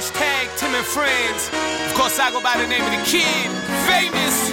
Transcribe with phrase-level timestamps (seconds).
[0.00, 1.52] Hashtag Tim and Friends.
[1.84, 3.52] Of course, I go by the name of the kid,
[3.84, 4.48] famous.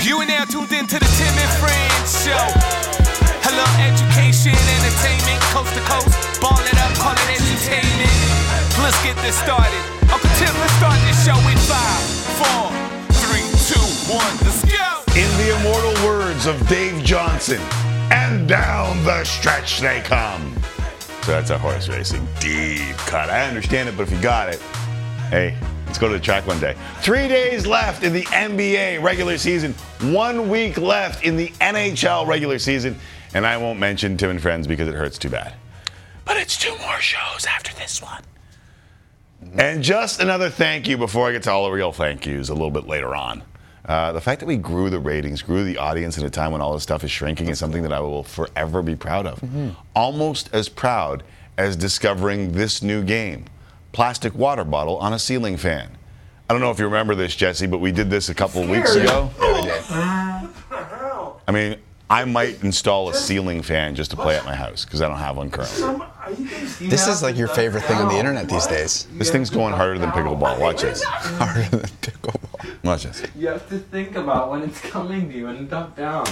[0.00, 2.40] You and now tuned in to the Tim and Friends show.
[3.44, 6.16] Hello, education, entertainment, coast to coast.
[6.40, 8.08] Ball it up, call it entertainment.
[8.80, 9.84] Let's get this started.
[10.08, 12.04] Uncle Tim, let's start this show in five,
[12.40, 12.72] four,
[13.20, 14.32] three, two, one.
[14.48, 15.04] Let's go.
[15.12, 17.60] In the immortal words of Dave Johnson,
[18.08, 20.56] and down the stretch they come.
[21.20, 23.28] So that's a horse racing deep cut.
[23.28, 24.62] I understand it, but if you got it,
[25.30, 25.56] hey,
[25.86, 26.76] let's go to the track one day.
[27.00, 29.72] Three days left in the NBA regular season,
[30.12, 32.96] one week left in the NHL regular season,
[33.34, 35.54] and I won't mention Tim and Friends because it hurts too bad.
[36.24, 38.22] But it's two more shows after this one.
[39.58, 42.54] And just another thank you before I get to all the real thank yous a
[42.54, 43.42] little bit later on.
[43.84, 46.60] Uh, the fact that we grew the ratings, grew the audience at a time when
[46.60, 49.40] all this stuff is shrinking is something that I will forever be proud of.
[49.94, 51.22] Almost as proud
[51.56, 53.44] as discovering this new game
[53.96, 55.88] plastic water bottle on a ceiling fan.
[56.50, 58.68] I don't know if you remember this, Jesse, but we did this a couple of
[58.68, 59.30] weeks ago.
[61.48, 61.78] I mean,
[62.10, 65.16] I might install a ceiling fan just to play at my house because I don't
[65.16, 66.06] have one currently.
[66.78, 69.08] This is like your favorite thing on the internet these days.
[69.12, 70.60] This thing's going harder than pickleball.
[70.60, 71.02] Watch this.
[71.02, 72.84] Harder than pickleball.
[72.84, 73.22] Watch this.
[73.34, 76.26] You have to think about when it's coming to you and duck down.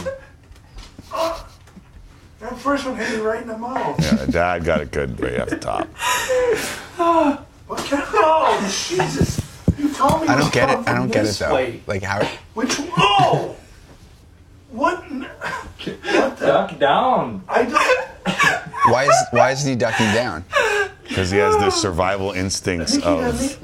[2.40, 3.98] That first one hit me right in the mouth.
[4.02, 5.88] Yeah, Dad got it good right at the top.
[7.66, 9.40] What kind of, oh, Jesus.
[9.78, 10.78] You told me I don't get it.
[10.86, 11.54] I don't from get it this though.
[11.54, 11.80] way.
[11.86, 12.24] Like how?
[12.54, 13.56] Which, oh!
[14.70, 15.04] What?
[15.84, 16.46] What the?
[16.46, 17.42] Duck down.
[17.46, 18.08] I don't.
[18.92, 20.44] Why is why isn't he ducking down?
[21.06, 23.60] Because he has the survival instincts Think he got of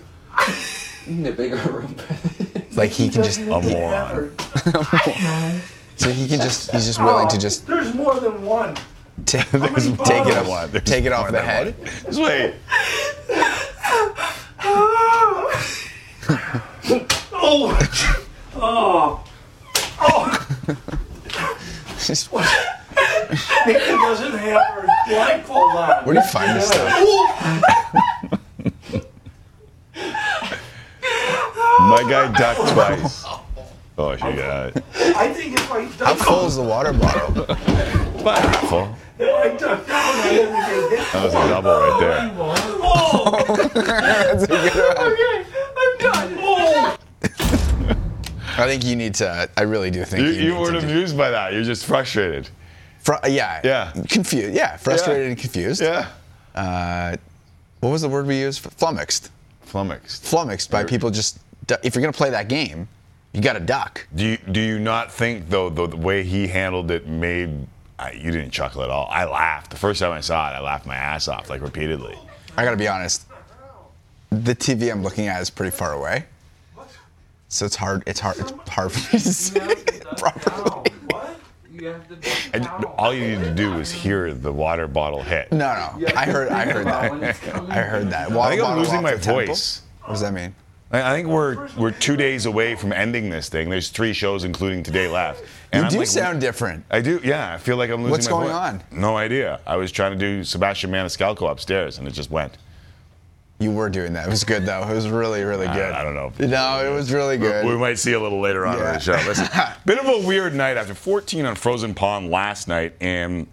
[1.07, 1.15] me?
[1.15, 1.97] Need a bigger room.
[2.77, 4.33] Like he can just a moron.
[5.97, 8.75] so he can just he's just willing oh, to just There's more than one.
[9.27, 9.43] ta-
[10.05, 11.75] take it off There's take it off the head.
[12.05, 12.55] Just wait.
[17.43, 17.79] Oh!
[18.57, 19.25] Oh!
[20.01, 20.47] Oh!
[21.99, 22.33] Just-
[23.67, 26.05] Nikki doesn't have her blindfold on.
[26.05, 26.91] Where do you find this stuff?
[31.81, 33.25] My guy ducked twice.
[33.99, 34.85] Oh, she got it.
[35.17, 37.45] I think if I How duck, full is the water bottle?
[38.21, 38.95] Full.
[39.19, 41.13] if I duck down, I never get hit.
[41.13, 42.67] That was a double right there.
[43.13, 43.45] Oh!
[43.57, 45.13] That's a good one.
[45.13, 45.45] Okay,
[45.77, 46.39] I'm done.
[46.41, 46.97] Oh!
[48.59, 49.49] I think you need to.
[49.57, 51.53] I really do think You, you, you need weren't do- amused by that.
[51.53, 52.49] You're just frustrated.
[53.01, 53.61] Fru- yeah.
[53.65, 53.93] Yeah.
[54.09, 54.55] Confused.
[54.55, 54.77] Yeah.
[54.77, 55.29] Frustrated Yeah.
[55.31, 55.81] and confused.
[55.83, 56.09] Yeah.
[56.55, 57.17] Uh,
[57.81, 58.61] what was the word we used?
[58.63, 59.31] Flummoxed.
[59.63, 60.23] Flummoxed.
[60.25, 61.39] Flummoxed by people just.
[61.83, 62.87] If you're gonna play that game,
[63.33, 64.07] you got to duck.
[64.15, 67.67] Do you, do you not think, though, the, the way he handled it made.
[67.99, 69.09] I, you didn't chuckle at all.
[69.11, 69.71] I laughed.
[69.71, 72.19] The first time I saw it, I laughed my ass off, like repeatedly.
[72.57, 73.27] I gotta be honest.
[74.31, 76.25] The TV I'm looking at is pretty far away,
[77.49, 78.03] so it's hard.
[78.07, 78.39] It's hard.
[78.39, 80.93] It's hard for me to see it properly.
[81.09, 81.41] What?
[81.73, 82.67] You have to And
[82.97, 85.51] all you need to do is hear the water bottle hit.
[85.51, 86.07] No, no.
[86.17, 86.49] I heard.
[86.49, 87.13] I heard that.
[87.71, 88.31] I heard that.
[88.31, 89.47] I think I'm losing my the temple?
[89.47, 89.83] voice.
[90.03, 90.55] What does that mean?
[90.91, 93.69] I I think we're we're two days away from ending this thing.
[93.71, 95.43] There's three shows, including today, left.
[95.73, 96.85] And You I'm do like, sound different.
[96.91, 97.55] I do, yeah.
[97.55, 98.57] I feel like I'm losing What's going voice.
[98.57, 98.83] on?
[98.91, 99.61] No idea.
[99.67, 102.57] I was trying to do Sebastian Maniscalco upstairs, and it just went.
[103.61, 104.27] You were doing that.
[104.27, 104.83] It was good though.
[104.89, 105.93] It was really, really good.
[105.93, 106.33] I don't know.
[106.39, 107.67] No, it was really good.
[107.67, 109.13] We might see a little later on in the show.
[109.27, 109.47] Listen,
[109.85, 113.47] bit of a weird night after 14 on Frozen Pond last night, and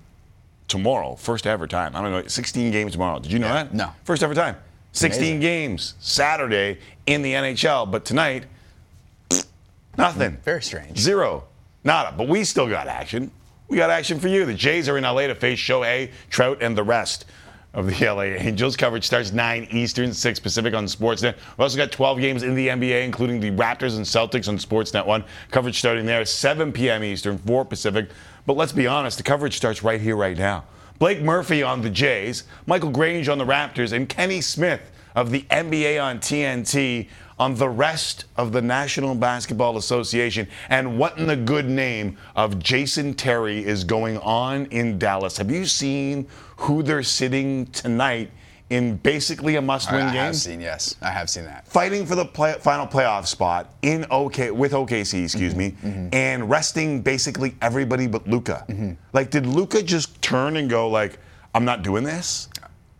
[0.70, 1.94] tomorrow, first ever time.
[1.96, 3.20] I don't know, 16 games tomorrow.
[3.20, 3.74] Did you know that?
[3.74, 3.92] No.
[4.06, 4.56] First ever time.
[4.98, 5.40] 16 Amazing.
[5.40, 8.46] games Saturday in the NHL, but tonight,
[9.98, 10.38] nothing.
[10.44, 10.98] Very strange.
[10.98, 11.44] Zero.
[11.84, 12.16] Nada.
[12.18, 13.30] But we still got action.
[13.68, 14.46] We got action for you.
[14.46, 17.26] The Jays are in LA to face Shohei, Trout, and the rest
[17.76, 18.76] of the LA Angels.
[18.76, 21.36] Coverage starts 9 Eastern, 6 Pacific on Sportsnet.
[21.36, 25.06] We've also got 12 games in the NBA, including the Raptors and Celtics on Sportsnet
[25.06, 25.24] 1.
[25.52, 27.04] Coverage starting there, 7 p.m.
[27.04, 28.10] Eastern, 4 Pacific.
[28.48, 30.64] But let's be honest, the coverage starts right here, right now.
[31.00, 34.82] Blake Murphy on the Jays, Michael Grange on the Raptors, and Kenny Smith
[35.16, 37.08] of the NBA on TNT
[37.40, 42.58] on the rest of the National Basketball Association and what in the good name of
[42.58, 45.38] Jason Terry is going on in Dallas.
[45.38, 46.28] Have you seen
[46.58, 48.32] who they're sitting tonight
[48.70, 50.22] in basically a must-win I game?
[50.22, 50.60] I have seen.
[50.62, 51.68] Yes, I have seen that.
[51.68, 55.76] Fighting for the play, final playoff spot in OK with OKC, excuse me,
[56.12, 58.66] and resting basically everybody but Luka.
[59.14, 61.20] Like, did Luka just turn and go like,
[61.56, 62.50] "I'm not doing this"?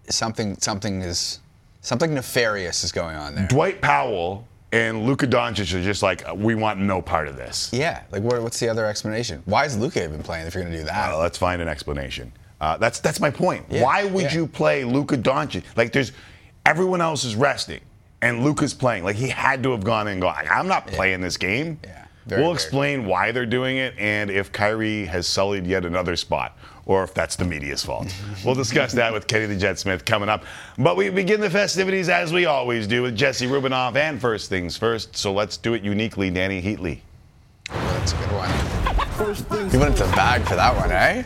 [0.10, 0.58] Something.
[0.60, 1.40] Something is.
[1.82, 3.48] Something nefarious is going on there.
[3.48, 7.70] Dwight Powell and Luka Doncic are just like, we want no part of this.
[7.72, 8.04] Yeah.
[8.12, 9.42] Like, what, what's the other explanation?
[9.46, 11.14] Why is Luka even playing if you're gonna do that?
[11.14, 12.34] Uh, let's find an explanation.
[12.60, 13.66] Uh, that's that's my point.
[13.70, 14.34] Yeah, Why would yeah.
[14.36, 15.64] you play Luka Doncic?
[15.76, 16.12] Like, there's
[16.66, 17.82] everyone else is resting.
[18.22, 19.04] and Luka's playing.
[19.04, 21.80] Like he had to have gone and gone, I'm not playing this game.
[21.84, 25.86] Yeah, very, we'll very explain why they're doing it and if Kyrie has sullied yet
[25.86, 26.58] another spot
[26.88, 28.08] or if that's the media's fault.
[28.46, 30.44] we'll discuss that with Kenny the Jet Smith coming up.
[30.80, 34.76] But we begin the festivities as we always do with Jesse Rubinoff and first things
[34.78, 35.16] first.
[35.16, 37.02] So let's do it uniquely, Dany Heatley.
[37.70, 38.50] That's a good one.
[39.72, 41.24] You went into the bag for that one, eh?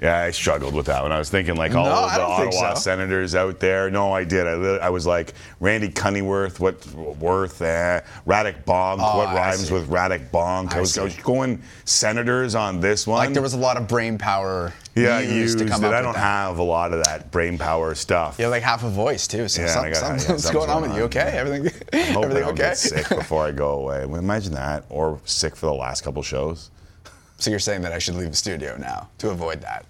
[0.00, 1.10] Yeah, I struggled with that one.
[1.10, 2.80] I was thinking like all No, of the Ottawa so.
[2.80, 3.90] Senators out there.
[3.90, 4.46] No, I did.
[4.46, 4.52] I,
[4.86, 9.72] I was like Randy Cunneyworth, what Worth, eh, Radek Bonk, Oh, what I rhymes see.
[9.72, 10.74] with Radek Bonk.
[10.74, 13.18] I I was, I was going Senators on this one.
[13.24, 15.88] Like there was a lot of brain power yeah, used, used to come it.
[15.94, 16.20] I don't that.
[16.20, 18.38] have a lot of that brain power stuff.
[18.38, 19.48] You have like half a voice too.
[19.48, 21.02] So Yeah, some, got- some- yeah, what's something's going on with you?
[21.04, 22.74] Okay, everything, I'm everything don't okay?
[22.74, 24.04] sick before I go away.
[24.04, 26.70] Well, Imagine that, or sick for the last couple shows.
[27.38, 29.84] So you're saying that I should leave the studio now to avoid that?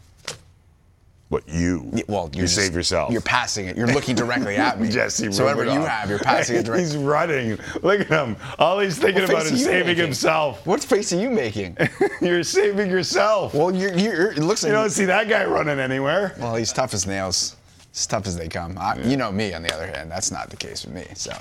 [1.29, 1.81] What you?
[1.93, 3.11] Y- Well, you just- save yourself.
[3.11, 3.77] You're passing it.
[3.77, 4.89] You're looking directly at me.
[4.91, 6.85] Jesse So whatever you have, you're passing it directly.
[6.85, 7.59] He's running.
[7.83, 8.37] Look at him.
[8.61, 10.05] All he's thinking about is saving making?
[10.05, 10.65] himself.
[10.65, 11.77] What face are you making?
[12.21, 13.55] You're saving yourself.
[13.55, 16.35] well, you're, you're, it looks like you don't see that guy running anywhere.
[16.39, 17.57] Well, he's tough as nails.
[17.93, 18.79] As tough as they come.
[18.79, 20.11] I, You know me, on the other hand.
[20.11, 21.07] That's not the case with me.
[21.15, 21.33] So.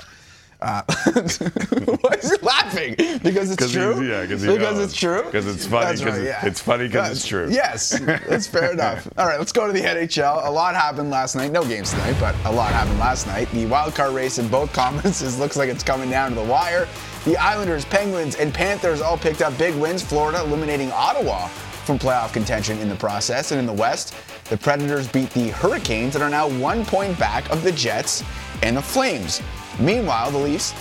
[0.65, 0.81] Uh,
[2.01, 2.95] why is he laughing?
[3.21, 4.01] Because it's true.
[4.03, 4.79] yeah, because knows.
[4.79, 5.21] it's true.
[5.31, 6.43] 'Cause it's funny, That's 'cause right, yeah.
[6.45, 7.47] it's funny 'cause it's true.
[7.51, 9.07] Yes, that's fair enough.
[9.15, 10.41] All right, let's go to the NHL.
[10.47, 11.51] A lot happened last night.
[11.51, 13.47] No games tonight, but a lot happened last night.
[13.51, 16.87] The wild card race in both conferences looks like it's coming down to the wire.
[17.25, 20.01] The Islanders, Penguins, and Panthers all picked up big wins.
[20.01, 21.47] Florida eliminating Ottawa
[21.85, 23.51] from playoff contention in the process.
[23.51, 24.15] And in the West,
[24.49, 28.23] the Predators beat the Hurricanes and are now one point back of the Jets
[28.63, 29.41] and the Flames.
[29.79, 30.73] Meanwhile, the Leafs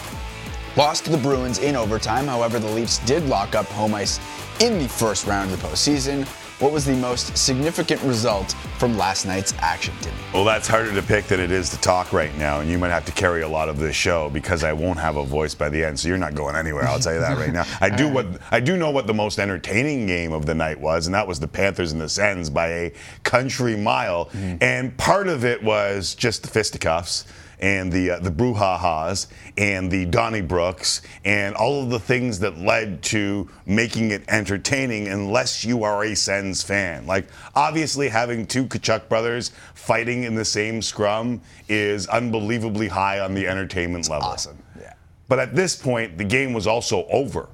[0.76, 2.26] lost to the Bruins in overtime.
[2.26, 4.20] However, the Leafs did lock up home ice
[4.60, 6.26] in the first round of the postseason.
[6.60, 10.16] What was the most significant result from last night's action, Timmy?
[10.32, 12.90] Well, that's harder to pick than it is to talk right now, and you might
[12.90, 15.68] have to carry a lot of this show because I won't have a voice by
[15.68, 15.98] the end.
[15.98, 16.84] So you're not going anywhere.
[16.84, 17.64] I'll tell you that right now.
[17.80, 21.06] I do what I do know what the most entertaining game of the night was,
[21.06, 22.92] and that was the Panthers and the Sens by a
[23.24, 24.26] country mile.
[24.26, 24.56] Mm-hmm.
[24.60, 27.26] And part of it was just the fisticuffs
[27.64, 29.26] and the uh, the brouhahas
[29.56, 35.64] and the Donnybrooks and all of the things that led to making it entertaining unless
[35.64, 37.06] you are a Sens fan.
[37.06, 37.26] Like
[37.56, 43.48] obviously having two Tkachuk brothers fighting in the same scrum is unbelievably high on the
[43.48, 44.28] entertainment level.
[44.28, 44.58] Awesome.
[44.78, 44.92] Yeah.
[45.28, 47.48] But at this point the game was also over.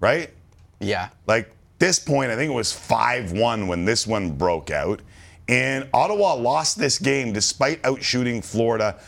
[0.00, 0.30] Right?
[0.80, 1.10] Yeah.
[1.28, 5.00] Like this point, I think it was 5 1 when this one broke out.
[5.48, 9.00] And Ottawa lost this game despite outshooting Florida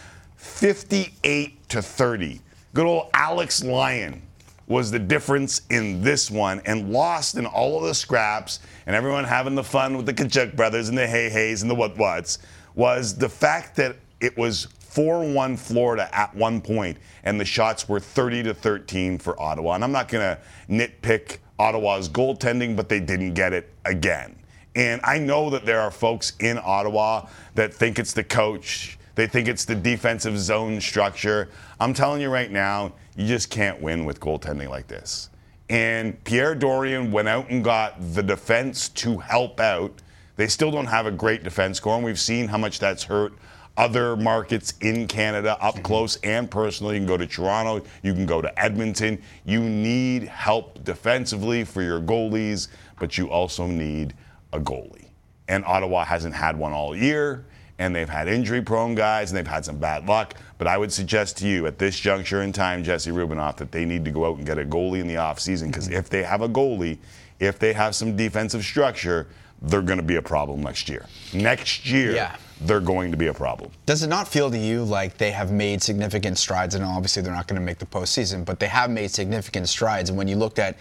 [0.42, 2.40] 58 to 30.
[2.74, 4.20] Good old Alex Lyon
[4.66, 9.22] was the difference in this one and lost in all of the scraps and everyone
[9.22, 12.40] having the fun with the Tkachuk brothers and the Hey Hays and the What Whats
[12.74, 18.00] was the fact that it was 4-1 Florida at one point and the shots were
[18.00, 19.76] 30 to 13 for Ottawa.
[19.76, 24.36] And I'm not going to nitpick Ottawa's goaltending, but they didn't get it again.
[24.74, 29.26] And I know that there are folks in Ottawa that think it's the coach, they
[29.26, 31.48] think it's the defensive zone structure.
[31.80, 35.30] I'm telling you right now, you just can't win with goaltending like this.
[35.68, 39.92] And Pierre Dorion went out and got the defense to help out.
[40.36, 43.32] They still don't have a great defense core, and we've seen how much that's hurt
[43.76, 45.82] other markets in Canada up mm-hmm.
[45.82, 46.92] close and personal.
[46.92, 49.20] You can go to Toronto, you can go to Edmonton.
[49.44, 54.14] You need help defensively for your goalies, but you also need
[54.52, 55.06] a goalie.
[55.48, 57.44] And Ottawa hasn't had one all year,
[57.78, 60.34] and they've had injury prone guys, and they've had some bad luck.
[60.58, 63.84] But I would suggest to you at this juncture in time, Jesse Rubinoff, that they
[63.84, 66.42] need to go out and get a goalie in the offseason because if they have
[66.42, 66.98] a goalie,
[67.40, 69.26] if they have some defensive structure,
[69.62, 71.06] they're going to be a problem next year.
[71.32, 72.36] Next year, Yeah.
[72.60, 73.70] they're going to be a problem.
[73.86, 76.74] Does it not feel to you like they have made significant strides?
[76.74, 80.08] And obviously, they're not going to make the postseason, but they have made significant strides.
[80.10, 80.76] And when you looked at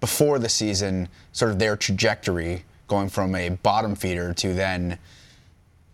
[0.00, 4.98] before the season, sort of their trajectory going from a bottom feeder to then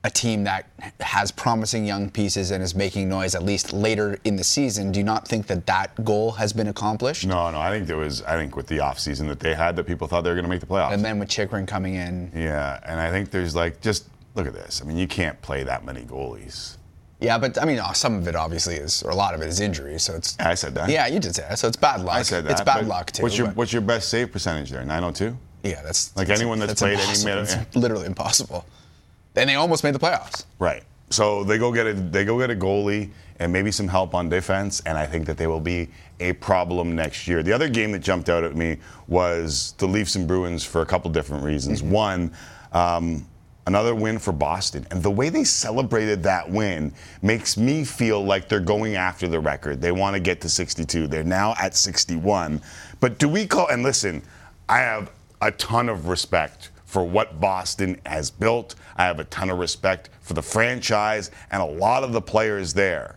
[0.05, 0.67] a team that
[1.01, 4.99] has promising young pieces and is making noise at least later in the season, do
[4.99, 7.25] you not think that that goal has been accomplished?
[7.25, 9.85] No, no, I think there was, I think with the offseason that they had, that
[9.85, 10.93] people thought they were going to make the playoffs.
[10.93, 14.55] And then with Chychrun coming in, yeah, and I think there's like, just look at
[14.55, 14.83] this.
[14.83, 16.79] I mean, you can't play that many goalies.
[17.21, 19.47] yeah, but I mean, uh, some of it obviously is, or a lot of it
[19.47, 20.01] is injury.
[20.01, 20.89] So it's I said that.
[20.91, 21.61] yeah, you did say that.
[21.61, 22.17] So it's bad luck.
[22.17, 22.51] I said that.
[22.53, 23.23] It's bad luck too.
[23.23, 24.85] What's your What's your best save percentage there?
[24.85, 25.37] 902.
[25.63, 27.31] Yeah, that's Like anyone that's played any impossible.
[27.37, 28.67] minute- It's literally impossible.
[29.37, 30.45] And they almost made the playoffs.
[30.59, 30.83] Right.
[31.11, 34.29] So they go get a they go get a goalie and maybe some help on
[34.29, 35.89] defense, and I think that they will be
[36.21, 37.43] a problem next year.
[37.43, 40.87] The other game that jumped out at me was the Leafs and Bruins for a
[40.87, 41.83] couple different reasons.
[41.83, 42.33] One,
[42.73, 43.27] um,
[43.67, 44.85] Another win for Boston.
[44.91, 49.39] And the way they celebrated that win makes me feel like they're going after the
[49.39, 49.81] record.
[49.81, 51.07] They want to get to 62.
[51.07, 52.61] They're now at 61.
[52.99, 54.23] But do we call, and listen,
[54.69, 58.75] I have a ton of respect for what Boston has built.
[58.97, 62.75] I have a ton of respect for the franchise and a lot of the players
[62.75, 63.17] there.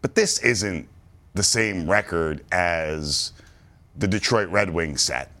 [0.00, 0.88] But this isn't
[1.34, 3.32] the same record as
[3.96, 5.32] the Detroit Red Wings set.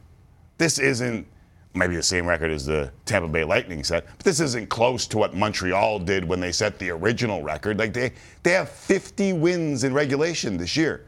[0.58, 1.28] This isn't
[1.74, 5.18] maybe the same record as the Tampa Bay Lightning set, but this isn't close to
[5.18, 7.78] what Montreal did when they set the original record.
[7.78, 8.10] Like they
[8.42, 11.04] they have 50 wins in regulation this year.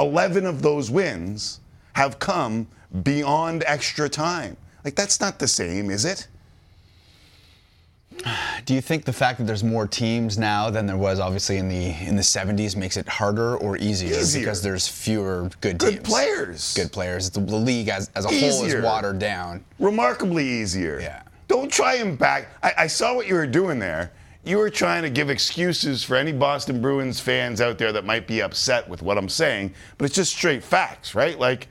[0.00, 1.60] 11 of those wins
[1.92, 2.66] have come
[3.04, 4.56] beyond extra time.
[4.86, 6.28] Like that's not the same, is it?
[8.64, 11.68] Do you think the fact that there's more teams now than there was obviously in
[11.68, 14.42] the in the 70s makes it harder or easier, Easier.
[14.42, 16.08] because there's fewer good Good teams?
[16.08, 16.74] players.
[16.74, 17.30] Good players.
[17.30, 19.64] The, the league as, as a whole is watered down.
[19.80, 21.00] remarkably easier.
[21.00, 21.22] Yeah.
[21.48, 22.46] Don't try and back.
[22.62, 24.12] I, I saw what you were doing there.
[24.44, 28.28] You were trying to give excuses for any Boston Bruins fans out there that might
[28.28, 31.36] be upset with what I'm saying, but it's just straight facts, right?
[31.36, 31.66] Like,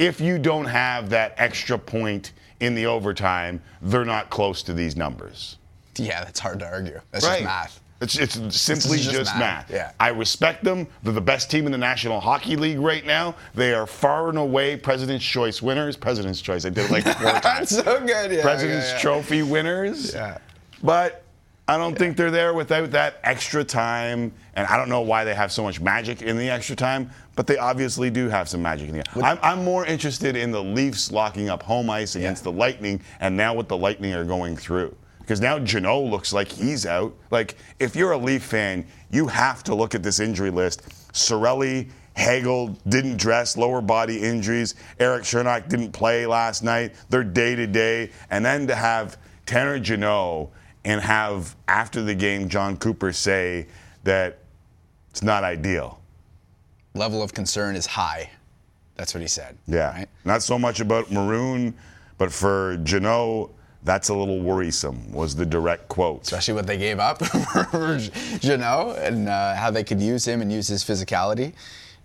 [0.00, 4.96] if you don't have that extra point in the overtime, they're not close to these
[4.96, 5.58] numbers.
[5.96, 7.00] Yeah, that's hard to argue.
[7.10, 7.42] That's right.
[7.42, 7.80] just math.
[8.00, 9.70] It's, it's simply just just, math, math.
[9.70, 9.92] yeah.
[9.98, 10.86] I respect them.
[11.02, 13.34] They're the best team in the National Hockey League right now.
[13.54, 15.96] They are far and away President's Choice winners.
[15.96, 16.66] President's Choice.
[16.66, 17.70] I did it like four times.
[17.70, 18.32] That's so good.
[18.32, 19.00] Yeah, President's yeah, yeah.
[19.00, 20.12] Trophy winners.
[20.12, 20.38] Yeah.
[20.82, 21.24] But
[21.68, 24.32] I don't think they're there without that extra time.
[24.54, 27.46] And I don't know why they have so much magic in the extra time, but
[27.48, 31.10] they obviously do have some magic in the I'm, I'm more interested in the Leafs
[31.10, 34.94] locking up home ice against the Lightning and now what the Lightning are going through.
[35.18, 37.12] Because now Jeannot looks like he's out.
[37.32, 40.88] Like, if you're a Leaf fan, you have to look at this injury list.
[41.12, 44.76] Cirelli, Hagel didn't dress, lower body injuries.
[45.00, 46.94] Erik Cernak didn't play last night.
[47.10, 48.12] They're day to day.
[48.30, 50.50] And then to have Tanner Jeannot
[50.86, 53.66] and have, after the game, Jon Cooper say
[54.04, 54.38] that
[55.10, 56.00] it's not ideal.
[56.94, 58.30] Level of concern is high.
[58.94, 59.58] That's what he said.
[59.66, 59.92] Yeah.
[59.92, 60.08] Right?
[60.24, 61.74] Not so much about Maroon,
[62.18, 63.50] but for Jeannot,
[63.82, 66.22] that's a little worrisome, was the direct quote.
[66.22, 67.18] Especially what they gave up
[67.70, 67.98] for
[68.38, 71.52] Jeannot and uh, how they could use him and use his physicality.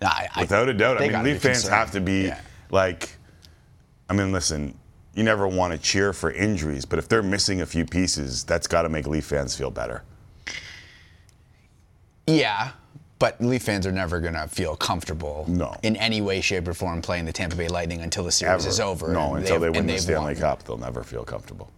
[0.00, 1.00] Nah, I, I- Without a doubt.
[1.00, 1.74] I mean, Leaf fans concerned.
[1.74, 2.40] have to be Yeah.
[2.70, 3.16] like,
[4.10, 4.76] I mean, listen,
[5.14, 8.66] you never want to cheer for injuries, but if they're missing a few pieces, that's
[8.66, 10.02] got to make Leaf fans feel better.
[12.26, 12.70] Yeah,
[13.18, 15.74] but Leaf fans are never going to feel comfortable No.
[15.82, 18.68] in any way, shape, or form playing the Tampa Bay Lightning until the series Ever.
[18.70, 19.12] is over.
[19.12, 20.40] No, until they win the Stanley won.
[20.40, 21.70] Cup, they'll never feel comfortable.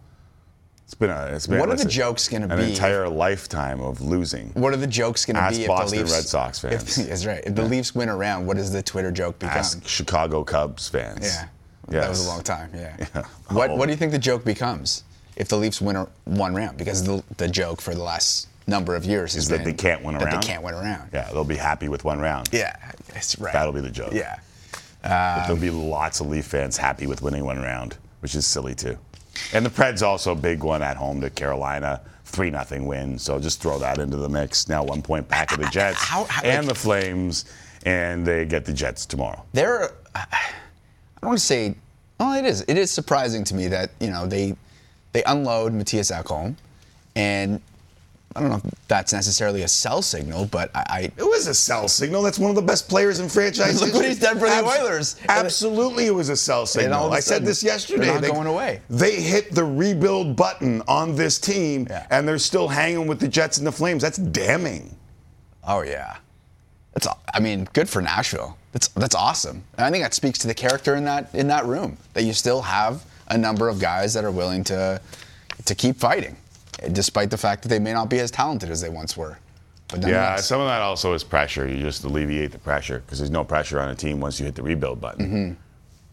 [0.84, 1.26] It's been a.
[1.34, 1.58] It's been.
[1.60, 2.52] What are the jokes gonna be?
[2.54, 4.50] an entire lifetime of losing.
[4.50, 6.14] What are the jokes going to be if Boston the Leafs?
[6.14, 7.08] Red Sox if- fans.
[7.08, 7.42] that's right.
[7.46, 9.56] If the Leafs win a round, what does the Twitter joke become?
[9.56, 11.24] Ask Chicago Cubs fans.
[11.24, 11.48] Yeah,
[11.90, 12.02] Yes.
[12.04, 12.70] that was a long time.
[12.74, 12.96] Yeah.
[13.50, 13.76] What Oh.
[13.76, 15.04] What do you think the joke becomes
[15.36, 16.76] if the Leafs win a, one round?
[16.78, 20.16] Because the the joke for the last number of years Is that they can't win
[20.16, 20.42] a that round?
[20.42, 21.10] they can't win a round.
[21.12, 22.48] Yeah, they'll be happy with one round.
[22.52, 22.74] Yeah,
[23.12, 23.52] that's right.
[23.52, 24.12] That'll be the joke.
[24.12, 24.38] Yeah.
[25.02, 28.46] But there'll um, be lots of Leaf fans happy with winning one round, which is
[28.46, 28.96] silly too.
[29.52, 33.18] And the Preds also a big one at home to Carolina, three nothing win.
[33.18, 34.66] So just throw that into the mix.
[34.68, 37.44] Now one point back of the Jets How- how- and the Flames,
[37.84, 39.44] and they get the Jets tomorrow.
[39.52, 39.90] They're,
[41.24, 41.74] I don't want to say,
[42.20, 42.66] well, it is.
[42.68, 44.54] It is surprising to me that you know they
[45.12, 46.54] they unload Mattias Ekholm,
[47.16, 47.62] and
[48.36, 51.54] I don't know if that's necessarily a sell signal, but I, I It was a
[51.54, 52.20] sell signal.
[52.20, 54.78] That's one of the best players in franchise Look what he's done for the Abs-
[54.78, 55.16] Oilers.
[55.26, 57.06] Absolutely, it was a sell all signal.
[57.06, 58.04] of a I said sudden, this yesterday.
[58.04, 58.82] they're not going away.
[58.90, 62.06] They hit the rebuild button on this team, Yeah.
[62.10, 64.02] and they're still hanging with the Jets and the Flames.
[64.02, 64.94] That's damning.
[65.66, 66.16] oh yeah,
[66.94, 68.56] that's I mean good for Nashville.
[68.72, 69.62] That's that's awesome.
[69.76, 72.32] And I think that speaks to the character in that in that room that you
[72.32, 75.00] still have a number of guys that are willing to
[75.64, 76.36] to keep fighting,
[76.92, 79.38] despite the fact that they may not be as talented as they once were.
[79.88, 81.68] But Yeah, some of that also is pressure.
[81.68, 84.54] You just alleviate the pressure because there's no pressure on a team once you hit
[84.54, 85.26] the rebuild button.
[85.26, 85.52] Mm-hmm.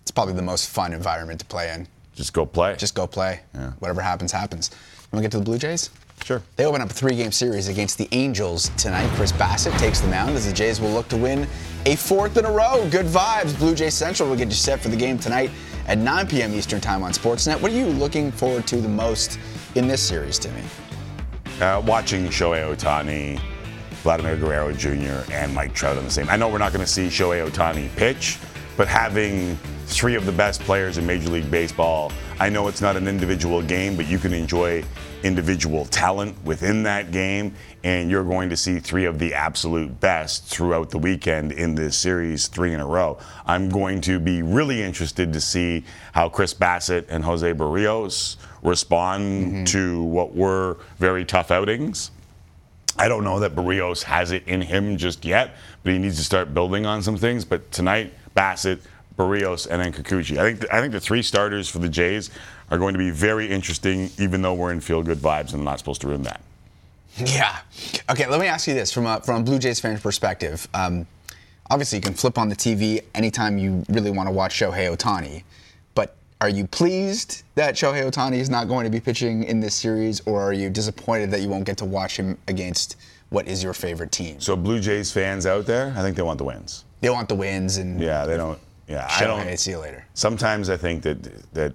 [0.01, 1.88] it's probably the most fun environment to play in.
[2.15, 2.75] Just go play.
[2.75, 3.39] Just go play.
[3.55, 3.71] Yeah.
[3.79, 4.69] Whatever happens, happens.
[4.71, 5.89] You want to get to the Blue Jays?
[6.24, 6.42] Sure.
[6.56, 9.10] They open up a three-game series against the Angels tonight.
[9.16, 11.48] Chris Bassitt takes the mound as the Jays will look to win
[11.86, 12.88] a fourth in a row.
[12.92, 13.58] Good vibes.
[13.58, 15.50] Blue Jays Central will get you set for the game tonight
[15.88, 16.54] at 9 p.m.
[16.54, 17.60] Eastern Time on Sportsnet.
[17.60, 19.40] What are you looking forward to the most
[19.75, 20.62] in this series, Timmy?
[21.60, 23.40] Uh, watching Shohei Ohtani,
[24.04, 26.30] Vladimir Guerrero Jr., and Mike Trout on the same.
[26.30, 28.38] I know we're not going to see Shohei Ohtani pitch,
[28.78, 32.96] but having three of the best players in Major League Baseball, I know it's not
[32.96, 34.84] an individual game, but you can enjoy
[35.24, 40.46] individual talent within that game, and you're going to see three of the absolute best
[40.46, 43.18] throughout the weekend in this series, three in a row.
[43.46, 49.24] I'm going to be really interested to see how Chris Bassitt and Jose Berrios respond
[49.24, 49.63] mm-hmm.
[49.66, 52.12] to what were very tough outings.
[52.98, 56.24] I don't know that Berrios has it in him just yet, but he needs to
[56.24, 57.46] start building on some things.
[57.46, 58.80] But tonight, Bassitt,
[59.18, 60.38] Berrios, and then Kikuchi.
[60.38, 62.30] I think I think the three starters for the Jays
[62.72, 65.66] are going to be very interesting, even though we're in feel good vibes and I'm
[65.66, 66.42] not supposed to ruin that.
[67.18, 67.60] Yeah.
[68.10, 70.68] Okay, let me ask you this from a, from a Blue Jays fan perspective.
[70.74, 71.06] Um,
[71.70, 75.44] obviously, you can flip on the TV anytime you really want to watch Shohei Ohtani.
[75.94, 79.75] But are you pleased that Shohei Ohtani is not going to be pitching in this
[79.75, 82.96] series, or are you disappointed that you won't get to watch him against
[83.30, 84.40] what is your favorite team?
[84.40, 86.86] So Blue Jays fans out there, I think they want the wins.
[87.01, 88.60] They want the wins and Yeah, they don't.
[88.88, 89.58] Yeah, I don't.
[89.58, 90.06] see you later.
[90.13, 91.74] Sometimes I think that that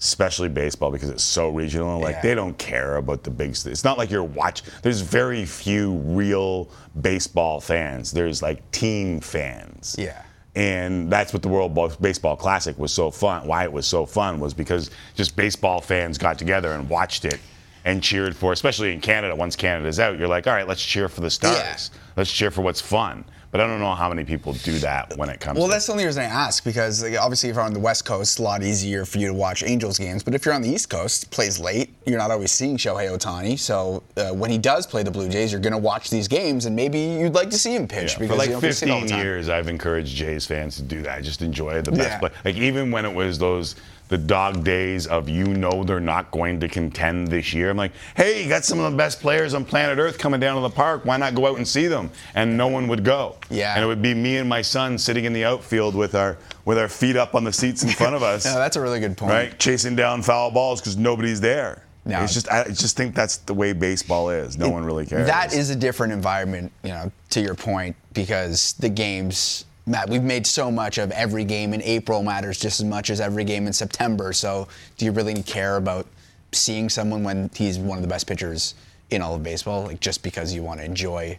[0.00, 2.22] especially baseball because it's so regional like Yeah.
[2.22, 5.94] they don't care about the big st- it's not like you're watch there's very few
[6.04, 6.68] real
[7.00, 10.22] baseball fans there's like team fans Yeah.
[10.54, 13.46] and that's what the World Baseball Classic was so fun.
[13.46, 17.38] Why it was so fun was because just baseball fans got together and watched it
[17.84, 19.34] and cheered for, especially in Canada.
[19.34, 21.90] Once Canada's out, you're like, all right, let's cheer for the stars.
[22.16, 23.24] Let's cheer for what's fun.
[23.50, 25.58] But I don't know how many people do that when it comes.
[25.58, 27.80] Well, to that's the only reason I ask because like, obviously, if you're on the
[27.80, 30.22] West Coast, it's a lot easier for you to watch Angels games.
[30.22, 31.94] But if you're on the East Coast, plays late.
[32.04, 33.58] You're not always seeing Shohei Ohtani.
[33.58, 36.66] So uh, when he does play the Blue Jays, you're going to watch these games,
[36.66, 38.68] and maybe you'd like to see him pitch Yeah, because for like you don't get
[38.68, 39.24] to see all the 15 time.
[39.26, 41.22] years, I've encouraged Jays fans to do that.
[41.22, 42.18] Just enjoy the best Yeah.
[42.18, 42.30] play.
[42.44, 43.76] Like even when it was those
[44.08, 47.70] the dog days of you know they're not going to contend this year.
[47.70, 50.56] I'm like, hey, you got some of the best players on planet Earth coming down
[50.56, 51.04] to the park.
[51.04, 52.10] Why not go out and see them?
[52.34, 53.36] And no one would go.
[53.50, 53.74] Yeah.
[53.74, 56.78] And it would be me and my son sitting in the outfield with our with
[56.78, 58.44] our feet up on the seats in front of us.
[58.48, 59.32] No, that's a really good point.
[59.32, 61.84] Right, chasing down foul balls because nobody's there.
[62.08, 62.22] No.
[62.22, 64.56] It's just I just think that's the way baseball is.
[64.56, 65.26] No one really cares.
[65.26, 70.22] That is a different environment, you know, to your point, because the games, Matt, we've
[70.22, 73.66] made so much of every game in April matters just as much as every game
[73.66, 74.32] in September.
[74.32, 74.68] So
[74.98, 76.06] do you really care about
[76.52, 78.74] seeing someone when he's one of the best pitchers
[79.10, 79.84] in all of baseball?
[79.84, 81.38] Like just because you want to enjoy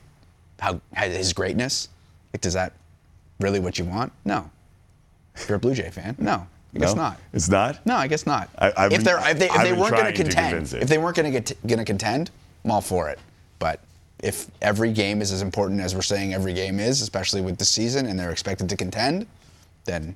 [0.60, 1.90] how his greatness?
[2.34, 2.74] Like, does that
[3.40, 4.12] really what you want?
[4.26, 4.50] No.
[5.36, 6.46] If you're a Blue Jay fan, no.
[6.76, 7.02] I guess No?
[7.04, 7.20] not.
[7.34, 7.84] It's not.
[7.86, 8.50] No, I guess not.
[8.60, 10.98] I- I've if been- if they, if I've they weren't going to contend, if they
[10.98, 12.30] weren't going to get going to contend,
[12.66, 13.18] I'm all for it.
[13.58, 13.80] But
[14.22, 17.66] if every game is as important as we're saying every game is, especially with the
[17.66, 19.28] season, and they're expected to contend,
[19.86, 20.16] then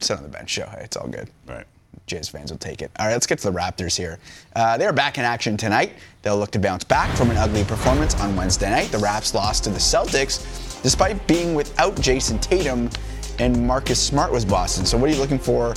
[0.00, 0.66] sit on the bench, show.
[0.66, 1.28] Hey, it's all good.
[1.46, 1.66] Right.
[2.06, 2.90] Jazz fans will take it.
[2.98, 4.18] All right, let's get to the Raptors here.
[4.56, 5.92] Uh, they're back in action tonight.
[6.22, 8.90] They'll look to bounce back from an ugly performance on Wednesday night.
[8.90, 12.90] The Raps lost to the Celtics despite being without Jayson Tatum
[13.38, 14.84] and Marcus Smart was Boston.
[14.84, 15.74] So, what are you looking for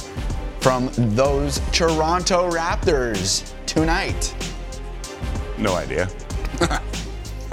[0.60, 4.34] from those Toronto Raptors tonight?
[5.58, 6.10] No idea.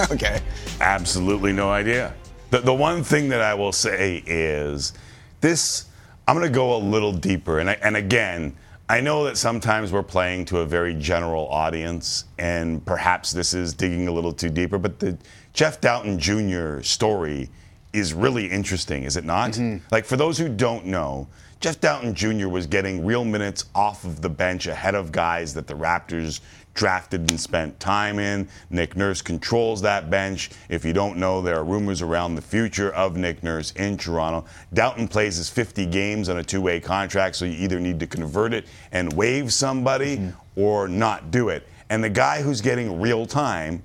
[0.11, 0.41] okay.
[0.81, 2.15] Absolutely no idea.
[2.51, 4.93] The, the one thing that I will say is
[5.41, 5.87] this
[6.27, 7.59] I'm going to go a little deeper.
[7.59, 8.55] And, I, and again,
[8.89, 13.75] I know that sometimes we're playing to a very general audience, and perhaps this is
[13.75, 15.17] digging a little too deeper, but the
[15.53, 16.83] Jeff Dowtin Jr.
[16.83, 17.49] story
[17.93, 19.53] is really interesting, is it not?
[19.53, 19.85] Mm-hmm.
[19.91, 21.29] Like, for those who don't know,
[21.61, 22.49] Jeff Dowtin Jr.
[22.49, 26.41] was getting real minutes off of the bench ahead of guys that the Raptors
[26.75, 28.49] drafted and spent time in.
[28.71, 30.51] Nick Nurse controls that bench.
[30.69, 34.45] If you don't know, there are rumors around the future of Nick Nurse in Toronto.
[34.75, 38.07] Dowtin plays his 50 games on a two way contract, so you either need to
[38.07, 41.67] convert it and waive somebody or not do it.
[41.91, 43.83] And the guy who's getting real time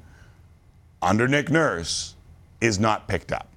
[1.01, 2.15] under Nick Nurse
[2.61, 3.47] is not picked up.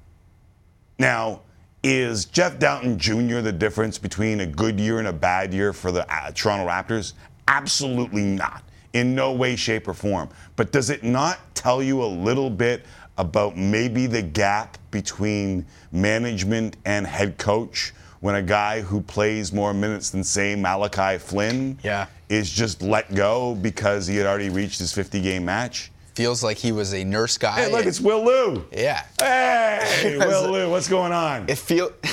[0.99, 1.43] Now,
[1.83, 3.41] is Jeff Dowtin Jr.
[3.41, 7.15] the difference between a good year and a bad year for the uh, Toronto Raptors?
[7.49, 8.63] Absolutely not.
[8.93, 10.29] In no way, shape, or form.
[10.57, 12.85] But does it not tell you a little bit
[13.19, 19.73] about maybe the gap between management and head coach when a guy who plays more
[19.73, 22.07] minutes than, say, Malachi Flynn Yeah.
[22.29, 25.91] is just let go because he had already reached his 50 game match?
[26.17, 27.63] Feels like he was a nurse guy.
[27.63, 28.65] Hey, look, it's Will Lou.
[28.73, 29.05] yeah.
[29.21, 31.49] Hey, Will Lou, what's going on?
[31.49, 31.93] It feel.
[32.05, 32.09] I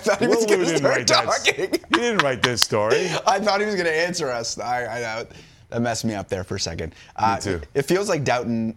[0.00, 1.24] thought he Will was going to start that.
[1.24, 1.70] talking.
[1.70, 3.08] He didn't write this story.
[3.26, 4.58] I thought he was going to answer us.
[4.58, 5.26] I, I know
[5.70, 6.94] that messed me up there for a second.
[7.16, 7.60] Uh, too.
[7.74, 8.74] It feels like Dowtin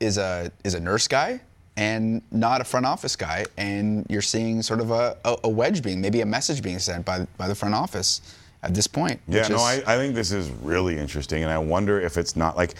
[0.00, 1.40] is a is a nurse guy
[1.76, 5.82] and not a front office guy, and you're seeing sort of a, a, a wedge
[5.82, 8.20] being maybe a message being sent by by the front office
[8.62, 9.20] at this point.
[9.28, 12.36] Yeah, no, is- I, I think this is really interesting, and I wonder if it's
[12.36, 12.74] not like.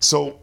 [0.00, 0.38] So,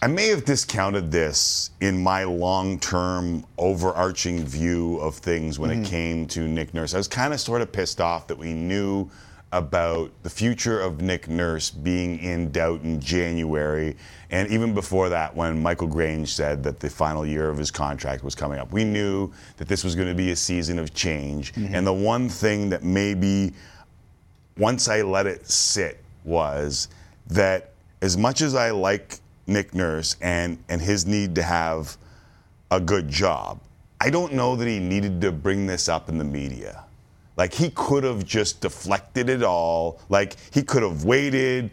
[0.00, 5.84] I may have discounted this in my long term overarching view of things when it
[5.86, 6.92] came to Nick Nurse.
[6.94, 9.10] I was kind of sort of pissed off that we knew
[9.54, 13.96] about the future of Nick Nurse being in doubt in January.
[14.30, 18.24] And even before that, when Michael Grange said that the final year of his contract
[18.24, 21.54] was coming up, we knew that this was going to be a season of change.
[21.54, 21.72] Mm-hmm.
[21.72, 23.52] And the one thing that maybe
[24.58, 26.88] once I let it sit was
[27.28, 27.70] that
[28.02, 31.96] as much as I like Nick Nurse and and his need to have
[32.72, 33.60] a good job,
[34.00, 36.83] I don't know that he needed to bring this up in the media.
[37.36, 40.00] Like he could have just deflected it all.
[40.08, 41.70] Like he could have waited.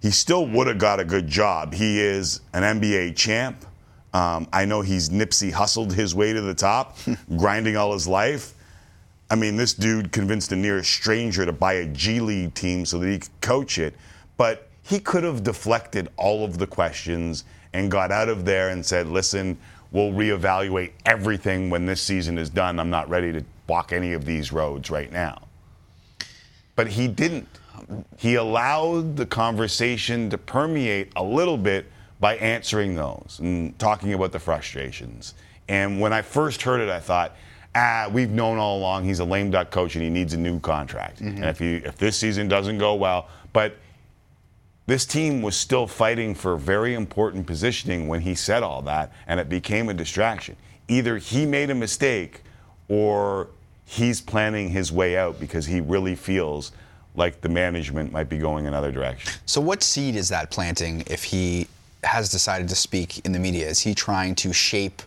[0.00, 1.72] He still would have got a good job.
[1.72, 3.64] He is an NBA champ.
[4.12, 6.96] Um, I know he's Nipsey hustled his way to the top,
[7.36, 8.54] grinding all his life.
[9.30, 12.98] I mean, this dude convinced a near stranger to buy a G League team so
[12.98, 13.94] that he could coach it.
[14.36, 18.84] But he could have deflected all of the questions and got out of there and
[18.84, 19.58] said, listen,
[19.90, 22.78] we'll reevaluate everything when this season is done.
[22.78, 25.42] I'm not ready to walk any of these roads right now.
[26.76, 27.48] But he didn't.
[28.16, 31.86] He allowed the conversation to permeate a little bit
[32.20, 35.34] by answering those and talking about the frustrations.
[35.68, 37.36] And when I first heard it, I thought,
[37.74, 40.60] ah, we've known all along he's a lame duck coach and he needs a new
[40.60, 41.20] contract.
[41.20, 43.76] And if he if this season doesn't go well, but
[44.86, 49.40] this team was still fighting for very important positioning when he said all that, and
[49.40, 50.56] it became a distraction.
[50.88, 52.42] Either he made a mistake
[52.88, 53.48] or
[53.86, 56.72] he's planning his way out because he really feels
[57.16, 59.32] like the management might be going another direction.
[59.46, 61.68] So, what seed is that planting if he
[62.02, 63.68] has decided to speak in the media?
[63.68, 65.02] Is he trying to shape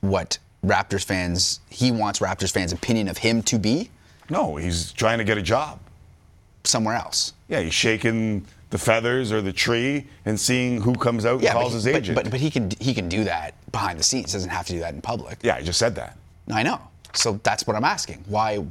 [0.00, 3.88] what Raptors fans, he wants Raptors fans' opinion of him to be
[4.28, 5.78] No, he's trying to get a job.
[6.64, 7.32] somewhere else?
[7.48, 11.70] Yeah, he's shaking the feathers or the tree and seeing who comes out and calls
[11.72, 12.14] but, his but- agent.
[12.16, 14.32] But, but he can he can do that behind the scenes.
[14.34, 15.38] Doesn't have to do that in public.
[15.42, 16.18] yeah, I just said that.
[16.52, 16.80] I know.
[17.14, 18.24] So that's what I'm asking.
[18.26, 18.64] Why?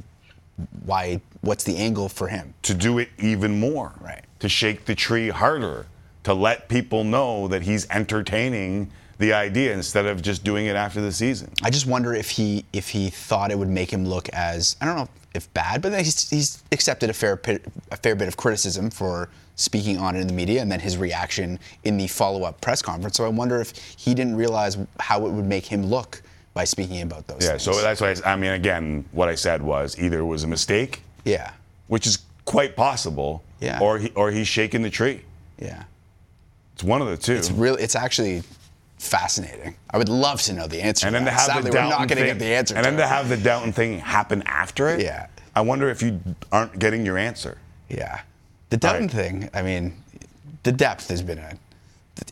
[0.84, 1.20] Why?
[1.40, 2.54] What's the angle for him?
[2.62, 3.92] to do it even more.
[4.00, 4.24] Right.
[4.40, 5.86] To shake the tree harder,
[6.24, 11.00] to let people know that he's entertaining the idea instead of just doing it after
[11.00, 11.52] the season.
[11.62, 14.86] I just wonder if he if he thought it would make him look as I
[14.86, 18.36] don't know if bad, but he's, he's accepted a fair bit, a fair bit of
[18.36, 22.44] criticism for speaking on it in the media, and then his reaction in the follow
[22.44, 23.16] up press conference.
[23.16, 26.22] So I wonder if he didn't realize how it would make him look
[26.54, 27.42] by speaking about those.
[27.42, 27.62] Yeah, things.
[27.62, 31.02] so that's why I mean, again, what I said was either it was a mistake,
[31.24, 31.52] yeah,
[31.88, 33.78] which is quite possible, Yeah.
[33.80, 35.22] or he, or he's shaking the tree.
[35.58, 35.84] yeah.
[36.74, 37.34] It's one of the two.
[37.34, 38.42] It's really it's actually
[38.98, 39.76] fascinating.
[39.90, 41.06] I would love to know the answer.
[41.06, 41.32] and then to that.
[41.32, 42.74] have Sadly, the we're not going to get the answer.
[42.74, 45.00] and then to to have the Dowtin thing happen after it.
[45.02, 45.26] Yeah.
[45.54, 46.20] I wonder if you
[46.52, 47.58] aren't getting your answer.
[47.90, 48.20] Yeah.
[48.70, 49.10] The Dowtin right.
[49.10, 49.94] thing, I mean,
[50.62, 51.58] the depth has been a.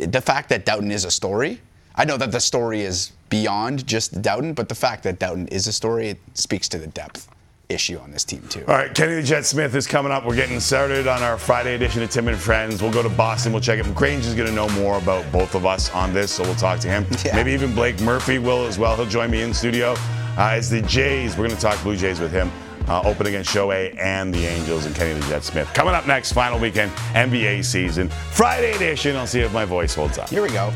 [0.07, 1.61] The fact that Dowtin is a story,
[1.95, 5.67] I know that the story is beyond just Dowtin, but the fact that Dowtin is
[5.67, 7.29] a story, it speaks to the depth
[7.69, 8.65] issue on this team, too.
[8.67, 10.25] All right, Kenny the Jet Smith is coming up.
[10.25, 12.83] We're getting started on our Friday edition of Tim and Friends.
[12.83, 13.53] We'll go to Boston.
[13.53, 13.95] We'll check it.
[13.95, 16.81] Grange is going to know more about both of us on this, so we'll talk
[16.81, 17.07] to him.
[17.25, 17.37] Yeah.
[17.37, 18.97] Maybe even Blake Murphy will as well.
[18.97, 19.95] He'll join me in studio.
[20.39, 21.37] Uh, it's the Jays.
[21.37, 22.51] We're going to talk Blue Jays with him.
[22.87, 25.69] Uh, opening against Shohei and the Angels and Kenny the Jet Smith.
[25.75, 28.09] Coming up next, final weekend, NBA season.
[28.09, 29.15] Friday edition.
[29.15, 30.31] I'll see if my voice holds up.
[30.31, 30.73] Here we go.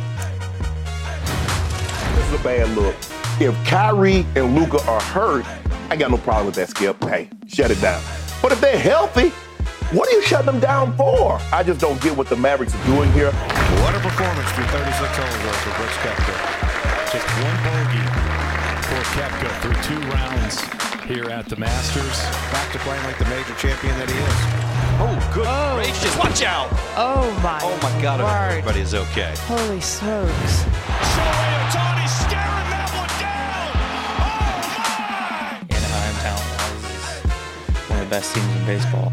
[2.14, 2.94] This is a bad look.
[3.40, 5.44] If Kyrie and Luka are hurt,
[5.90, 7.02] I got no problem with that, Skip.
[7.04, 8.02] Hey, shut it down.
[8.40, 9.30] But if they're healthy,
[9.96, 11.38] what are you shutting them down for?
[11.52, 13.30] I just don't get what the Mavericks are doing here.
[13.84, 16.34] What a performance through 36 holes though for Brooks Koepka.
[17.12, 18.04] Just one bogey
[18.88, 20.62] for Koepka through two rounds
[21.04, 22.20] here at the Masters.
[22.52, 24.62] Back to playing like the major champion that he is.
[24.98, 25.74] Oh, good oh.
[25.76, 26.16] gracious.
[26.16, 26.68] Watch out.
[26.96, 27.60] Oh my.
[27.62, 28.20] Oh, my God.
[28.20, 28.58] I hope word.
[28.58, 29.34] everybody's okay.
[29.46, 30.64] Holy smokes.
[38.12, 39.10] Best teams in baseball.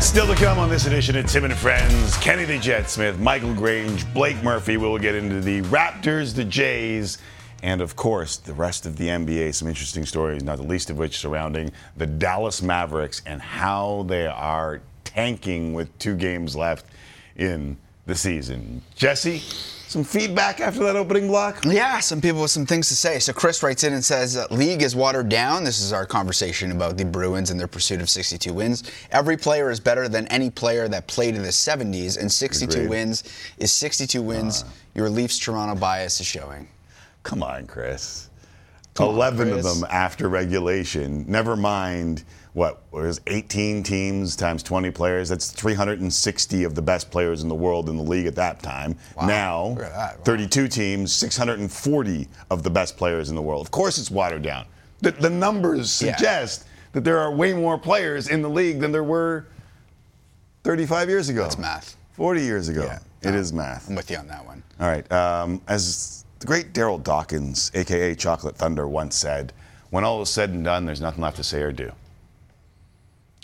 [0.00, 3.54] Still to come on this edition of Tim and Friends, Kenny the Jet Smith, Michael
[3.54, 4.76] Grange, Blake Murphy.
[4.76, 7.18] We will get into the Raptors, the Jays,
[7.62, 9.54] and of course the rest of the NBA.
[9.54, 14.26] Some interesting stories, not the least of which surrounding the Dallas Mavericks and how they
[14.26, 16.86] are tanking with two games left
[17.36, 18.82] in the season.
[18.96, 19.42] Jesse,
[19.90, 21.64] some feedback after that opening block?
[21.64, 23.18] Yeah, some people with some things to say.
[23.18, 26.70] So Chris writes in and says, uh, "League is watered down." This is our conversation
[26.70, 28.84] about the Bruins and their pursuit of 62 wins.
[29.10, 32.88] Every player is better than any player that played in the 70s, and 62 Agreed.
[32.88, 33.24] wins
[33.58, 34.64] is 62 wins.
[34.94, 36.68] Your Leafs Toronto bias is showing.
[37.24, 38.28] Come on, Chris.
[38.94, 39.66] Come on, 11 Chris.
[39.66, 41.24] of them after regulation.
[41.26, 42.22] Never mind
[42.52, 45.28] what was 18 teams times 20 players.
[45.28, 48.96] That's 360 of the best players in the world in the league at that time.
[49.22, 50.18] Now, that.
[50.18, 50.24] Wow.
[50.24, 53.64] 32 teams, 640 of the best players in the world.
[53.66, 54.66] Of course, it's watered down.
[55.00, 56.16] The, the numbers Yeah.
[56.16, 59.46] suggest that there are way more players in the league than there were
[60.64, 61.42] 35 years ago.
[61.42, 61.96] That's math.
[62.14, 62.84] 40 years ago.
[62.84, 62.98] Yeah.
[63.22, 63.88] It is math.
[63.88, 64.62] I'm with you on that one.
[64.80, 65.10] All right.
[65.12, 69.52] Um, as the great Darryl Dawkins, aka Chocolate Thunder, once said,
[69.90, 71.92] "When all is said and done, there's nothing left to say or do."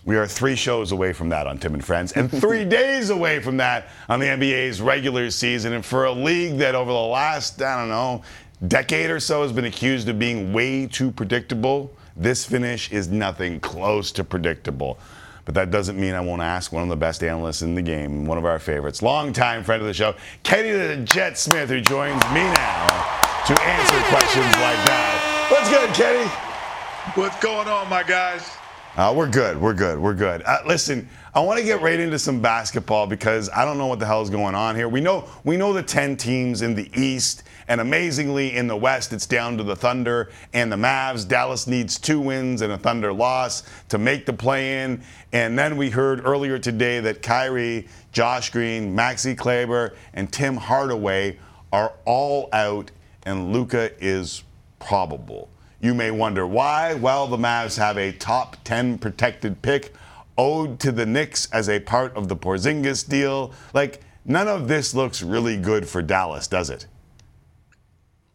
[0.06, 3.40] We are three shows away from that on Tim and Friends, and three days away
[3.40, 5.72] from that on the NBA's regular season.
[5.72, 8.22] And for a league that over the last, I don't know,
[8.68, 13.58] decade or so has been accused of being way too predictable, this finish is nothing
[13.58, 14.96] close to predictable.
[15.44, 18.26] But that doesn't mean I won't ask one of the best analysts in the game,
[18.26, 20.14] one of our favorites, longtime friend of the show,
[20.44, 22.86] Kenny the Jet Smith, who joins me now
[23.46, 25.48] to answer questions like that.
[25.50, 26.28] What's good, Kenny?
[27.14, 28.56] What's going on, my guys?
[28.96, 29.60] Uh, we're good.
[29.60, 29.98] We're good.
[29.98, 30.42] We're good.
[30.46, 33.98] Uh, listen, I want to get right into some basketball because I don't know what
[33.98, 34.88] the hell is going on here.
[34.88, 39.12] We know we know the ten teams in the East, and amazingly in the West,
[39.12, 41.28] it's down to the Thunder and the Mavs.
[41.28, 45.02] Dallas needs two wins and a Thunder loss to make the play-in.
[45.30, 51.38] And then we heard earlier today that Kyrie, Josh Green, Maxi Kleber, and Tim Hardaway
[51.70, 52.90] are all out,
[53.26, 54.42] and Luka is
[54.78, 55.50] probable.
[55.80, 56.94] You may wonder why.
[56.94, 59.92] Well, the Mavs have a top 10 protected pick
[60.38, 63.52] owed to the Knicks as a part of the Porzingis deal.
[63.72, 66.86] Like, none of this looks really good for Dallas, does it?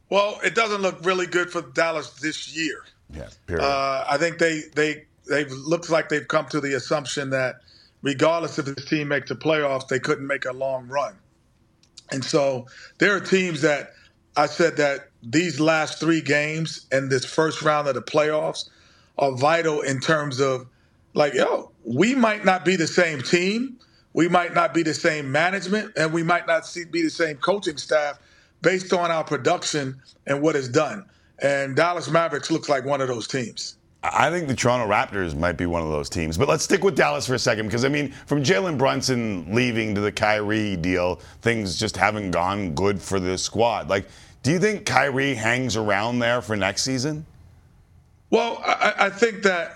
[0.10, 2.84] Well, it doesn't look really good for Dallas this year.
[3.14, 3.64] Yeah, period.
[3.64, 7.56] Uh, I think they they they've looks like they've come to the assumption that
[8.02, 11.16] regardless if this team makes the playoffs, they couldn't make a long run.
[12.12, 13.94] And so there are teams that
[14.36, 18.70] I said that these last three games and this first round of the playoffs
[19.18, 20.68] are vital in terms of
[21.14, 23.78] like, yo, we might not be the same team,
[24.14, 27.78] we might not be the same management, and we might not be the same coaching
[27.78, 28.20] staff
[28.62, 31.06] based on our production and what is done.
[31.40, 33.78] And Dallas Mavericks looks like one of those teams.
[34.04, 36.36] I think the Toronto Raptors might be one of those teams.
[36.38, 39.94] But let's stick with Dallas for a second because, I mean, from Jalen Brunson leaving
[39.94, 43.90] to the Kyrie deal, things just haven't gone good for this squad.
[43.90, 44.08] Like,
[44.44, 47.26] do you think Kyrie hangs around there for next season?
[48.30, 49.74] Well, I, I think that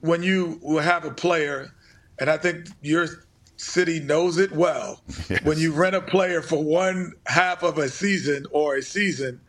[0.00, 1.72] when you have a player,
[2.18, 3.06] and I think your
[3.56, 5.42] city knows it well, Yes.
[5.44, 9.40] when you rent a player for one half of a season or a season,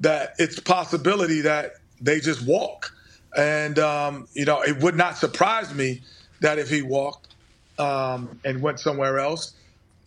[0.00, 2.92] that it's possibility that they just walk.
[3.36, 6.00] And um, you know, it would not surprise me
[6.40, 7.34] that if he walked
[7.78, 9.54] um, and went somewhere else.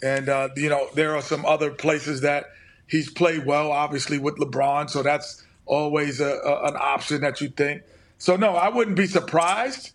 [0.01, 2.45] And uh, you know, there are some other places that
[2.93, 7.49] he's played well, obviously with LeBron, so that's always a, a, an option that you
[7.49, 7.81] think.
[8.19, 9.93] So no, I wouldn't be surprised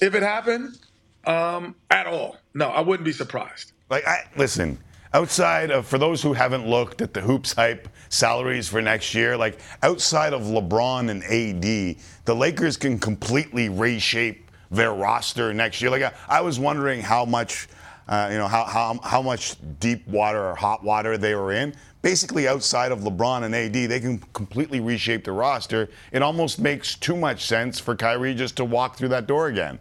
[0.00, 0.76] if it happened
[1.24, 2.36] um, at all.
[2.52, 3.72] No, I wouldn't be surprised.
[3.88, 4.78] Like, I listen.
[5.14, 9.36] Outside of, for those who haven't looked at the hoops hype salaries for next year,
[9.36, 15.90] like outside of LeBron and AD, the Lakers can completely reshape their roster next year.
[15.90, 17.68] Like, I, I was wondering how much,
[18.12, 21.74] uh, you know, how, how how much deep water or hot water they were in.
[22.02, 25.88] Basically, outside of LeBron and AD, they can completely reshape the roster.
[26.12, 29.78] It almost makes too much sense for Kyrie just to walk through that door again.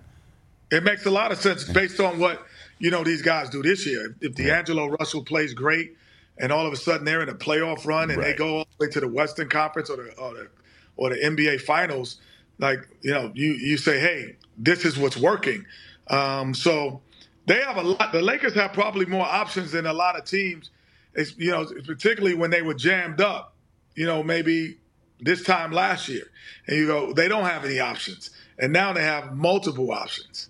[0.72, 2.46] It makes a lot of sense based on what
[2.80, 4.15] you know these guys do this year.
[4.22, 5.98] If D'Angelo Russell plays great,
[6.38, 8.86] and all of a sudden they're in a playoff run and they go all the
[8.86, 10.48] way to the Western Conference or the or the,
[10.96, 12.22] or the NBA Finals,
[12.60, 15.65] like you know, you you say, hey, this is what's working.
[16.08, 17.02] Um, so
[17.45, 18.12] they have a lot.
[18.12, 20.69] The Lakers have probably more options than a lot of teams.
[21.13, 23.56] It's, you know, particularly when they were jammed up.
[23.95, 24.77] You know, maybe
[25.19, 26.23] this time last year,
[26.67, 30.49] and you go, they don't have any options, and now they have multiple options.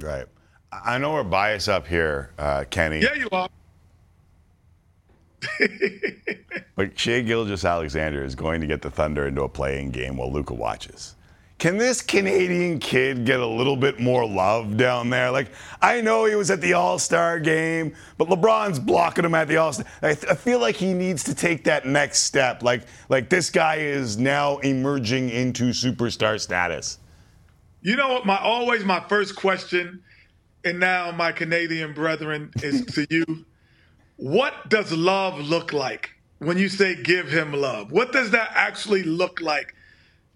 [0.00, 0.26] Right.
[0.72, 3.00] I know we're biased up here, uh, Kenny.
[3.00, 3.48] Yeah, you are.
[6.80, 10.54] But Shai Gilgeous-Alexander is going to get the Thunder into a play-in game while Luka
[10.54, 11.14] watches.
[11.60, 15.30] Can this Canadian kid get a little bit more love down there?
[15.30, 15.48] Like,
[15.82, 19.58] I know he was at the All Star game, but LeBron's blocking him at the
[19.58, 19.84] All Star.
[20.00, 22.62] I, I feel like he needs to take that next step.
[22.62, 26.98] Like, like this guy is now emerging into superstar status.
[27.82, 28.24] You know what?
[28.24, 30.02] My always my first question,
[30.64, 33.44] and now my Canadian brethren is to you.
[34.16, 37.92] What does love look like when you say give him love?
[37.92, 39.74] What does that actually look like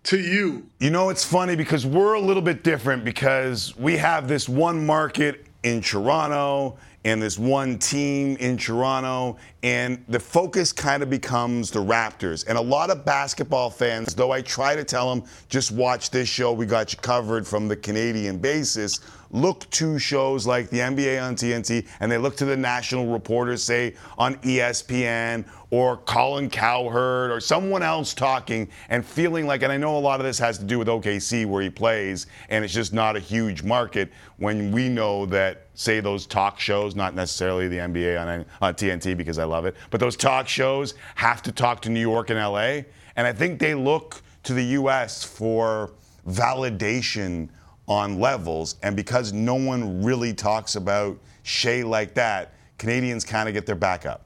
[0.05, 0.67] to you?
[0.79, 4.85] You know, it's funny because we're a little bit different because we have this one
[4.85, 11.71] market in Toronto and this one team in Toronto, and the focus kind of becomes
[11.71, 12.47] the Raptors.
[12.49, 16.29] And a lot of basketball fans, though I try to tell them, just watch this
[16.29, 19.01] show, we got you covered from the Canadian basis,
[19.35, 23.65] look to shows like the NBA on TNT, and they look to the national reporters,
[23.65, 29.77] say on ESPN or Colin Cowherd or someone else talking and feeling like, and I
[29.77, 32.73] know a lot of this has to do with OKC where he plays, and it's
[32.73, 37.67] just not a huge market when we know that, say, those talk shows, not necessarily
[37.67, 41.51] the NBA on, on TNT because I love it, but those talk shows have to
[41.51, 42.83] talk to New York and LA.
[43.17, 45.91] And I think they look to the US for
[46.29, 47.49] validation
[47.87, 48.77] on levels.
[48.83, 53.75] And because no one really talks about Shai like that, Canadians kind of get their
[53.75, 54.23] back up.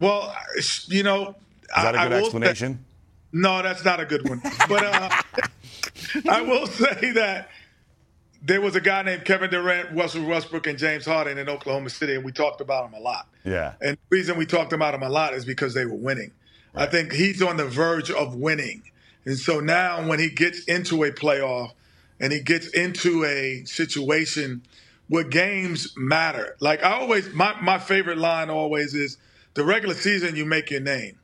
[0.00, 0.34] Well,
[0.86, 2.84] you know, Is that a good say- explanation?
[3.32, 4.40] no, that's not a good one.
[4.68, 5.10] But uh,
[6.28, 7.48] I will say that
[8.42, 12.14] there was a guy named Kevin Durant, Russell Westbrook, and James Harden in Oklahoma City,
[12.14, 13.28] and we talked about him a lot.
[13.44, 13.74] Yeah.
[13.82, 16.32] And the reason we talked about him a lot is because they were winning.
[16.74, 18.82] I think he's on the verge of winning.
[19.26, 21.72] And so now when he gets into a playoff
[22.20, 24.62] and he gets into a situation
[25.08, 29.18] where games matter, like I always, my, my favorite line always is
[29.54, 31.18] the regular season, you make your name.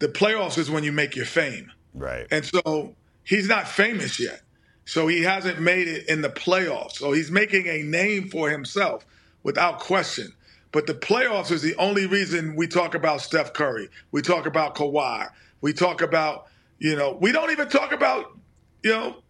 [0.00, 1.70] The playoffs is when you make your fame.
[1.94, 2.26] Right.
[2.30, 4.42] And so he's not famous yet.
[4.84, 6.92] So he hasn't made it in the playoffs.
[6.92, 9.06] So he's making a name for himself
[9.42, 10.32] without question.
[10.72, 13.88] But the playoffs is the only reason we talk about Steph Curry.
[14.10, 15.28] We talk about Kawhi.
[15.60, 16.46] We talk about,
[16.78, 18.36] you know, we don't even talk about,
[18.82, 19.22] you know,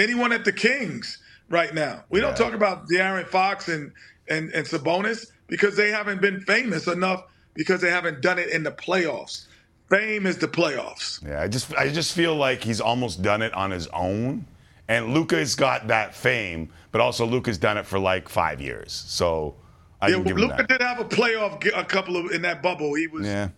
[0.00, 2.04] anyone at the Kings right now.
[2.08, 3.92] We don't talk about De'Aaron Fox and,
[4.28, 8.62] and, and Sabonis because they haven't been famous enough because they haven't done it in
[8.62, 9.46] the playoffs.
[9.90, 11.24] Fame is the playoffs.
[11.26, 14.46] Yeah, I just I just feel like he's almost done it on his own.
[14.88, 18.92] And Luka's got that fame, but also Luka's done it for like five years.
[18.92, 19.56] So
[20.00, 22.94] I Yeah, him Luca did have a playoff, a couple of in that bubble.
[22.94, 23.48] He was, Yeah.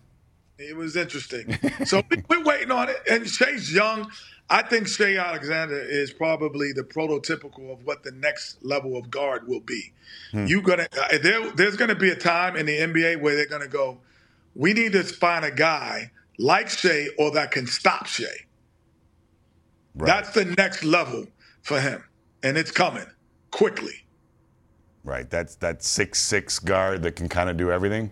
[0.59, 1.57] it was interesting.
[1.85, 2.97] so we- we're waiting on it.
[3.09, 4.11] And Shai's young.
[4.49, 9.47] I think Shai Alexander is probably the prototypical of what the next level of guard
[9.47, 9.93] will be.
[10.33, 13.67] You gonna uh, there, there's gonna be a time in the NBA where they're gonna
[13.67, 13.99] go.
[14.55, 18.25] We need to find a guy like Shai or that can stop Shai.
[19.95, 20.07] Right.
[20.07, 21.27] That's the next level
[21.61, 22.03] for him,
[22.43, 23.05] and it's coming
[23.51, 24.05] quickly.
[25.03, 25.29] right.
[25.29, 28.11] That's that six six guard that can kind of do everything.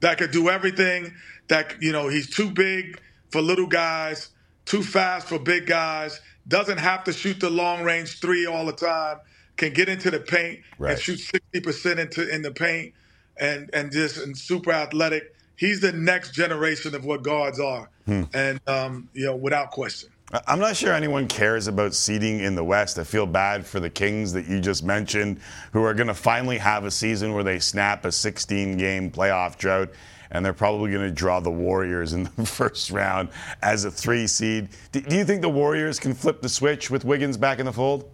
[0.00, 1.12] that could do everything.
[1.48, 3.00] That you know, he's too big
[3.30, 4.30] for little guys,
[4.64, 6.20] too fast for big guys.
[6.46, 9.18] Doesn't have to shoot the long range three all the time.
[9.56, 10.92] Can get into the paint Right.
[10.92, 12.92] and shoot sixty percent into in the paint,
[13.38, 15.34] and and just and super athletic.
[15.56, 20.10] He's the next generation of what guards are, and um, you know, without question.
[20.48, 22.98] I'm not sure anyone cares about seeding in the West.
[22.98, 25.38] I feel bad for the Kings that you just mentioned,
[25.72, 29.56] who are going to finally have a season where they snap a 16 game playoff
[29.58, 29.90] drought,
[30.30, 33.28] and they're probably going to draw the Warriors in the first round
[33.62, 34.68] as a three seed.
[34.92, 37.72] Do, do you think the Warriors can flip the switch with Wiggins back in the
[37.72, 38.10] fold?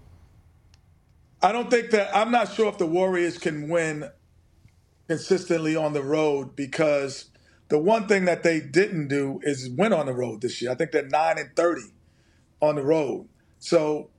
[1.43, 4.11] I don't think that I'm not sure if the Warriors can win
[5.09, 7.31] consistently on the road because
[7.69, 10.71] the one thing that they didn't do is win on the road this year.
[10.71, 11.93] I think they're nine and thirty
[12.61, 13.29] on the road.
[13.59, 14.11] So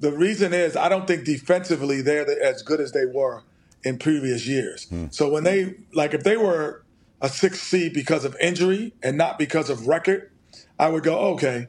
[0.00, 3.42] the reason is I don't think defensively they're as good as they were
[3.84, 4.88] in previous years.
[4.88, 5.06] Hmm.
[5.10, 6.84] So when they like if they were
[7.20, 10.30] a six seed because of injury and not because of record,
[10.78, 11.68] I would go okay.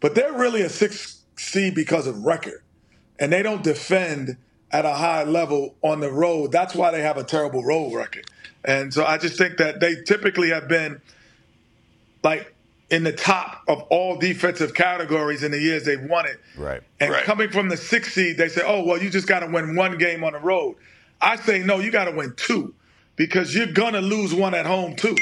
[0.00, 2.62] But they're really a six seed because of record
[3.18, 4.36] and they don't defend
[4.72, 6.52] at a high level on the road.
[6.52, 8.26] That's why they have a terrible road record.
[8.64, 11.00] And so I just think that they typically have been
[12.22, 12.54] like
[12.90, 16.40] in the top of all defensive categories in the years they've won it.
[16.56, 16.82] Right.
[16.98, 17.24] And Right.
[17.24, 19.96] coming from the sixth seed, they say, oh, well, you just got to win one
[19.96, 20.76] game on the road.
[21.20, 22.74] I say, no, you got to win two
[23.20, 25.14] because you're going to lose one at home, too.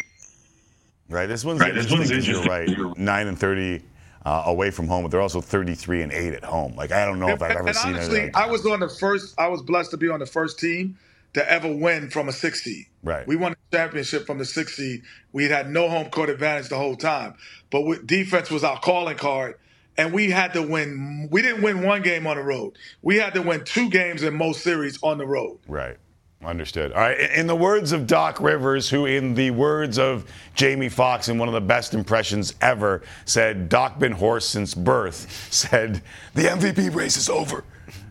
[1.09, 1.27] Right.
[1.27, 2.97] This one's Right, this interesting you're right.
[2.97, 3.83] Nine and 30
[4.25, 6.77] uh, away from home, but they're also 33 and eight at home.
[6.77, 8.37] Like I don't know if I've ever and seen honestly, it.
[8.37, 9.35] I was on the first.
[9.37, 10.97] I was blessed to be on the first team
[11.35, 12.87] to ever win from a six seed.
[13.03, 13.27] Right.
[13.27, 15.03] We won the championship from the six seed.
[15.33, 17.35] We had no home court advantage the whole time,
[17.71, 19.57] but with, defense was our calling card,
[19.97, 21.29] and we had to win.
[21.33, 22.79] We didn't win one game on the road.
[23.03, 25.59] We had to win two games in most series on the road.
[25.67, 25.97] Right.
[26.45, 26.93] Understood.
[26.93, 27.19] All right.
[27.33, 30.25] In the words of Doc Rivers, who, in the words of
[30.55, 35.49] Jamie Foxx, in one of the best impressions ever, said, Doc been horse since birth,
[35.53, 36.01] said,
[36.35, 37.65] the MVP race is over.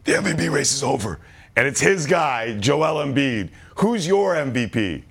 [0.03, 1.19] The MVP race is over.
[1.55, 3.49] And it's his guy, Joel Embiid.
[3.77, 5.03] Who's your MVP?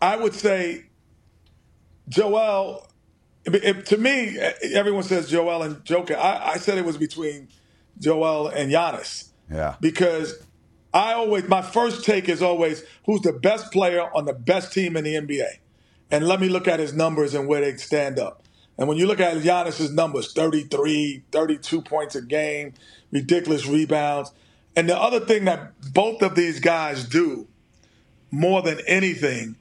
[0.00, 0.84] I would say
[2.08, 2.86] Joel.
[3.44, 4.38] if- to me,
[4.72, 6.16] everyone says Joel and Joker.
[6.16, 7.48] I, I said it was between
[7.98, 9.28] Joel and Giannis.
[9.52, 9.76] Yeah.
[9.80, 10.42] because
[10.94, 14.96] I always my first take is always who's the best player on the best team
[14.96, 15.58] in the NBA,
[16.10, 18.42] and let me look at his numbers and where they stand up.
[18.78, 22.74] And when you look at Giannis's numbers, 33, 32 points a game,
[23.12, 24.32] ridiculous rebounds.
[24.76, 27.46] And the other thing that both of these guys do
[28.32, 29.56] more than anything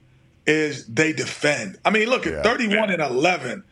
[0.47, 1.77] is they defend.
[1.85, 3.63] I mean, look at 31 and 11,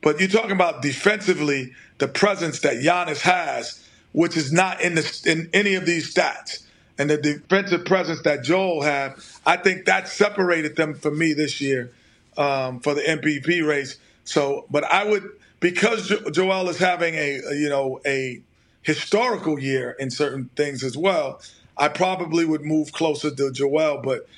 [0.00, 5.22] but you're talking about defensively the presence that Giannis has, which is not in the
[5.26, 6.63] in any of these stats.
[6.98, 9.14] And the defensive presence that Joel had,
[9.44, 11.92] I think that separated them for me this year
[12.36, 13.98] um, for the MVP race.
[14.24, 15.28] So, but I would
[15.60, 18.42] because jo- Joel is having a, a you know a
[18.82, 21.40] historical year in certain things as well.
[21.76, 24.28] I probably would move closer to Joel, but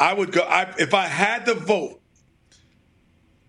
[0.00, 2.00] I would go I, if I had to vote.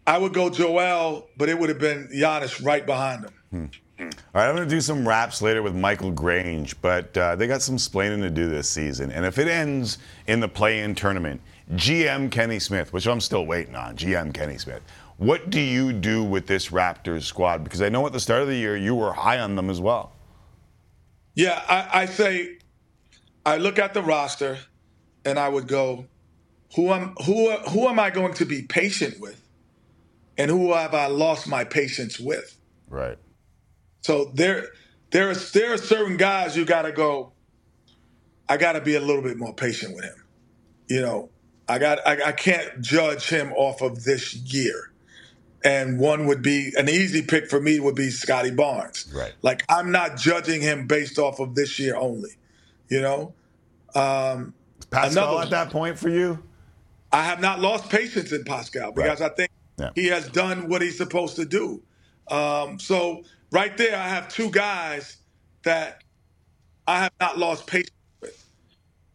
[0.08, 3.72] I would go Joel, but it would have been Giannis right behind him.
[3.98, 7.48] All right, I'm going to do some raps later with Michael Grange, but uh, they
[7.48, 9.12] got some splaining to do this season.
[9.12, 11.40] And if it ends in the play in tournament,
[11.74, 14.82] GM Kenny Smith, which I'm still waiting on, GM Kenny Smith,
[15.18, 17.64] what do you do with this Raptors squad?
[17.64, 19.80] Because I know at the start of the year you were high on them as
[19.80, 20.12] well.
[21.34, 22.58] Yeah, I, I say
[23.46, 24.58] I look at the roster
[25.24, 26.06] and I would go,
[26.76, 29.42] who am who who am I going to be patient with,
[30.38, 32.58] and who have I lost my patience with?
[32.90, 33.18] Right.
[34.06, 34.68] So there
[35.10, 37.32] there is there are certain guys you got to go.
[38.48, 40.24] I got to be a little bit more patient with him.
[40.88, 41.30] You know,
[41.68, 44.92] I got I, I can't judge him off of this year.
[45.64, 49.12] And one would be an easy pick for me would be Scottie Barnes.
[49.12, 49.34] Right.
[49.42, 52.30] Like I'm not judging him based off of this year only.
[52.90, 53.34] You know,
[53.96, 54.54] um,
[54.92, 56.44] Pascal another- at that point for you?
[57.12, 59.50] I have not lost patience in Pascal because I think
[59.80, 59.90] Yeah.
[59.96, 61.82] he has done what he's supposed to do.
[62.30, 63.24] Um, so
[63.56, 65.18] right there, I have two guys
[65.64, 66.04] that
[66.88, 67.90] I have not lost patience
[68.22, 68.46] with.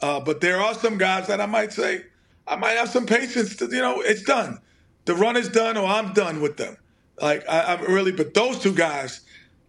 [0.01, 2.05] Uh, but there are some guys that I might say
[2.47, 3.57] I might have some patience.
[3.57, 4.59] To, you know, it's done.
[5.05, 6.77] The run is done, or I'm done with them.
[7.21, 9.21] Like I, I'm really, but those two guys,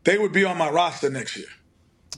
[0.05, 1.47] they would be on my roster next year.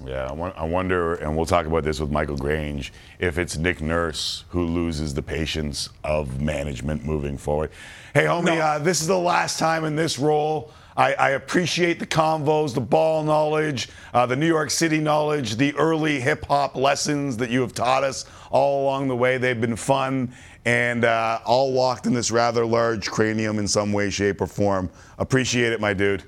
[0.06, 0.26] Yeah,
[0.56, 4.66] I wonder, and we'll talk about this with Michael Grange, if it's Nick Nurse who
[4.66, 7.70] loses the patience of management moving forward.
[8.14, 10.72] Hey, homie, uh, this is the last time in this role.
[10.96, 15.74] I, I appreciate the convos, the ball knowledge, uh, the New York City knowledge, the
[15.76, 19.38] early hip hop lessons that you have taught us all along the way.
[19.38, 20.34] They've been fun
[20.66, 24.90] and uh, all locked in this rather large cranium in some way, shape, or form.
[25.18, 26.24] Appreciate it, my dude.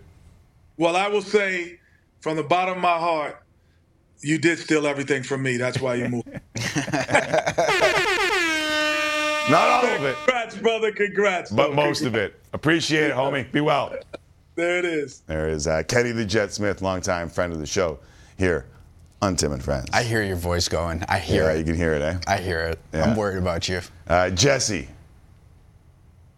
[0.78, 1.80] Well, I will say
[2.22, 3.42] from the bottom of my heart,
[4.22, 5.58] you did steal everything from me.
[5.58, 6.28] That's why you moved.
[9.48, 10.92] Not all of it, Congrats, brother.
[10.92, 11.52] Congrats.
[11.52, 11.76] but bro.
[11.76, 12.34] most of it.
[12.52, 13.50] Appreciate it, homie.
[13.52, 13.96] Be well.
[14.56, 15.20] There it is.
[15.28, 18.00] There is uh, Kenny the Jet Smith, longtime friend of the show
[18.38, 18.66] here
[19.22, 19.88] on Tim and Friends.
[19.92, 21.04] I hear your voice going.
[21.10, 21.58] I hear yeah, it.
[21.60, 22.18] you can hear it, eh?
[22.28, 22.80] I hear it.
[22.94, 23.04] Yeah.
[23.04, 23.82] I'm worried about you.
[24.08, 24.88] Uh, Jesse,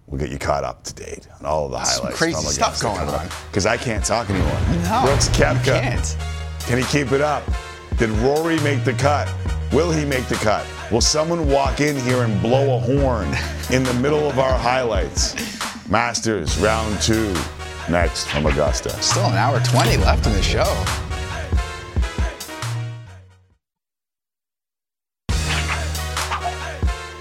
[0.08, 2.18] we'll get you caught up to date on all of the Some highlights.
[2.18, 3.28] crazy stuff going on.
[3.52, 4.60] Because I can't talk anymore.
[4.84, 5.82] No, Brooks you Koepka.
[5.82, 6.18] can't.
[6.62, 7.44] Can he keep it up?
[7.98, 9.32] Did Rory make the cut?
[9.74, 10.66] Will he make the cut?
[10.92, 13.28] Will someone walk in here and blow a horn
[13.70, 15.36] in the middle of our highlights?
[15.90, 17.34] Masters, round two,
[17.90, 18.90] next from Augusta.
[19.02, 20.66] Still an hour 20 left in the show.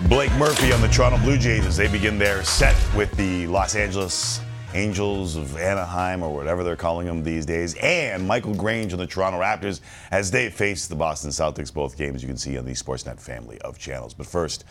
[0.09, 3.75] Blake Murphy on the Toronto Blue Jays as they begin their set with the Los
[3.75, 4.41] Angeles
[4.75, 9.07] Angels of Anaheim or whatever they're calling them these days, and Michael Grange on the
[9.07, 11.73] Toronto Raptors as they face the Boston Celtics.
[11.73, 14.15] Both games you can see on the Sportsnet family of channels.
[14.15, 14.65] But first,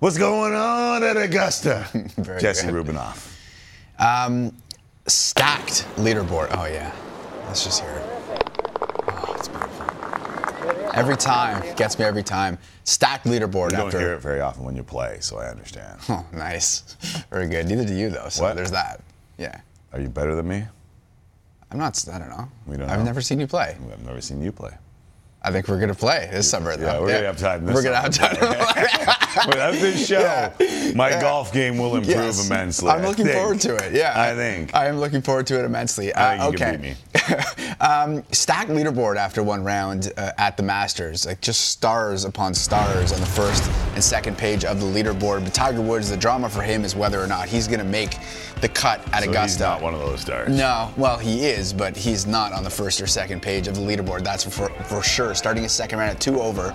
[0.00, 1.86] what's going on at Augusta?
[2.16, 2.86] Very Jesse good.
[2.86, 3.36] Rubinoff.
[3.98, 4.56] Um,
[5.10, 6.48] stacked leaderboard.
[6.52, 6.92] Oh yeah,
[7.46, 8.04] let's just hear it.
[9.08, 9.86] Oh, it's beautiful.
[10.94, 12.58] Every time gets me every time.
[12.84, 13.98] Stacked leaderboard You don't after.
[14.00, 16.00] hear it very often when you play, so I understand.
[16.08, 16.96] Oh, nice.
[17.30, 17.66] Very good.
[17.66, 18.28] Neither do you though.
[18.28, 18.56] So What?
[18.56, 19.00] there's that.
[19.38, 19.60] Yeah.
[19.92, 20.64] Are you better than me?
[21.70, 22.04] I'm not.
[22.12, 22.48] I don't know.
[22.66, 23.04] We don't I've know.
[23.04, 23.76] never seen you play.
[23.92, 24.72] I've never seen you play.
[25.42, 26.76] I think we're gonna play this summer.
[26.76, 26.86] Though.
[26.86, 28.34] Yeah, we're gonna have time this We're gonna have summer.
[28.34, 29.46] time.
[29.48, 30.92] Without this show, Yeah.
[30.94, 31.20] my Yeah.
[31.20, 32.46] golf game will improve Yes.
[32.46, 32.90] immensely.
[32.90, 33.92] I'm looking forward to it.
[33.94, 34.74] Yeah, I think.
[34.74, 36.12] I am looking forward to it immensely.
[36.12, 37.36] Uh, you can okay.
[37.80, 43.12] um, stacked leaderboard after one round uh, at the Masters, like just stars upon stars
[43.12, 43.64] on the first
[43.94, 45.44] and second page of the leaderboard.
[45.44, 48.16] But Tiger Woods, the drama for him is whether or not he's going to make
[48.60, 49.42] the cut at So Augusta.
[49.42, 50.48] he's not one of those stars.
[50.56, 53.80] No, well, he is, but he's not on the first or second page of the
[53.80, 54.22] leaderboard.
[54.22, 55.34] That's for, for sure.
[55.34, 56.74] Starting his second round at two over.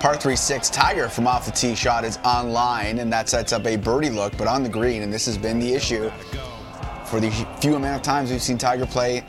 [0.00, 0.70] Par 3 6.
[0.70, 4.36] Tiger from off the tee shot is online, and that sets up a birdie look,
[4.36, 6.10] but on the green, and this has been the issue
[7.06, 9.22] for the few amount of times we've seen Tiger play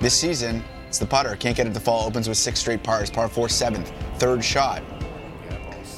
[0.00, 0.62] this season.
[0.88, 1.34] It's the putter.
[1.36, 2.06] Can't get it to fall.
[2.06, 3.10] Opens with six straight pars.
[3.10, 3.92] Par 4 seventh.
[4.18, 4.82] Third shot.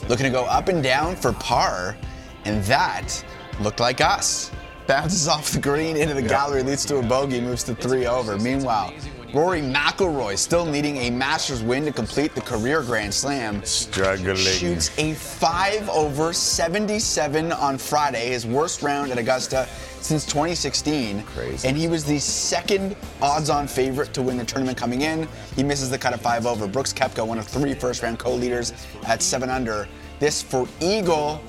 [0.08, 1.96] Looking to go up and down for par,
[2.44, 3.24] and that
[3.60, 4.50] looked like us.
[4.86, 8.38] Bounces off the green into the gallery, leads to a bogey, moves to three over.
[8.38, 8.92] Meanwhile,
[9.34, 13.62] Rory McIlroy still needing a Masters win to complete the career Grand Slam.
[13.64, 14.36] Struggling.
[14.36, 19.68] Shoots a 5 over 77 on Friday, his worst round at Augusta
[20.06, 21.22] since 2016.
[21.24, 21.66] Crazy.
[21.68, 25.28] And he was the second odds on favorite to win the tournament coming in.
[25.56, 26.66] He misses the cut of 5 over.
[26.68, 28.72] Brooks Koepka, one of three first round co leaders
[29.06, 29.88] at 7 under.
[30.18, 31.42] This for Eagle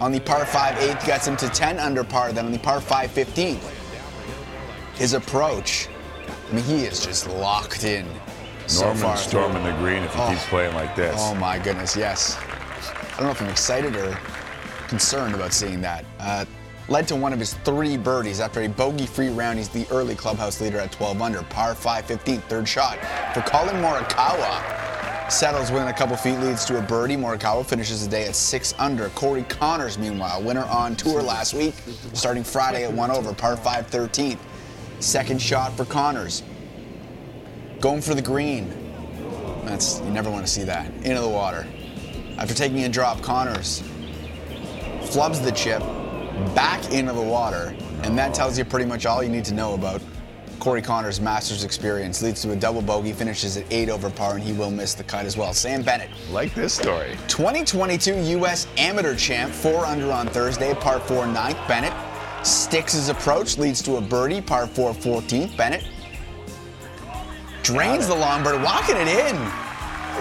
[0.00, 2.80] on the par 5 8th gets him to 10 under par, then on the par
[2.80, 3.72] 5 15th.
[4.94, 5.88] His approach,
[6.50, 8.06] I mean, he is just locked in.
[8.66, 9.16] so Norman far.
[9.16, 10.28] storming the green if he Oh.
[10.30, 11.14] keeps playing like this.
[11.18, 12.36] Oh my goodness, yes.
[12.38, 14.18] I don't know if I'm excited or
[14.88, 16.04] concerned about seeing that.
[16.18, 16.44] Uh,
[16.88, 19.58] led to one of his three birdies after a bogey-free round.
[19.58, 22.98] He's the early clubhouse leader at 12 under, par 5 15, third shot
[23.34, 25.30] for Collin Morikawa.
[25.30, 27.16] Settles within a couple feet, leads to a birdie.
[27.16, 29.08] Morikawa finishes the day at six under.
[29.10, 31.74] Corey Conners, meanwhile, winner on tour last week,
[32.12, 34.38] starting Friday at one over, par 5 13th.
[35.00, 36.44] Second shot for Conners.
[37.80, 38.72] Going for the green.
[39.64, 40.86] That's you never want to see that.
[41.02, 41.66] Into the water.
[42.38, 43.82] After taking a drop, Conners
[45.02, 45.82] flubs the chip
[46.54, 49.74] back into the water, and that tells you pretty much all you need to know
[49.74, 50.00] about
[50.58, 52.22] Corey Conners' Masters experience.
[52.22, 55.04] Leads to a double bogey, finishes at eight over par, and he will miss the
[55.04, 55.52] cut as well.
[55.52, 57.16] Sam Bennett, like this story.
[57.28, 58.66] 2022 U.S.
[58.76, 61.58] Amateur Champ, four under on Thursday, par four ninth.
[61.68, 61.92] Bennett
[62.46, 65.56] sticks his approach, leads to a birdie, par four 14th.
[65.56, 65.84] Bennett
[67.62, 69.65] drains the long bird, walking it in.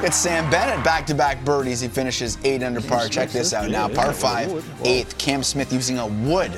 [0.03, 1.79] At Sam Bennett, back-to-back birdies.
[1.79, 3.07] He finishes eight under par.
[3.07, 3.87] Check this out now.
[3.87, 5.17] Par five, eighth.
[5.17, 6.51] Cam Smith using a wood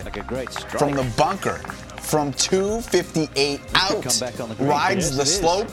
[0.77, 1.57] from the bunker
[2.01, 5.69] from 258 out, rides the slope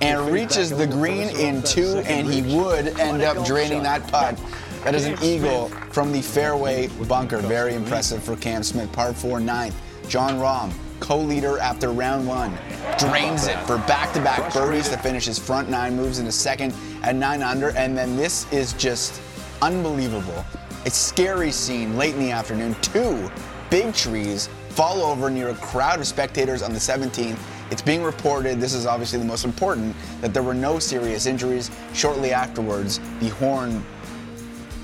[0.00, 4.38] and reaches the green in two, and he would end up draining that putt.
[4.84, 7.38] That is an eagle from the fairway bunker.
[7.38, 8.90] Very impressive for Cam Smith.
[8.92, 9.74] Par four, ninth.
[10.08, 12.56] Jon Rahm, co-leader after round one,
[12.98, 17.42] drains it for back-to-back birdies to finish his front nine, moves into second at nine
[17.42, 19.20] under, and then this is just
[19.62, 20.44] unbelievable.
[20.84, 22.74] A scary scene late in the afternoon.
[22.80, 23.30] Two
[23.70, 27.38] big trees fall over near a crowd of spectators on the 17th.
[27.70, 31.70] It's being reported, this is obviously the most important, that there were no serious injuries.
[31.92, 33.84] Shortly afterwards, the horn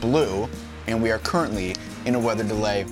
[0.00, 0.48] blew,
[0.88, 2.84] and we are currently in a weather delay.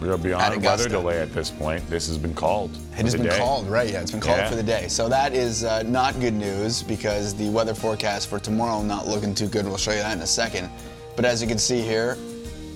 [0.00, 0.66] We're beyond Augusta.
[0.66, 1.86] weather delay at this point.
[1.90, 2.74] This has been called.
[2.98, 3.38] It has been day.
[3.38, 3.90] called, right?
[3.90, 4.48] Yeah, it's been called Yeah.
[4.48, 4.88] for the day.
[4.88, 9.34] So that is uh, not good news because the weather forecast for tomorrow not looking
[9.34, 9.66] too good.
[9.66, 10.70] We'll show you that in a second.
[11.16, 12.16] But as you can see here,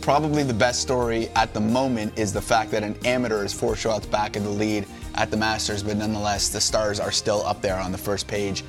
[0.03, 3.75] probably the best story at the moment is the fact that an amateur is four
[3.75, 7.63] shots back in the lead at the Masters, but nonetheless, the stars are still up
[7.63, 8.65] there on the first page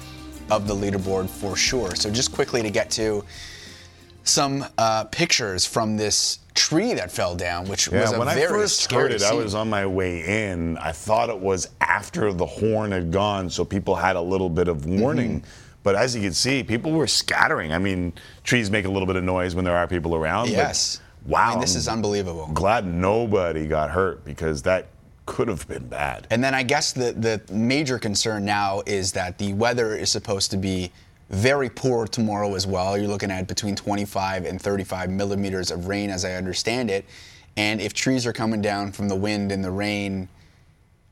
[0.49, 1.93] of the leaderboard for sure.
[1.95, 3.25] So just quickly to get to
[4.23, 8.35] some uh, pictures from this tree that fell down, which was Yeah, a when I
[8.47, 10.77] first heard it, I was on my way in.
[10.77, 14.67] I thought it was after the horn had gone, so people had a little bit
[14.67, 15.41] of warning.
[15.41, 15.49] Mm-hmm.
[15.83, 17.71] But as you can see, people were scattering.
[17.71, 20.45] I mean, trees make a little bit of noise when there are people around.
[20.47, 20.99] but Yes.
[21.27, 21.45] wow.
[21.47, 22.49] I mean, this is unbelievable.
[22.53, 24.87] glad nobody got hurt because that
[25.27, 26.25] could have been bad.
[26.31, 30.51] And then I guess the, the major concern now is that the weather is supposed
[30.51, 30.91] to be
[31.29, 32.97] very poor tomorrow as well.
[32.97, 37.05] You're looking at between 25 and 35 millimeters of rain, as I understand it.
[37.57, 40.27] And if trees are coming down from the wind and the rain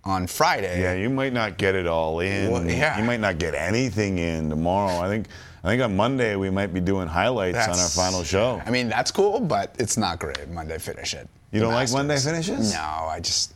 [0.03, 2.51] on Friday, Yeah, you might not get it all in.
[2.51, 2.99] Well, yeah.
[2.99, 4.99] You might not get anything in tomorrow.
[4.99, 5.27] I think
[5.63, 8.61] I think on Monday we might be doing highlights on our final show.
[8.65, 10.49] I mean, that's cool, but it's not great.
[10.49, 11.29] Monday finish it.
[11.53, 12.31] You The don't like Monday Masters.
[12.47, 12.73] finishes?
[12.73, 13.53] No, I just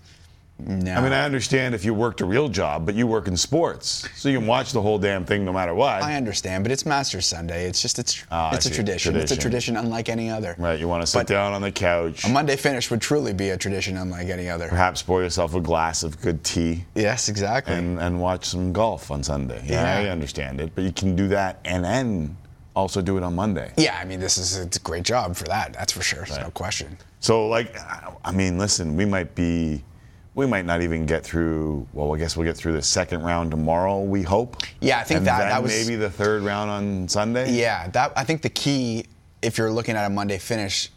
[0.60, 0.94] no.
[0.94, 4.08] I mean, I understand if you worked a real job, but you work in sports,
[4.16, 6.02] so you can watch the whole damn thing no matter what.
[6.02, 7.68] I understand, but it's Masters Sunday.
[7.68, 8.76] It's just it's Ah, it's a see.
[8.76, 9.16] tradition.
[9.16, 9.74] It's a Tradition.
[9.74, 10.56] tradition unlike any other.
[10.58, 13.34] Right, you want to sit But- down on the couch, A Monday finish would truly
[13.34, 14.68] be a tradition unlike any other.
[14.68, 17.76] perhaps pour yourself a glass of good tea, Yes, exactly.
[17.76, 19.62] and, and watch some golf on Sunday.
[19.66, 20.08] Yeah, Yeah.
[20.08, 22.36] I understand it, but you can do that and then
[22.76, 23.72] also do it on Monday.
[23.78, 25.74] yeah, I mean, this is it's a great job for that.
[25.74, 26.26] That's for sure.
[26.28, 26.98] There's no question.
[27.20, 27.76] So, like,
[28.24, 29.84] I mean, listen, we might be,
[30.38, 31.88] we might not even get through.
[31.94, 34.02] Well, I guess we'll get through the second round tomorrow.
[34.02, 34.58] We hope.
[34.80, 37.52] Yeah, I think and that- that was- maybe the third round on Sunday.
[37.54, 39.08] Yeah, that I think the key,
[39.42, 40.92] if you're looking at a Monday finish,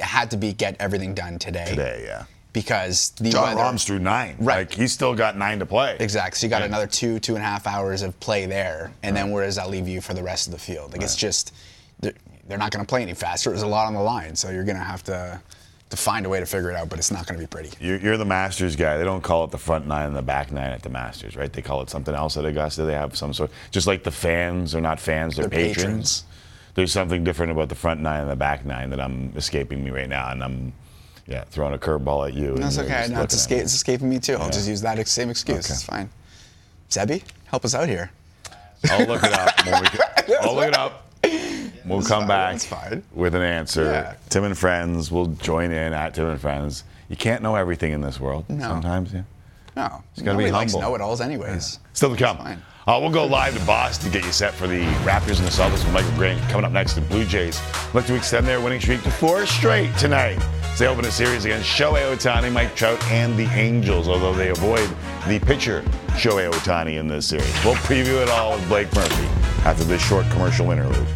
[0.00, 1.64] had to be get everything done today.
[1.68, 2.24] Today, yeah.
[2.52, 3.60] Because the Jon weather.
[3.60, 4.34] Rahm's through nine.
[4.40, 4.68] Right.
[4.68, 5.96] Like he's still got nine to play.
[6.00, 6.38] Exactly.
[6.38, 6.66] So you got Yeah.
[6.66, 9.70] another two, two and a half hours of play there, and then where does that
[9.70, 10.92] leave you for the rest of the field?
[10.92, 11.54] Like it's just
[12.00, 12.12] they're,
[12.48, 13.50] they're not going to play any faster.
[13.50, 15.40] There's a lot on the line, so you're going to have to
[15.92, 16.88] to find a way to figure it out.
[16.88, 17.70] But it's not going to be pretty.
[17.78, 18.96] You're, you're the Masters guy.
[18.96, 21.52] They don't call it the front nine and the back nine at the Masters, right?
[21.52, 22.82] They call it something else at Augusta.
[22.84, 25.76] They have some sort, just like the fans are not fans, they're, They're patrons.
[26.22, 26.24] patrons.
[26.74, 29.90] there's something different about the front nine and the back nine that I'm escaping me
[29.90, 30.72] right now, and I'm
[31.26, 32.56] yeah throwing a curveball at you.
[32.56, 32.94] That's you're okay.
[32.94, 33.62] No, it's, looking at escape, me.
[33.64, 34.34] it's escaping me too.
[34.34, 34.50] I'll Yeah.
[34.50, 35.66] just use that same excuse.
[35.66, 35.74] Okay.
[35.74, 36.08] It's fine.
[36.90, 38.10] Zebby, help us out here.
[38.90, 39.66] I'll look it up.
[39.66, 41.11] When we, I'll look it up.
[41.92, 43.84] We'll That's come fine, back with an answer.
[43.84, 44.14] Yeah.
[44.28, 46.84] Tim and Friends will join in at Tim and Friends.
[47.08, 48.44] You can't know everything in this world.
[48.48, 48.60] No.
[48.68, 49.22] Sometimes, yeah.
[49.76, 50.88] No, It's gotta be nobody likes humble.
[50.90, 51.78] know-it-alls anyways.
[51.94, 52.38] Still to come.
[52.86, 55.50] Uh, we'll go live to Boston to get you set for the Raptors and the
[55.52, 56.40] Celtics with Michael Grange.
[56.50, 57.60] Coming up next, the Blue Jays
[57.94, 60.36] look to extend their winning streak to four straight tonight.
[60.72, 64.48] As they open a series against Shohei Ohtani, Mike Trout, and the Angels, although they
[64.50, 64.88] avoid
[65.28, 65.82] the pitcher
[66.16, 67.64] Shohei Ohtani in this series.
[67.64, 69.26] We'll preview it all with Blake Murphy
[69.64, 71.06] after this short commercial interlude.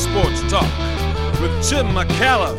[0.00, 0.62] Sports talk
[1.42, 2.56] with Tim McAuliffe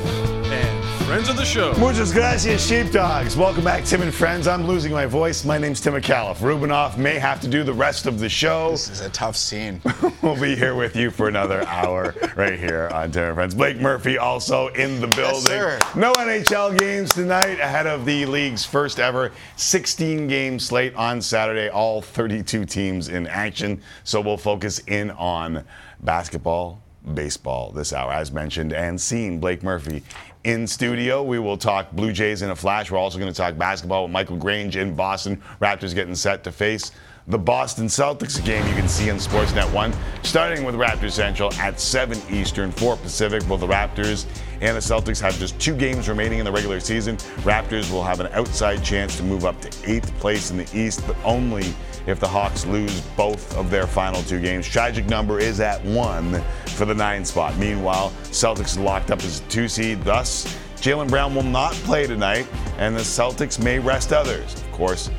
[0.52, 1.74] and friends of the show.
[1.80, 3.36] Muchas gracias, sheepdogs.
[3.36, 4.48] Welcome back, Tim and Friends.
[4.48, 5.44] I'm losing my voice.
[5.44, 6.36] My name's Tim McAuliffe.
[6.36, 8.70] Rubinoff may have to do the rest of the show.
[8.70, 9.82] This is a tough scene.
[10.22, 13.56] we'll be here with you for another hour right here on Tim and Friends.
[13.56, 15.42] Blake Murphy also in the building.
[15.42, 15.80] sir.
[15.96, 21.70] no NHL games tonight ahead of the league's first ever 16 game slate on Saturday.
[21.70, 23.82] All 32 teams in action.
[24.04, 25.66] So we'll focus in on
[26.02, 26.82] basketball,
[27.14, 30.04] baseball this hour, as mentioned, and seen Blake Murphy
[30.44, 31.24] in studio.
[31.24, 32.92] We will talk Blue Jays in a flash.
[32.92, 35.42] We're also going to talk basketball with Michael Grange in Boston.
[35.62, 36.92] Raptors getting set to face
[37.28, 39.94] the Boston Celtics, game you can see on Sportsnet 1,
[40.24, 43.46] starting with Raptors Central at 7 Eastern, 4 Pacific.
[43.48, 44.26] Both the Raptors
[44.62, 47.18] and the Celtics have just two games remaining in the regular season.
[47.44, 51.06] Raptors will have an outside chance to move up to eighth place in the East,
[51.08, 51.74] but only
[52.06, 54.68] if the Hawks lose both of their final two games.
[54.68, 57.58] Tragic number is at one for the nine spot.
[57.58, 60.04] Meanwhile, Celtics locked up as a two seed.
[60.04, 62.48] Thus, Jaylen Brown will not play tonight,
[62.78, 64.54] and the Celtics may rest others.
[64.54, 65.10] Of course,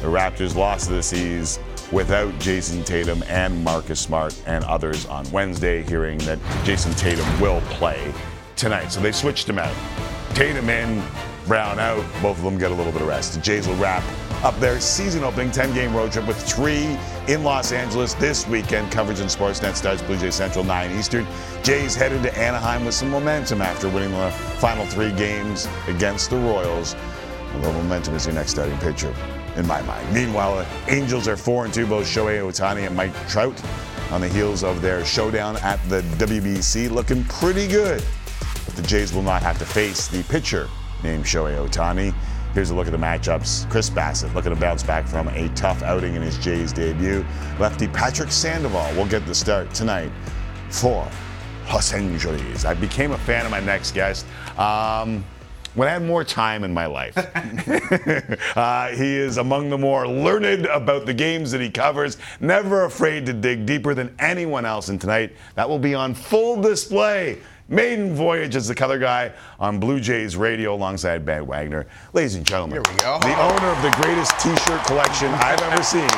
[0.00, 1.58] the Raptors lost to the Seas
[1.90, 7.60] without Jayson Tatum and Marcus Smart and others on Wednesday, hearing that Jayson Tatum will
[7.62, 8.12] play
[8.58, 8.88] tonight.
[8.88, 9.74] So they switched him out.
[10.34, 11.02] Tatum in,
[11.46, 12.04] Brown out.
[12.20, 13.32] Both of them get a little bit of rest.
[13.32, 14.04] The Jays will wrap
[14.44, 16.96] up their season opening 10 game road trip with three
[17.26, 18.92] in Los Angeles this weekend.
[18.92, 21.26] Coverage in Sportsnet starts Blue Jays Central 9 Eastern.
[21.62, 26.36] Jays headed to Anaheim with some momentum after winning the final three games against the
[26.36, 26.94] Royals.
[27.54, 29.14] Although momentum is your next starting pitcher,
[29.56, 30.12] in my mind.
[30.14, 33.60] Meanwhile, the Angels are 4 and 2, both Shohei Ohtani and Mike Trout
[34.10, 38.02] on the heels of their showdown at the WBC, looking pretty good.
[38.78, 40.68] The Jays will not have to face the pitcher
[41.02, 42.14] named Shohei Ohtani.
[42.54, 43.68] Here's a look at the matchups.
[43.68, 47.26] Chris Bassitt looking to bounce back from a tough outing in his Jays debut.
[47.58, 50.12] Lefty Patrick Sandoval will get the start tonight
[50.70, 51.10] for
[51.66, 52.64] Los Angeles.
[52.64, 54.24] I became a fan of my next guest.
[54.56, 55.24] Um,
[55.74, 57.16] when I had more time in my life.
[58.56, 63.26] uh, he is among the more learned about the games that he covers, never afraid
[63.26, 64.88] to dig deeper than anyone else.
[64.88, 67.38] And tonight, that will be on full display.
[67.68, 71.86] Maiden Voyage as the color guy on Blue Jays Radio alongside Ben Wagner.
[72.14, 73.18] Ladies and gentlemen, Here we go.
[73.20, 76.08] the owner of the greatest t shirt collection I've ever seen,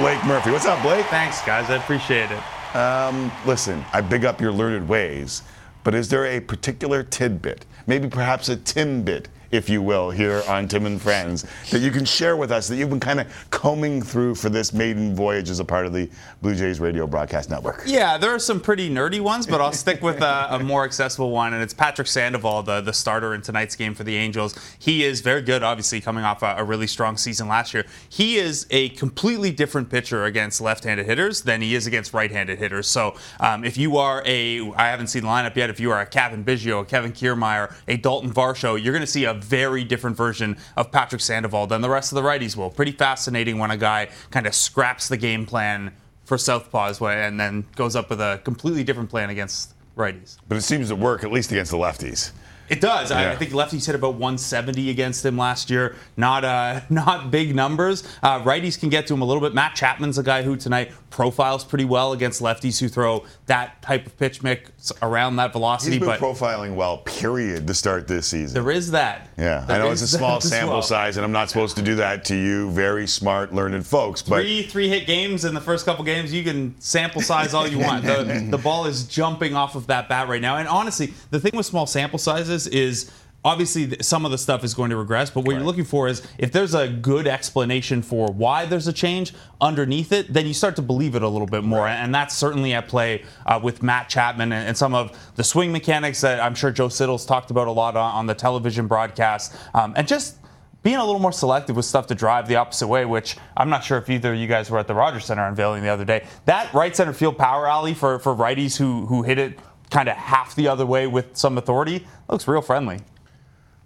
[0.00, 0.52] Blake Murphy.
[0.52, 1.04] What's up, Blake?
[1.06, 1.68] Thanks, guys.
[1.68, 2.76] I appreciate it.
[2.76, 5.42] Um, listen, I big up your learned ways,
[5.82, 10.66] but is there a particular tidbit, maybe perhaps a timbit, if you will, here on
[10.66, 14.02] Tim and Friends, that you can share with us that you've been kind of combing
[14.02, 16.10] through for this maiden voyage as a part of the
[16.42, 17.84] Blue Jays Radio Broadcast Network?
[17.86, 21.30] Yeah, there are some pretty nerdy ones, but I'll stick with a, a more accessible
[21.30, 24.58] one, and it's Patrick Sandoval, the, the starter in tonight's game for the Angels.
[24.78, 27.84] He is very good, obviously, coming off a, a really strong season last year.
[28.08, 32.88] He is a completely different pitcher against left-handed hitters than he is against right-handed hitters.
[32.88, 36.00] So um, if you are a, I haven't seen the lineup yet, if you are
[36.00, 39.84] a Cavan Biggio, a Kevin Kiermaier, a Dalton Varsho, you're going to see a very
[39.84, 42.70] different version of Patrick Sandoval than the rest of the righties will.
[42.70, 45.92] Pretty fascinating when a guy kind of scraps the game plan
[46.24, 50.38] for Southpaws and then goes up with a completely different plan against righties.
[50.48, 52.32] But it seems to work, at least against the lefties.
[52.68, 53.10] It does.
[53.10, 55.96] I, I think lefties hit about 170 against him last year.
[56.16, 58.04] Not uh, not big numbers.
[58.22, 59.54] Uh, righties can get to him a little bit.
[59.54, 64.04] Matt Chapman's a guy who tonight profiles pretty well against lefties who throw that type
[64.04, 65.92] of pitch mix around that velocity.
[65.92, 68.52] He's been but profiling well, period, to start this season.
[68.60, 69.28] there is that.
[69.38, 70.82] Yeah, I know it's a small sample well.
[70.82, 74.22] size, and I'm not supposed to do that to you, very smart, learned folks.
[74.22, 77.68] But Three three hit games in the first couple games, you can sample size all
[77.68, 78.04] you want.
[78.04, 80.56] The, the ball is jumping off of that bat right now.
[80.56, 83.12] And honestly, the thing with small sample sizes is
[83.44, 86.26] obviously some of the stuff is going to regress, but what you're looking for is
[86.38, 90.76] if there's a good explanation for why there's a change underneath it, then you start
[90.76, 91.86] to believe it a little bit more.
[91.86, 95.72] And that's certainly at play uh, with Matt Chapman and, and some of the swing
[95.72, 99.54] mechanics that I'm sure Joe Siddall's talked about a lot on, on the television broadcast.
[99.74, 100.38] Um, and just
[100.82, 103.84] being a little more selective with stuff to drive the opposite way, which I'm not
[103.84, 106.26] sure if either of you guys were at the Rogers Center unveiling the other day.
[106.44, 109.58] That right center field power alley for, for righties who, who hit it
[109.90, 113.00] kind of half the other way with some authority looks real friendly.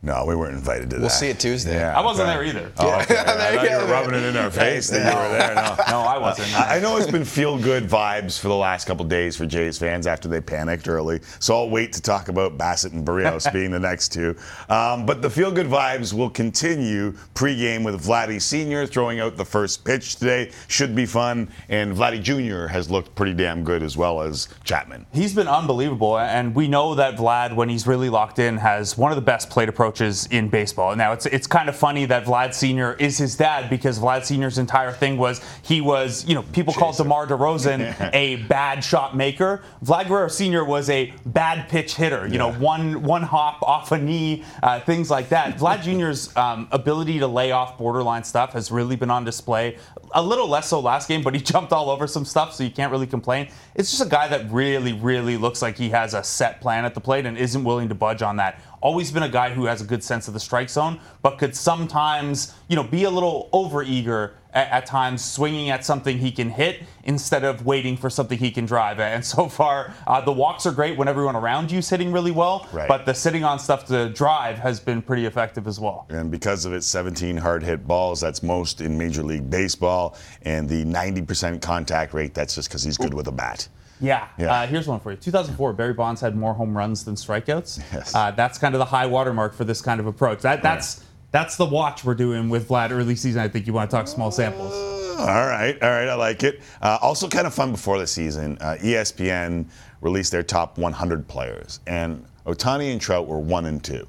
[0.00, 1.00] No, we weren't invited to that.
[1.00, 1.74] We'll see it Tuesday.
[1.74, 2.38] Yeah, I wasn't okay.
[2.38, 2.72] there either.
[2.78, 3.14] Oh, okay.
[3.28, 5.54] There I you thought you were rubbing it in our face that you were there.
[5.54, 5.76] No.
[5.88, 6.54] No, I wasn't.
[6.54, 9.78] I I know it's been feel good vibes for the last couple days for Jays
[9.78, 11.20] fans after they panicked early.
[11.40, 14.36] So I'll wait to talk about Bassitt and Berrios being the next two.
[14.68, 18.86] Um, but the feel good vibes will continue pregame with Vladdy Sr.
[18.86, 20.52] throwing out the first pitch today.
[20.68, 21.48] Should be fun.
[21.68, 22.68] And Vladdy Jr.
[22.68, 25.06] has looked pretty damn good as well as Chapman.
[25.12, 29.10] He's been unbelievable, and we know that Vlad, when he's really locked in, has one
[29.10, 29.87] of the best plate approaches
[30.30, 30.94] in baseball.
[30.94, 34.58] Now, it's it's kind of funny that Vlad Senior is his dad because Vlad Senior's
[34.58, 39.62] entire thing was he was, you know, people call DeMar DeRozan a bad shot maker.
[39.84, 42.26] Vlad Guerrero Senior was a bad pitch hitter.
[42.26, 45.58] You know, one one hop off a knee, uh, things like that.
[45.58, 49.78] Vlad Junior's um, ability to lay off borderline stuff has really been on display.
[50.12, 52.70] A little less so last game, but he jumped all over some stuff, so you
[52.70, 53.48] can't really complain.
[53.74, 56.94] It's just a guy that really, really looks like he has a set plan at
[56.94, 58.60] the plate and isn't willing to budge on that.
[58.80, 61.54] Always been a guy who has a good sense of the strike zone, but could
[61.56, 66.48] sometimes, you know, be a little overeager at, at times, swinging at something he can
[66.50, 69.00] hit instead of waiting for something he can drive.
[69.00, 72.66] And so far, uh, the walks are great when everyone around you's hitting really well,
[72.72, 72.88] Right.
[72.88, 76.06] but the sitting on stuff to drive has been pretty effective as well.
[76.08, 80.16] And because of its 17 hard hit balls, that's most in Major League Baseball.
[80.42, 83.68] And the 90% contact rate, that's just because he's good with a bat.
[84.00, 84.28] Yeah.
[84.38, 84.52] Yeah.
[84.52, 85.16] Uh, here's one for you.
[85.16, 87.82] 2004, Barry Bonds had more home runs than strikeouts.
[87.92, 88.14] Yes.
[88.14, 90.40] Uh, that's kind of the high watermark for this kind of approach.
[90.42, 93.40] That that's that's the watch we're doing with Vlad early season.
[93.40, 94.72] I think you want to talk small samples.
[95.18, 96.60] All right, all right, I like it.
[96.80, 99.66] Uh, also, kind of fun before the season, uh, ESPN
[100.00, 104.06] released their top 100 players, and Ohtani and Trout were one and two.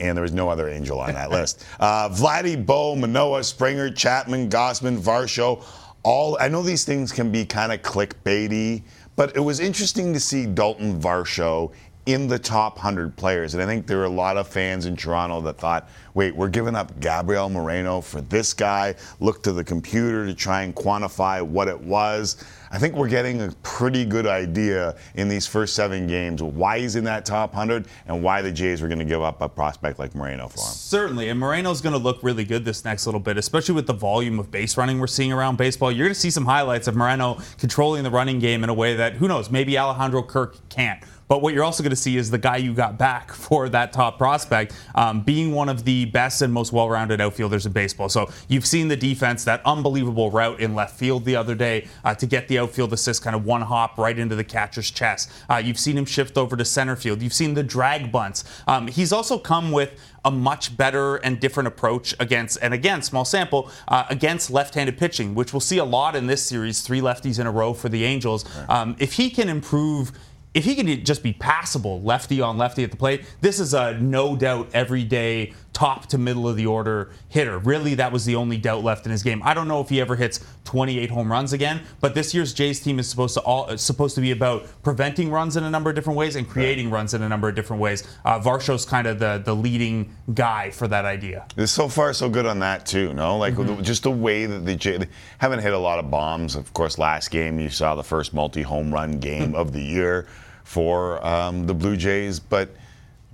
[0.00, 1.66] And there was no other angel on that list.
[1.78, 5.62] Uh, Vladdy, Bo, Manoah, Springer, Chapman, Gausman, Varsho,
[6.02, 6.38] all.
[6.40, 8.82] I know these things can be kind of clickbaity,
[9.18, 11.72] but it was interesting to see Dalton Varsho
[12.06, 13.52] in the top 100 players.
[13.52, 16.48] And I think there were a lot of fans in Toronto that thought, wait, we're
[16.48, 18.94] giving up Gabriel Moreno for this guy.
[19.18, 22.44] Look to the computer to try and quantify what it was.
[22.70, 26.96] I think we're getting a pretty good idea in these first seven games why he's
[26.96, 29.98] in that top 100 and why the Jays were going to give up a prospect
[29.98, 30.66] like Moreno for him.
[30.66, 33.94] Certainly, and Moreno's going to look really good this next little bit, especially with the
[33.94, 35.90] volume of base running we're seeing around baseball.
[35.90, 38.96] You're going to see some highlights of Moreno controlling the running game in a way
[38.96, 41.02] that, who knows, maybe Alejandro Kirk can't.
[41.28, 43.92] But what you're also going to see is the guy you got back for that
[43.92, 48.08] top prospect um, being one of the best and most well rounded outfielders in baseball.
[48.08, 52.14] So you've seen the defense, that unbelievable route in left field the other day uh,
[52.14, 55.30] to get the outfield assist, kind of one hop right into the catcher's chest.
[55.48, 57.22] Uh, you've seen him shift over to center field.
[57.22, 58.44] You've seen the drag bunts.
[58.66, 63.24] Um, he's also come with a much better and different approach against, and again, small
[63.24, 67.00] sample, uh, against left handed pitching, which we'll see a lot in this series, three
[67.00, 68.44] lefties in a row for the Angels.
[68.68, 70.12] Um, if he can improve
[70.54, 73.98] if he can just be passable lefty on lefty at the plate, this is a
[73.98, 77.56] no doubt everyday top to middle of the order hitter.
[77.56, 79.40] Really, that was the only doubt left in his game.
[79.44, 82.80] I don't know if he ever hits 28 home runs again, but this year's Jays
[82.80, 85.94] team is supposed to all supposed to be about preventing runs in a number of
[85.94, 88.02] different ways and creating runs in a number of different ways.
[88.24, 91.46] Uh, Varsho's kind of the the leading guy for that idea.
[91.66, 93.36] So far so good on that too, no?
[93.36, 95.08] Like the- just the way that the Jay they
[95.38, 96.56] haven't hit a lot of bombs.
[96.56, 100.26] Of course, last game you saw the first multi-home run game of the year
[100.64, 102.74] for um, the Blue Jays, but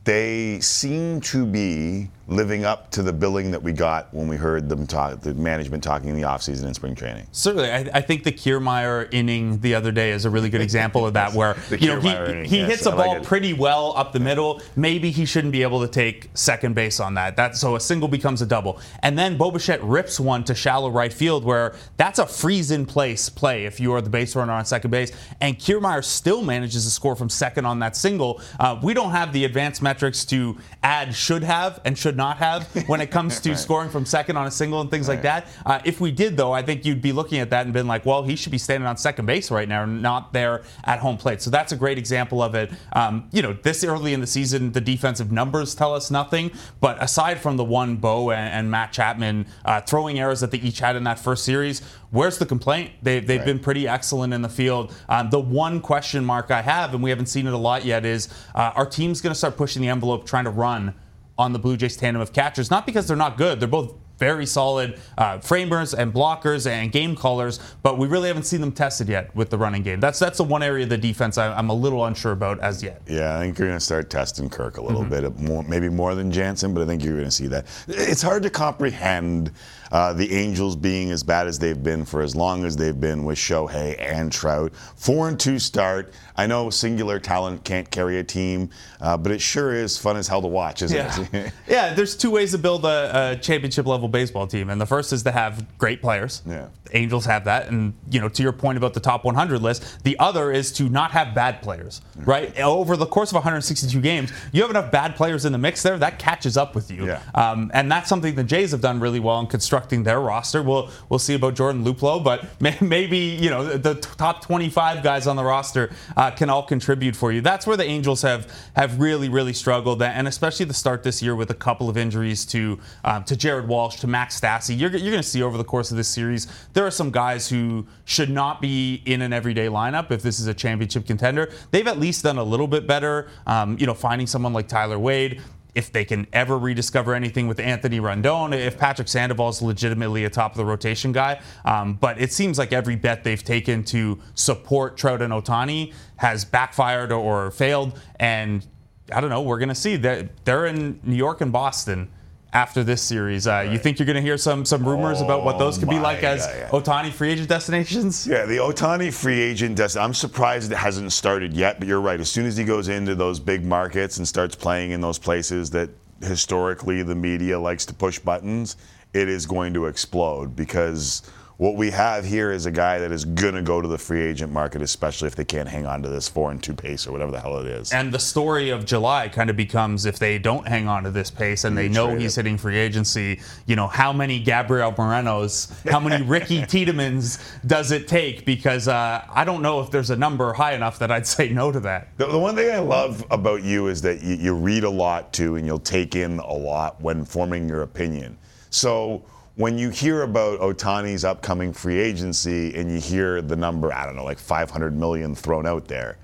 [0.04, 4.68] they seem to be living up to the billing that we got when we heard
[4.68, 7.26] them talk, the management talking in the offseason and spring training.
[7.32, 11.06] Certainly, I, I think the Kiermaier inning the other day is a really good example
[11.06, 11.34] of that.
[11.34, 13.24] Where you know Kiermaier he, inning, he yes, hits a I like ball it.
[13.24, 14.62] pretty well up the middle.
[14.76, 17.36] Maybe he shouldn't be able to take second base on that.
[17.36, 20.90] That so a single becomes a double, and then Bo Bichette rips one to shallow
[20.90, 24.52] right field where that's a freeze in place play if you are the base runner
[24.52, 28.40] on second base, and Kiermaier still manages to score from second on that single.
[28.58, 32.66] Uh, we don't have the advanced metrics to add should have and should not have
[32.88, 35.46] when it comes to scoring from second on a single and things like that.
[35.66, 38.04] Uh, if we did, though, I think you'd be looking at that and been like,
[38.06, 41.42] well, he should be standing on second base right now, not there at home plate.
[41.42, 42.70] So that's a great example of it.
[42.92, 46.50] Um, you know, this early in the season, the defensive numbers tell us nothing.
[46.80, 50.58] But aside from the one Bo and, and Matt Chapman uh, throwing errors that they
[50.58, 52.92] each had in that first series, where's the complaint?
[53.02, 53.46] They, they've Right.
[53.46, 54.94] been pretty excellent in the field.
[55.08, 58.04] Um, the one question mark I have, and we haven't seen it a lot yet,
[58.06, 60.94] is uh, our team's going to start pushing the envelope, trying to run
[61.38, 63.60] on the Blue Jays tandem of catchers, not because they're not good.
[63.60, 68.44] They're both very solid uh, framers and blockers and game callers, but we really haven't
[68.44, 69.98] seen them tested yet with the running game.
[69.98, 72.82] That's that's the one area of the defense I, I'm a little unsure about as
[72.82, 73.02] yet.
[73.08, 76.14] Yeah, I think you're going to start testing Kirk a little bit, more, maybe more
[76.14, 77.66] than Jansen, but I think you're going to see that.
[77.88, 79.50] It's hard to comprehend
[79.94, 83.24] uh, the Angels being as bad as they've been for as long as they've been
[83.24, 84.74] with Shohei and Trout.
[84.96, 86.12] Four and two start.
[86.36, 88.70] I know singular talent can't carry a team,
[89.00, 91.26] uh, but it sure is fun as hell to watch, isn't Yeah.
[91.32, 91.52] it?
[91.68, 95.12] yeah, there's two ways to build a, a championship level baseball team, and the first
[95.12, 96.42] is to have great players.
[96.44, 96.66] Yeah.
[96.92, 100.18] Angels have that, and you know, to your point about the top 100 list, the
[100.18, 102.00] other is to not have bad players.
[102.16, 102.58] Right?
[102.58, 105.98] Over the course of 162 games, you have enough bad players in the mix there
[105.98, 107.06] that catches up with you.
[107.06, 107.20] Yeah.
[107.36, 110.62] Um, and that's something the Jays have done really well in constructing their roster.
[110.62, 115.02] We'll we'll see about Jordan Luplow, but may, maybe you know the, the top 25
[115.02, 117.40] guys on the roster uh, can all contribute for you.
[117.40, 121.34] That's where the Angels have have really really struggled, and especially the start this year
[121.34, 124.78] with a couple of injuries to um, to Jared Walsh, to Max Stassi.
[124.78, 127.48] You're, you're going to see over the course of this series there are some guys
[127.48, 131.50] who should not be in an everyday lineup if this is a championship contender.
[131.70, 133.28] They've at least done a little bit better.
[133.46, 135.40] Um, you know, finding someone like Tyler Wade
[135.74, 140.30] if they can ever rediscover anything with Anthony Rendon, if Patrick Sandoval is legitimately a
[140.30, 141.40] top of the rotation guy.
[141.64, 146.44] Um, but it seems like every bet they've taken to support Trout and Ohtani has
[146.44, 147.98] backfired or, or failed.
[148.20, 148.66] And
[149.12, 152.10] I don't know, we're going to see that they're in New York and Boston.
[152.54, 155.58] After this series, uh, you think you're going to hear some some rumors about what
[155.58, 156.46] those could be Oh like my as.
[156.70, 158.28] Ohtani free agent destinations?
[158.28, 159.76] Yeah, the Ohtani free agent.
[159.76, 162.20] Des- I'm surprised it hasn't started yet, but you're right.
[162.20, 165.68] As soon as he goes into those big markets and starts playing in those places
[165.70, 165.90] that
[166.22, 168.76] historically the media likes to push buttons,
[169.14, 173.24] it is going to explode because what we have here is a guy that is
[173.24, 176.08] going to go to the free agent market, especially if they can't hang on to
[176.08, 177.92] this four and two pace or whatever the hell it is.
[177.92, 181.30] And the story of July kind of becomes if they don't hang on to this
[181.30, 182.42] pace and they know he's it.
[182.42, 188.08] hitting free agency, you know, how many Gabriel Morenos, how many Ricky Tiedemanns does it
[188.08, 188.44] take?
[188.44, 191.70] Because uh, I don't know if there's a number high enough that I'd say no
[191.70, 192.08] to that.
[192.16, 195.32] The, the one thing I love about you is that you, you read a lot
[195.32, 198.38] too, and you'll take in a lot when forming your opinion.
[198.70, 199.24] So
[199.56, 204.16] when you hear about Ohtani's upcoming free agency and you hear the number, I don't
[204.16, 206.18] know, like 500 million thrown out there,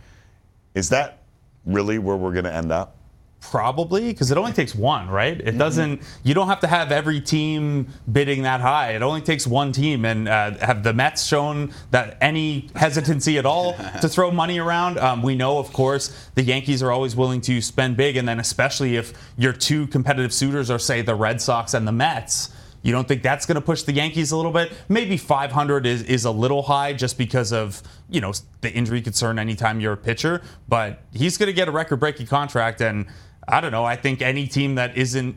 [0.75, 1.23] is that
[1.65, 2.97] really where we're going to end up?
[3.41, 5.41] Probably because it only takes one, right?
[5.41, 6.03] It doesn't.
[6.23, 8.91] You don't have to have every team bidding that high.
[8.91, 13.47] It only takes one team, and uh, have the Mets shown that any hesitancy at
[13.47, 13.73] all
[14.03, 14.99] to throw money around?
[14.99, 18.41] Um, we know, of course, the Yankees are always willing to spend big, and then
[18.41, 22.51] especially if your two competitive suitors are, say, the Red Sox and the Mets.
[22.83, 24.73] You don't think that's going to push the Yankees a little bit?
[24.89, 29.39] Maybe 500 is, is a little high just because of, you know, the injury concern
[29.39, 33.07] anytime you're a pitcher, but he's going to get a record-breaking contract and
[33.47, 35.37] I don't know, I think any team that isn't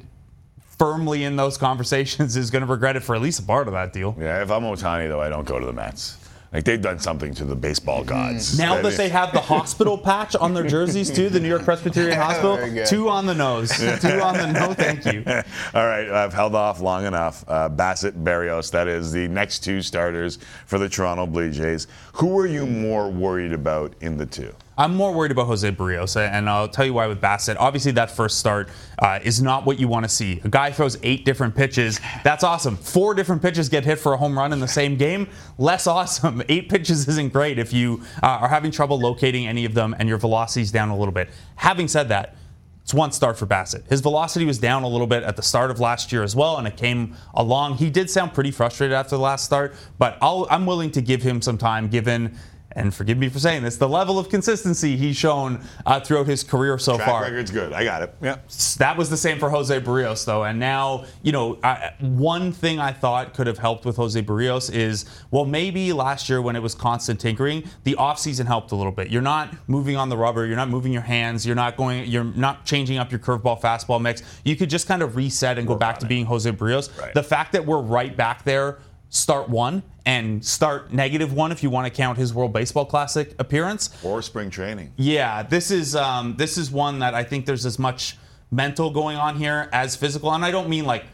[0.78, 3.74] firmly in those conversations is going to regret it for at least a part of
[3.74, 4.16] that deal.
[4.20, 6.18] Yeah, if I'm Ohtani, though, I don't go to the Mets.
[6.54, 8.60] Like they've done something to the baseball gods.
[8.60, 11.64] Now I that they have the hospital patch on their jerseys too, the New York
[11.64, 13.70] Presbyterian Hospital, two on the nose,
[14.02, 14.76] two on the nose.
[14.76, 15.24] thank you.
[15.74, 17.44] All right, I've held off long enough.
[17.48, 20.38] Uh, Bassitt, Berrios, that is the next two starters
[20.68, 21.88] for the Toronto Blue Jays.
[22.14, 24.54] Who are you more worried about in the two?
[24.78, 27.58] I'm more worried about Jose Berrios, and I'll tell you why with Bassitt.
[27.60, 30.42] Obviously, that first start uh, is not what you want to see.
[30.44, 32.00] A guy throws eight different pitches.
[32.24, 32.78] That's awesome.
[32.78, 35.30] Four different pitches get hit for a home run in the same game.
[35.60, 36.42] Less awesome.
[36.50, 40.10] Eight pitches isn't great if you uh, are having trouble locating any of them and
[40.10, 41.30] your velocity's down a little bit.
[41.56, 42.36] Having said that,
[42.84, 43.88] it's one start for Bassitt.
[43.88, 46.58] His velocity was down a little bit at the start of last year as well,
[46.58, 47.76] and it came along.
[47.76, 51.22] He did sound pretty frustrated after the last start, but I'll, I'm willing to give
[51.22, 52.38] him some time given.
[52.76, 56.44] And forgive me for saying this, the level of consistency he's shown uh, throughout his
[56.44, 57.22] career so Track far.
[57.24, 57.72] record's good.
[57.74, 58.16] I got it.
[58.22, 58.38] Yeah.
[58.78, 60.44] That was the same for Jose Berrios, though.
[60.44, 64.74] And now, you know, I, one thing I thought could have helped with Jose Berrios
[64.74, 68.92] is, well, maybe last year when it was constant tinkering, the offseason helped a little
[68.92, 69.10] bit.
[69.10, 72.24] You're not moving on the rubber, you're not moving your hands, you're not going, you're
[72.24, 74.24] not changing up your curveball fastball mix.
[74.44, 77.00] You could just kind of reset and go back to being Jose Berrios.
[77.00, 77.14] Right.
[77.14, 78.80] The fact that we're right back there,
[79.14, 83.34] start one and start negative one if you want to count his World Baseball Classic
[83.40, 83.90] appearance.
[84.04, 84.92] Or spring training.
[84.98, 88.18] Yeah, this is um, this is one that I think there's as much
[88.52, 91.06] mental going on here as physical, and I don't mean like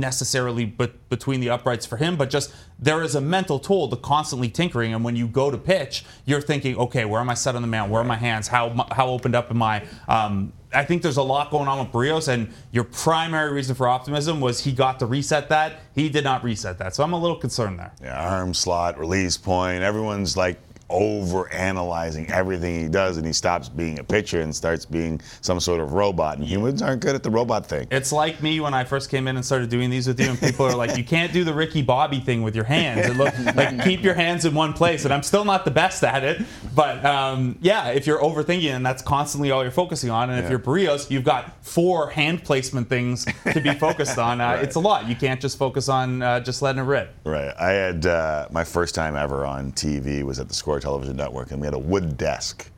[0.00, 3.96] necessarily but between the uprights for him, but just there is a mental toll to
[3.96, 4.94] constantly tinkering.
[4.94, 7.68] And when you go to pitch, you're thinking, okay, where am I set on the
[7.68, 7.90] mound?
[7.90, 8.48] Where are my hands?
[8.48, 9.84] How how opened up am I?
[10.08, 13.88] Um, I think there's a lot going on with Berrios, and your primary reason for
[13.88, 15.80] optimism was he got to reset that.
[15.94, 17.92] He did not reset that, so I'm a little concerned there.
[18.02, 19.82] Yeah, arm slot, release point.
[19.82, 20.58] Everyone's like
[20.88, 25.58] over analyzing everything he does, and he stops being a pitcher and starts being some
[25.60, 26.38] sort of robot.
[26.38, 27.86] And humans aren't good at the robot thing.
[27.90, 30.38] It's like me when I first came in and started doing these with you, and
[30.40, 33.06] people are like, "You can't do the Ricky Bobby thing with your hands.
[33.06, 36.04] It look like keep your hands in one place." And I'm still not the best
[36.04, 36.42] at it,
[36.74, 40.44] but um, yeah, if you're overthinking and that's constantly all you're focusing on, and if
[40.44, 40.50] Yeah.
[40.50, 44.36] you're Berrios, you've got four hand placement things to be focused on.
[44.46, 45.08] Uh, It's a lot.
[45.08, 47.12] You can't just focus on uh, just letting it rip.
[47.24, 47.52] Right.
[47.58, 51.50] I had uh, my first time ever on TV was at the Score Television Network,
[51.50, 52.70] and we had a wood desk.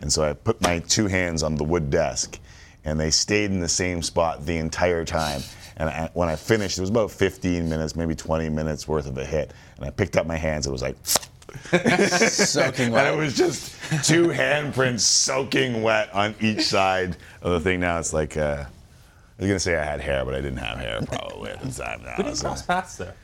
[0.00, 2.38] And so I put my two hands on the wood desk,
[2.84, 5.42] and they stayed in the same spot the entire time.
[5.76, 9.18] And I, when I finished, it was about 15 minutes, maybe 20 minutes worth of
[9.18, 9.52] a hit.
[9.76, 10.66] And I picked up my hands.
[10.66, 10.96] It was like,
[11.70, 13.06] Soaking wet.
[13.06, 13.74] and it was just
[14.04, 17.80] two handprints soaking wet on each side of the thing.
[17.80, 20.78] Now it's like, uh, I was gonna say I had hair, but I didn't have
[20.78, 22.02] hair probably at the time.
[22.04, 23.14] Now, We didn't so- cross paths there.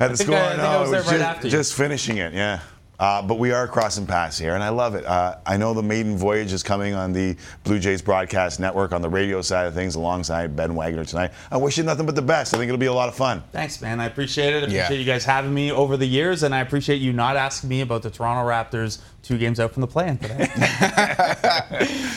[0.00, 1.48] at the think score, I- I no, I was it there was right just, after
[1.48, 2.60] just finishing it, yeah.
[3.00, 5.04] Uh, but we are crossing paths here, and I love it.
[5.04, 9.02] Uh, I know the maiden voyage is coming on the Blue Jays broadcast network on
[9.02, 11.30] the radio side of things alongside Ben Wagner tonight.
[11.50, 12.54] I wish you nothing but the best.
[12.54, 13.44] I think it'll be a lot of fun.
[13.52, 14.00] Thanks, man.
[14.00, 14.64] I appreciate it.
[14.64, 14.82] I Yeah.
[14.84, 17.82] appreciate you guys having me over the years, and I appreciate you not asking me
[17.82, 20.48] about the Toronto Raptors two games out from the play-in today.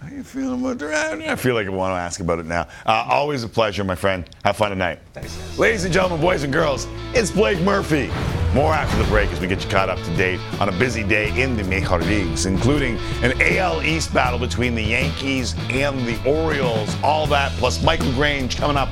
[0.00, 1.20] How you feeling about that?
[1.20, 2.66] I feel like I want to ask about it now.
[2.86, 4.24] Uh, always a pleasure, my friend.
[4.44, 4.98] Have fun tonight.
[5.12, 5.58] Thanks.
[5.58, 8.06] Ladies and gentlemen, boys and girls, it's Blake Murphy.
[8.54, 11.04] More after the break as we get you caught up to date on a busy
[11.04, 16.18] day in the Major Leagues, including an AL East battle between the Yankees and the
[16.26, 16.96] Orioles.
[17.02, 18.88] All that plus Michael Grange coming up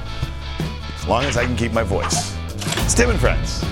[0.94, 2.36] as long as I can keep my voice.
[2.84, 3.64] It's Tim and Friends.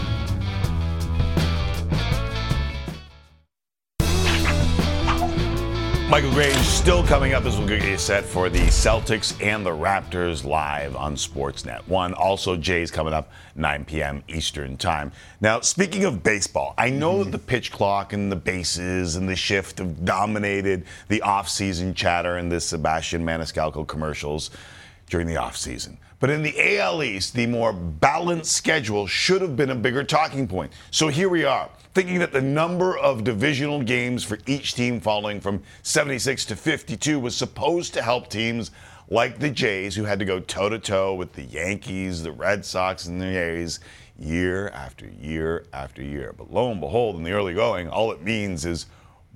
[6.16, 9.70] Michael Grange still coming up as we get you set for the Celtics and the
[9.70, 11.86] Raptors live on Sportsnet.
[11.88, 14.24] One, also Jays coming up 9 p.m.
[14.26, 15.12] Eastern Time.
[15.42, 19.36] Now, speaking of baseball, I know that the pitch clock and the bases and the
[19.36, 24.50] shift have dominated the offseason chatter and the Sebastian Maniscalco commercials
[25.10, 25.98] during the offseason.
[26.18, 30.48] But in the AL East, the more balanced schedule should have been a bigger talking
[30.48, 30.72] point.
[30.90, 35.40] So here we are, thinking that the number of divisional games for each team falling
[35.40, 38.70] from 76 to 52 was supposed to help teams
[39.08, 42.64] like the Jays, who had to go toe to toe with the Yankees, the Red
[42.64, 43.80] Sox, and the A's
[44.18, 46.34] year after year after year.
[46.36, 48.86] But lo and behold, in the early going, all it means is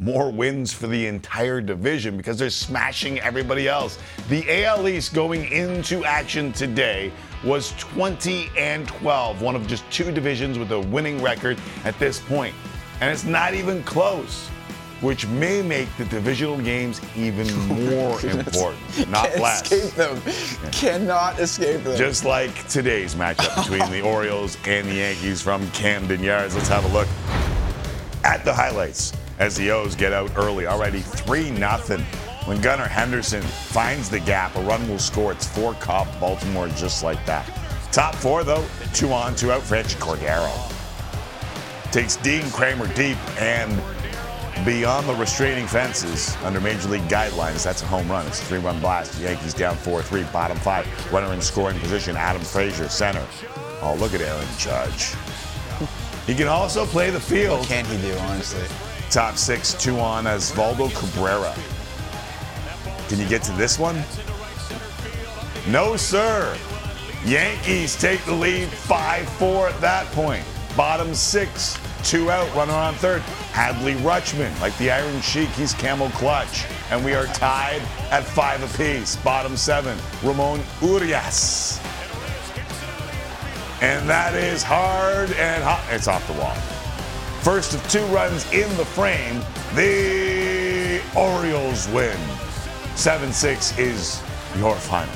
[0.00, 3.98] more wins for the entire division because they're smashing everybody else.
[4.30, 7.12] The AL East going into action today
[7.44, 12.18] was 20 and 12, one of just two divisions with a winning record at this
[12.18, 12.54] point.
[13.02, 14.48] And it's not even close,
[15.02, 17.46] which may make the divisional games even
[17.90, 19.70] more important, not Can't less.
[19.70, 20.70] escape them.
[20.72, 21.96] Cannot escape them.
[21.98, 26.54] Just like today's matchup between the Orioles and the Yankees from Camden Yards.
[26.56, 27.08] Let's have a look
[28.24, 30.66] at the highlights as the O's get out early.
[30.66, 31.98] Already 3 0.
[32.44, 35.32] When Gunnar Henderson finds the gap, a run will score.
[35.32, 37.46] It's four Cobb, Baltimore, just like that.
[37.90, 38.64] Top four, though,
[38.94, 39.62] two on, two out.
[39.62, 40.50] Franchy Cordero
[41.90, 43.82] takes Dean Kremer deep and
[44.64, 47.64] beyond the restraining fences under Major League guidelines.
[47.64, 48.26] That's a home run.
[48.26, 49.14] It's a three run blast.
[49.18, 50.86] The Yankees down 4 3, bottom five.
[51.12, 53.26] Runner in scoring position, Adam Frazier, center.
[53.82, 55.14] Oh, look at Aaron Judge.
[56.26, 57.60] He can also play the field.
[57.60, 58.89] what can he do, honestly?
[59.10, 61.52] Top six, two on Oswaldo Cabrera.
[63.08, 64.00] Can you get to this one?
[65.66, 66.56] No, sir.
[67.24, 70.44] Yankees take the lead 5 4 at that point.
[70.76, 73.22] Bottom six, two out, runner on third.
[73.52, 76.64] Adley Rutschman, like the Iron Sheik, he's camel clutch.
[76.92, 77.82] And we are tied
[78.12, 79.16] at five apiece.
[79.16, 81.80] Bottom seven, Ramon Urias.
[83.82, 85.84] And that is hard and hot.
[85.90, 86.79] It's off the wall.
[87.42, 89.40] First of two runs in the frame,
[89.74, 92.18] the Orioles win.
[92.96, 94.22] 7 6 is
[94.58, 95.14] your final.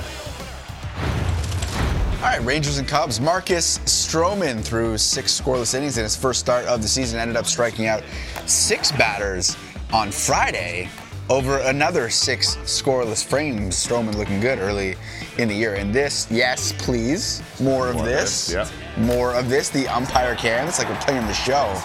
[2.16, 3.20] All right, Rangers and Cubs.
[3.20, 7.44] Marcus Stroman threw six scoreless innings in his first start of the season, ended up
[7.44, 8.02] striking out
[8.46, 9.54] six batters
[9.92, 10.88] on Friday
[11.28, 13.74] over another six scoreless frames.
[13.76, 14.96] Stroman looking good early
[15.36, 15.74] in the year.
[15.74, 18.46] And this, yes, please, more of More of this.
[18.46, 19.68] this, More of this.
[19.68, 20.66] The umpire can.
[20.66, 21.78] It's like we're playing the show.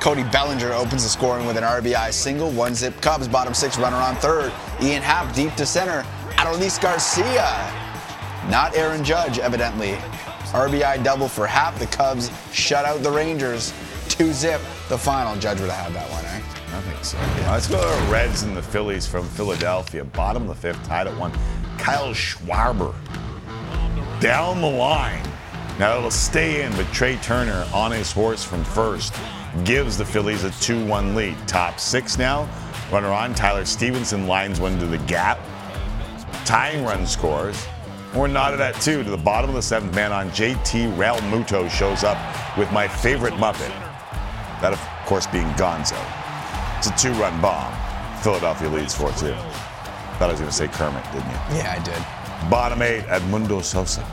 [0.00, 2.50] Cody Bellinger opens the scoring with an RBI single.
[2.50, 4.50] One zip Cubs, bottom six, runner on third.
[4.80, 6.02] Ian Happ deep to center.
[6.36, 7.70] Adolis Garcia.
[8.48, 9.92] Not Aaron Judge, evidently.
[10.52, 11.78] RBI double for Happ.
[11.78, 13.74] The Cubs shut out the Rangers.
[14.08, 14.62] Two zip.
[14.88, 15.36] The final.
[15.36, 16.76] Judge would have had that one, eh?
[16.76, 17.18] I think so.
[17.18, 20.04] Uh, let's go to the Reds and the Phillies from Philadelphia.
[20.04, 21.32] Bottom of the fifth, tied at one.
[21.76, 22.94] Kyle Schwarber
[24.18, 25.22] down the line.
[25.78, 29.14] Now it'll stay in, but Trea Turner on his horse from first
[29.64, 31.36] gives the Phillies a 2 1 lead.
[31.46, 32.48] Top six now.
[32.90, 33.34] Runner on.
[33.34, 35.38] Tyler Stephenson lines one to the gap.
[36.44, 37.66] Tying run scores.
[38.14, 40.30] We're knotted at two to the bottom of the seventh man on.
[40.30, 42.18] JT Realmuto shows up
[42.58, 43.70] with my favorite Muppet.
[44.60, 45.98] That, of course, being Gonzo.
[46.78, 47.72] It's a two run bomb.
[48.22, 49.14] Philadelphia leads 4 2.
[49.14, 49.36] Thought
[50.20, 51.56] I was going to say Kermit, didn't you?
[51.58, 52.50] Yeah, I did.
[52.50, 54.04] Bottom eight, Edmundo Sosa.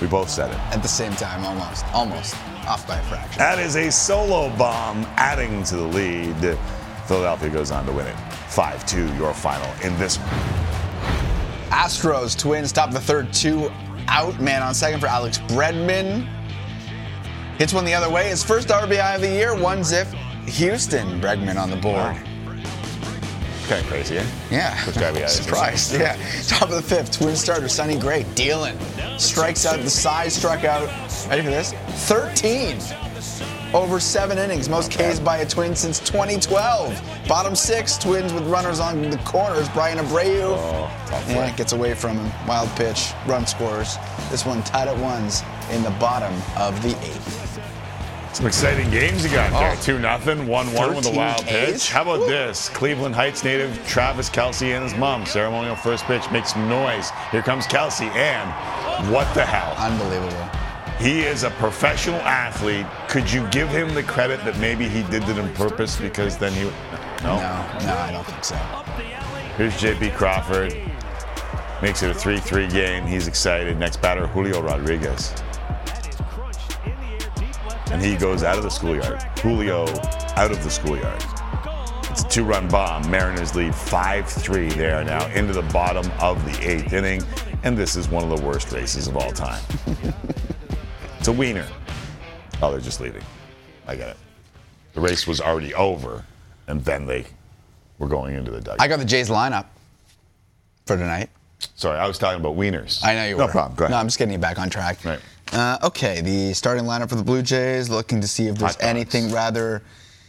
[0.00, 0.58] We both said it.
[0.74, 1.84] At the same time, almost.
[1.92, 2.34] Almost.
[2.68, 3.38] Off by a fraction.
[3.38, 6.58] That is a solo bomb adding to the lead.
[7.06, 8.16] Philadelphia goes on to win it.
[8.48, 10.28] 5 2, your final in this one.
[11.70, 13.70] Astros Twins top of the third, two
[14.08, 14.38] out.
[14.38, 16.28] Man on second for Alex Bregman.
[17.56, 18.28] Hits one the other way.
[18.28, 20.08] His first RBI of the year, one zip.
[20.46, 22.16] Houston Bregman on the board.
[23.68, 24.26] Kind of crazy, eh?
[24.50, 24.74] Yeah.
[24.84, 25.92] First RBI of the Surprised.
[25.92, 26.16] Yeah.
[26.46, 28.78] Top of the fifth, Twin starter Sonny Gray dealing.
[29.18, 30.88] Strikes out the side, struck out.
[31.28, 31.72] Ready for this?
[32.08, 32.78] 13
[33.74, 37.28] over seven innings, most Ks by a Twin since 2012.
[37.28, 39.68] Bottom six, Twins with runners on the corners.
[39.68, 40.56] Bryan Abreu.
[41.06, 42.48] tough yeah, gets away from him.
[42.48, 43.98] Wild pitch, run scores.
[44.30, 47.47] This one tied at ones in the bottom of the eighth.
[48.32, 49.72] Some exciting games you got there.
[49.76, 49.82] Oh.
[49.82, 51.90] 2 nothing, 1 1 with a wild pitch.
[51.90, 52.68] How about this?
[52.68, 55.26] Cleveland Heights native Travis Kelce and his mom.
[55.26, 57.10] Ceremonial first pitch makes some noise.
[57.32, 59.74] Here comes Kelce, and what the hell?
[59.76, 60.48] Unbelievable.
[61.00, 62.86] He is a professional athlete.
[63.08, 66.52] Could you give him the credit that maybe he did it on purpose because then
[66.52, 66.64] he.
[67.22, 68.56] No, No, no, I don't think so.
[69.56, 70.76] Here's JP Crawford.
[71.82, 73.06] Makes it a 3 3 game.
[73.06, 73.78] He's excited.
[73.78, 75.34] Next batter, Julio Rodriguez.
[77.90, 79.22] And he goes out of the schoolyard.
[79.40, 79.86] Julio
[80.36, 81.22] out of the schoolyard.
[82.10, 83.10] It's a two run bomb.
[83.10, 84.68] Mariners lead 5 3.
[84.70, 87.22] They are now into the bottom of the eighth inning.
[87.62, 89.62] And this is one of the worst races of all time.
[91.18, 91.66] it's a wiener.
[92.62, 93.22] Oh, they're just leaving.
[93.86, 94.16] I get it.
[94.94, 96.24] The race was already over,
[96.66, 97.26] and then they
[97.98, 98.80] were going into the dugout.
[98.80, 99.66] I got the Jays lineup
[100.86, 101.30] for tonight.
[101.74, 103.04] Sorry, I was talking about wieners.
[103.04, 103.46] I know you no were.
[103.46, 103.76] No problem.
[103.76, 103.92] Go ahead.
[103.92, 105.04] No, I'm just getting you back on track.
[105.04, 105.20] Right.
[105.52, 109.32] Uh, okay, the starting lineup for the Blue Jays, looking to see if there's anything
[109.32, 109.82] rather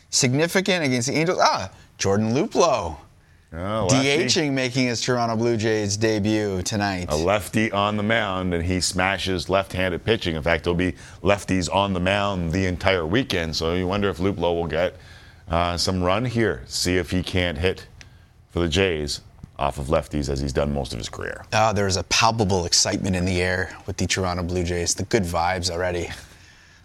[0.10, 1.40] significant against the Angels.
[1.42, 2.98] Ah, Jordan Luplow.
[3.52, 3.88] Oh.
[3.90, 7.08] DHing making his Toronto Blue Jays debut tonight.
[7.10, 10.36] A lefty on the mound, and he smashes left-handed pitching.
[10.36, 10.94] In fact, there'll be
[11.24, 13.56] lefties on the mound the entire weekend.
[13.56, 14.96] So you wonder if Luplow will get
[15.50, 16.62] uh, some run here.
[16.68, 17.88] See if he can't hit
[18.52, 19.22] for the Jays
[19.60, 21.44] off of lefties as he's done most of his career.
[21.54, 24.96] Ah, there's a palpable excitement in the air with the Toronto Blue Jays.
[24.96, 26.10] The good vibes already.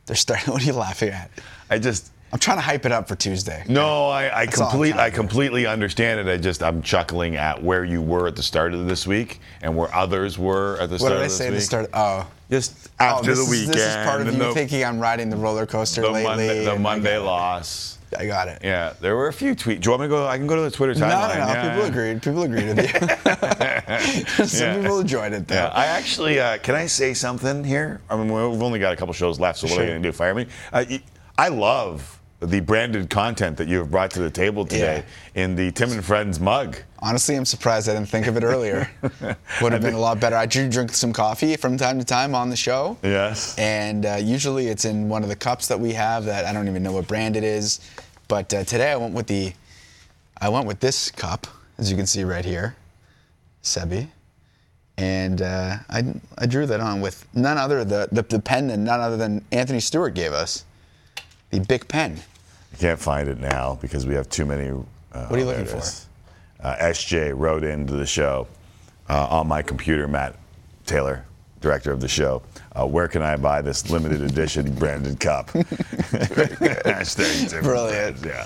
[0.06, 0.44] They're starting.
[0.52, 1.30] What are you laughing at?
[1.70, 3.62] I just I'm trying to hype it up for Tuesday.
[3.68, 6.26] No, I, I complete I completely understand it.
[6.30, 9.76] I just I'm chuckling at where you were at the start of this week and
[9.76, 11.90] where others were at the What start did I of say at the start?
[11.94, 12.26] Oh.
[12.50, 13.74] Just Oh, after this the is- weekend.
[13.74, 16.24] This is part of you the, thinking I'm riding the roller coaster the lately.
[16.48, 17.93] Monday, the Monday loss.
[18.18, 18.60] I got it.
[18.62, 19.80] Yeah, there were a few tweets.
[19.80, 20.26] Do you want me to go?
[20.26, 21.38] I can go to the Twitter No, timeline.
[21.38, 21.52] no, no.
[21.52, 21.70] Yeah.
[21.74, 22.22] People agreed.
[22.22, 24.46] People agreed with you.
[24.46, 24.80] Some Yeah.
[24.80, 25.54] people enjoyed it, though.
[25.54, 28.00] Yeah, I actually uh, can I say something here?
[28.10, 30.08] I mean, we've only got a couple shows left, so what are you going to
[30.08, 30.12] do?
[30.12, 30.46] Fire me?
[30.72, 30.84] Uh,
[31.36, 35.02] I love the branded content that you have brought to the table today
[35.34, 36.76] in the Tim and Friends mug.
[36.98, 38.90] Honestly, I'm surprised I didn't think of it earlier.
[39.62, 40.36] Would have been a lot better.
[40.36, 42.98] I do drink some coffee from time to time on the show.
[43.02, 43.56] Yes.
[43.58, 46.68] And uh, usually it's in one of the cups that we have that I don't
[46.68, 47.80] even know what brand it is.
[48.34, 49.52] But uh, today I went with the,
[50.40, 51.46] I went with this cup,
[51.78, 52.74] as you can see right here,
[53.62, 54.08] Sebi.
[54.96, 56.02] And uh, I,
[56.36, 59.44] I drew that on with none other, the, the, the pen and none other than
[59.52, 60.64] Anthony Stewart gave us.
[61.50, 62.18] The big pen.
[62.72, 64.70] I can't find it now because we have too many.
[64.70, 65.76] Uh, What are you looking for?
[66.60, 68.48] Uh, SJ wrote into the show
[69.08, 70.34] uh, on my computer, Matt
[70.86, 71.24] Taylor,
[71.64, 72.42] director of the show.
[72.76, 75.48] Uh, where can I buy this limited edition branded cup?
[75.48, 78.24] Hashtag Brilliant.
[78.24, 78.44] Yeah.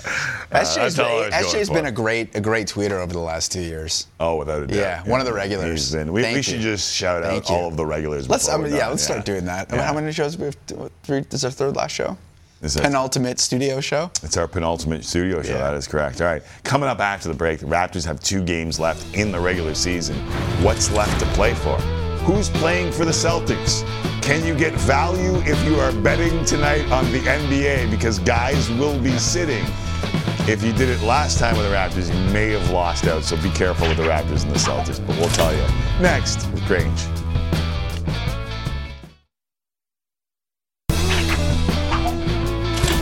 [0.51, 3.13] Uh, SJ's, that's all I was going SJ's been a great a great tweeter over
[3.13, 4.07] the last two years.
[4.19, 4.75] Oh, without a doubt.
[4.77, 5.91] Yeah, one of the regulars.
[5.91, 7.55] Been- we we should just shout out Thank you.
[7.55, 8.29] all of the regulars.
[8.29, 9.69] Let's, I mean, yeah, let's start doing that.
[9.71, 9.81] Yeah.
[9.83, 10.91] How many shows do we have?
[11.03, 11.21] Three.
[11.21, 12.17] This is our third last show.
[12.61, 14.11] This is- Penultimate studio show.
[14.21, 15.53] It's our penultimate studio show.
[15.53, 15.59] Yeah.
[15.59, 16.21] That is correct.
[16.21, 16.43] All right.
[16.63, 20.15] Coming up after the break, the Raptors have two games left in the regular season.
[20.63, 21.79] What's left to play for?
[22.23, 23.83] Who's playing for the Celtics?
[24.21, 27.89] Can you get value if you are betting tonight on the NBA?
[27.89, 29.65] Because guys will be sitting.
[30.47, 33.23] If you did it last time with the Raptors, you may have lost out.
[33.23, 35.05] So be careful with the Raptors and the Celtics.
[35.05, 35.63] But we'll tell you
[36.01, 37.01] next with Grange.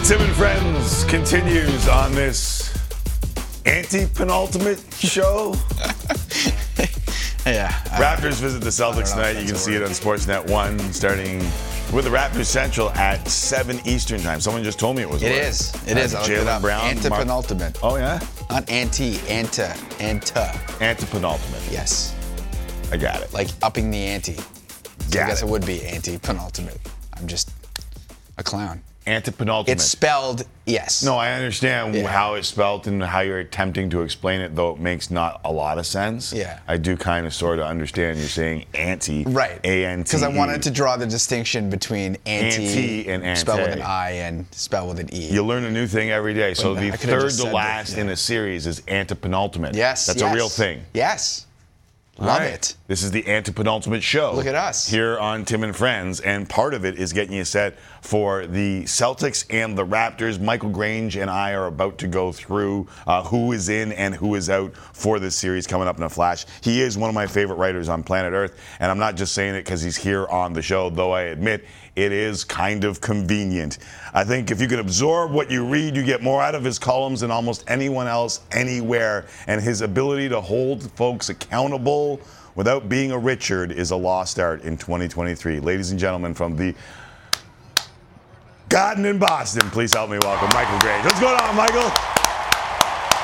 [0.08, 2.74] Tim and Friends continues on this
[3.66, 5.54] anti penultimate show.
[7.53, 7.72] Yeah.
[7.98, 9.40] Raptors visit the Celtics tonight.
[9.40, 11.40] You can see it on Sportsnet 1 starting
[11.94, 14.41] with the Raptors Central at 7 Eastern time.
[14.41, 15.24] Someone just told me it was.
[15.24, 15.45] It a word.
[15.45, 15.74] is.
[15.88, 16.14] It uh, is.
[16.14, 16.61] I looked it Jaylen up.
[16.61, 16.84] Brown.
[16.84, 17.80] Mark- Antepenultimate.
[17.82, 18.19] Oh, yeah?
[18.49, 19.69] Not anti, anta,
[19.99, 20.52] anta.
[20.80, 21.72] Antepenultimate.
[21.72, 22.14] Yes.
[22.91, 23.32] I got it.
[23.34, 24.34] Like upping the ante.
[24.34, 25.45] So I Got guess it.
[25.45, 26.80] it would be anti-penultimate.
[27.14, 27.52] I'm just
[28.38, 28.82] a clown.
[29.08, 29.70] Antepenultimate.
[29.70, 31.02] It's spelled yes.
[31.02, 32.08] No, I understand Yeah.
[32.08, 35.52] how it's spelled and how you're attempting to explain it, though it makes not a
[35.52, 36.34] lot of sense.
[36.34, 36.60] Yeah.
[36.68, 39.24] I do kind of sort of understand you're saying anti.
[39.24, 39.60] Right.
[39.64, 40.04] A N T.
[40.04, 43.40] Because I wanted to draw the distinction between anti, Anti and ante.
[43.40, 45.32] spelled with an I and spelled with an E.
[45.32, 46.54] You learn a new thing every day.
[46.54, 48.14] So Wait the minute, I could've third to last that, in yeah.
[48.14, 49.74] a series is antepenultimate.
[49.74, 50.06] yes.
[50.06, 50.32] That's yes.
[50.32, 50.84] a real thing.
[50.94, 51.47] Yes.
[52.19, 52.53] Love right.
[52.53, 52.76] it.
[52.88, 54.34] This is the antepenultimate show.
[54.34, 54.88] Look at us.
[54.88, 56.19] Here on Tim and Friends.
[56.19, 60.41] And part of it is getting you set for the Celtics and the Raptors.
[60.41, 64.34] Michael Grange and I are about to go through uh, who is in and who
[64.34, 66.45] is out for this series coming up in a flash.
[66.61, 68.60] He is one of my favorite writers on planet Earth.
[68.80, 71.65] And I'm not just saying it because he's here on the show, though I admit
[71.98, 73.80] it is kind of convenient.
[74.14, 76.78] I think if you can absorb what you read, you get more out of his
[76.78, 79.26] columns than almost anyone else anywhere.
[79.48, 82.22] And his ability to hold folks accountable
[82.53, 85.60] without being a Richard is a lost art in 2023.
[85.60, 86.76] Ladies and gentlemen, from the
[88.69, 91.03] Garden in Boston, please help me welcome Michael Grange.
[91.03, 92.27] What's going on, Michael?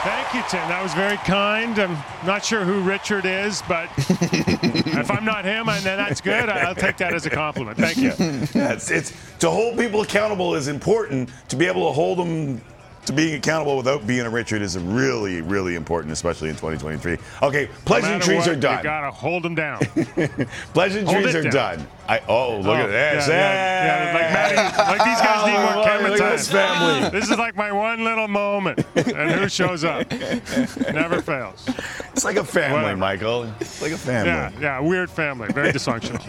[0.03, 0.67] Thank you, Tim.
[0.67, 1.79] That was very kind.
[1.79, 6.49] I'm not sure who Richard is, but if I'm not him, and then that's good.
[6.49, 7.77] I'll take that as a compliment.
[7.77, 8.11] Thank you.
[8.53, 11.29] Yeah, it's, it's to hold people accountable is important.
[11.49, 12.61] To be able to hold them
[13.05, 17.17] to being accountable without being a Richard is really, really important, especially in 2023.
[17.41, 18.77] Okay, No pleasantries matter are done.
[18.77, 19.79] You gotta hold them down.
[20.73, 21.51] Pleasantries Hold are down.
[21.77, 21.87] done.
[22.07, 23.27] I, oh, look Oh, at this.
[23.27, 26.29] Yeah, yeah, yeah, like Matty, like these guys need more Oh, camera time.
[26.31, 27.09] this family.
[27.09, 30.09] This is like my one little moment, and who shows up?
[30.93, 31.65] Never fails.
[32.13, 32.97] It's like a family, Whatever.
[32.97, 33.43] Michael.
[33.59, 34.29] It's like a family.
[34.31, 36.21] Yeah, yeah, weird family, very dysfunctional.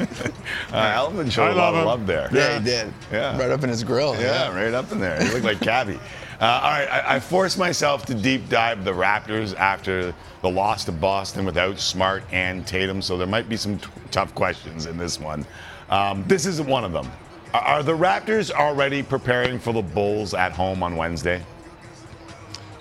[0.73, 2.29] Uh, Alvin showed I a lot love of love there.
[2.33, 2.93] Yeah, he did.
[3.13, 3.39] Yeah.
[3.39, 4.15] Right up in his grill.
[4.21, 5.23] Yeah, right up in there.
[5.25, 5.99] He looked like Cabby.
[6.41, 10.85] Uh, all right, I, I forced myself to deep dive the Raptors after the loss
[10.85, 14.97] to Boston without Smart and Tatum, so there might be some t- tough questions in
[14.97, 15.47] this one.
[15.91, 17.11] Um, this isn't one of them.
[17.53, 21.43] Are, are the Raptors already preparing for the Bulls at home on Wednesday?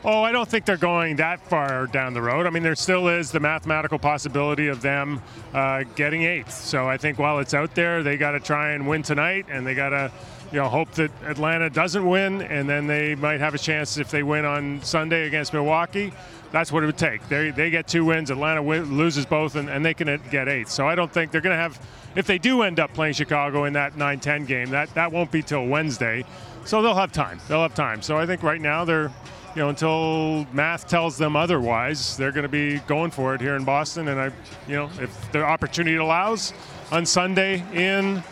[0.06, 2.46] Oh, I don't think they're going that far down the road.
[2.46, 5.22] I mean, there still is the mathematical possibility of them
[5.54, 6.52] uh, getting eighth.
[6.52, 9.66] So I think while it's out there, they got to try and win tonight, and
[9.66, 10.12] they got to,
[10.54, 14.12] you know, hope that Atlanta doesn't win, and then they might have a chance if
[14.12, 16.14] they win on Sunday against Milwaukee.
[16.52, 17.28] That's what it would take.
[17.28, 18.30] They, they get two wins.
[18.30, 20.70] Atlanta loses both, and, and they can get eight.
[20.70, 21.80] So I don't think they're going to have.
[22.16, 25.42] If they do end up playing Chicago in that 9-10 game, that that won't be
[25.42, 26.24] till Wednesday.
[26.66, 27.40] So they'll have time.
[27.48, 28.04] They'll have time.
[28.04, 29.12] So I think right now they're
[29.56, 33.56] you know, until math tells them otherwise, they're going to be going for it here
[33.56, 34.08] in Boston.
[34.08, 34.32] And I,
[34.68, 36.54] you know, if the opportunity allows,
[36.92, 38.24] on Sunday in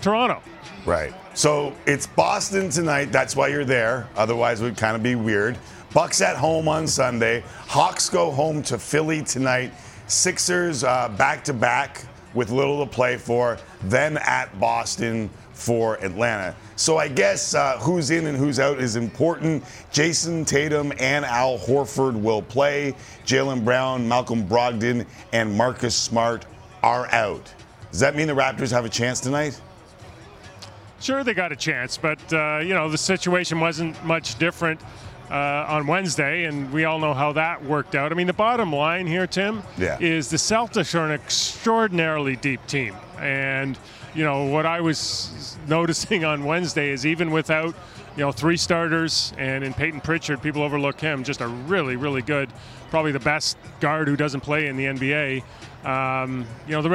[0.00, 0.42] Toronto.
[0.84, 1.14] Right.
[1.34, 3.12] So it's Boston tonight.
[3.12, 4.08] That's why you're there.
[4.16, 5.56] Otherwise, it would kind of be weird.
[5.94, 7.44] Bucks at home on Sunday.
[7.68, 9.72] Hawks go home to Philly tonight.
[10.06, 12.04] Sixers uh, back to back
[12.34, 13.58] with little to play for.
[13.84, 16.56] Then at Boston for Atlanta.
[16.76, 19.62] So I guess uh, who's in and who's out is important.
[19.92, 22.94] Jayson Tatum and Al Horford will play.
[23.24, 26.46] Jaylen Brown, Malcolm Brogdon, and Marcus Smart
[26.82, 27.52] are out.
[27.90, 29.60] Does that mean the Raptors have a chance tonight?
[31.02, 34.80] Sure, they got a chance, but uh, you know the situation wasn't much different
[35.32, 38.12] uh, on Wednesday, and we all know how that worked out.
[38.12, 39.96] I mean, the bottom line here, Tim, Yeah.
[39.98, 43.76] is the Celtics are an extraordinarily deep team, and
[44.14, 47.74] you know what I was noticing on Wednesday is even without
[48.16, 52.22] you know three starters and in Peyton Pritchard, people overlook him, just a really, really
[52.22, 52.48] good,
[52.90, 55.42] probably the best guard who doesn't play in the NBA.
[55.84, 56.88] Um, you know, the,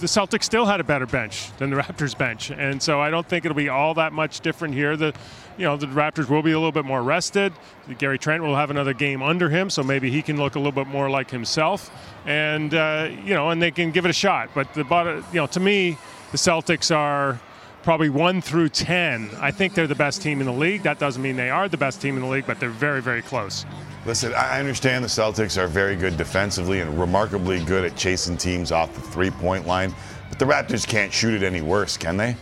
[0.00, 3.26] the Celtics still had a better bench than the Raptors bench, and so I don't
[3.26, 4.98] think it'll be all that much different here.
[4.98, 5.14] The,
[5.56, 7.54] you know, the Raptors will be a little bit more rested.
[7.96, 10.72] Gary Trent will have another game under him, so maybe he can look a little
[10.72, 11.90] bit more like himself,
[12.26, 14.50] and uh, you know, and they can give it a shot.
[14.54, 15.96] But the bottom, you know, to me,
[16.30, 17.40] the Celtics are
[17.82, 19.30] probably one through ten.
[19.40, 20.82] I think they're the best team in the league.
[20.82, 23.22] That doesn't mean they are the best team in the league, but they're very, very
[23.22, 23.64] close.
[24.06, 28.70] Listen, I understand the Celtics are very good defensively and remarkably good at chasing teams
[28.70, 29.94] off the three point line,
[30.28, 32.36] but the Raptors can't shoot it any worse, can they?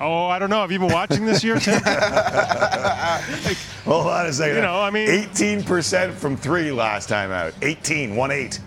[0.00, 0.60] Oh, I don't know.
[0.62, 1.74] Have you been watching this year, Tim?
[3.84, 4.56] Hold on a second.
[4.56, 7.54] You know, I mean- 18% from three last time out.
[7.62, 8.60] 18, 1 8.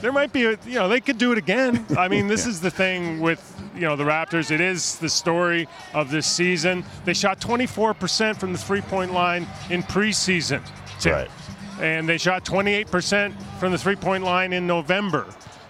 [0.00, 1.84] there might be, a, you know, they could do it again.
[1.98, 4.50] I mean, this is the thing with, you know, the Raptors.
[4.50, 6.84] It is the story of this season.
[7.06, 10.60] They shot 24% from the three point line in preseason.
[11.00, 11.12] Tim.
[11.14, 11.30] Right.
[11.80, 15.24] and they shot 28% from the three-point line in November.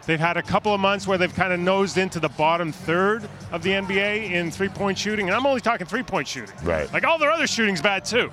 [0.07, 3.29] They've had a couple of months where they've kind of nosed into the bottom third
[3.53, 6.57] of the NBA in three-point shooting, and I'm only talking three-point shooting.
[6.65, 6.93] Right.
[6.93, 8.33] Like all their other shooting's bad too.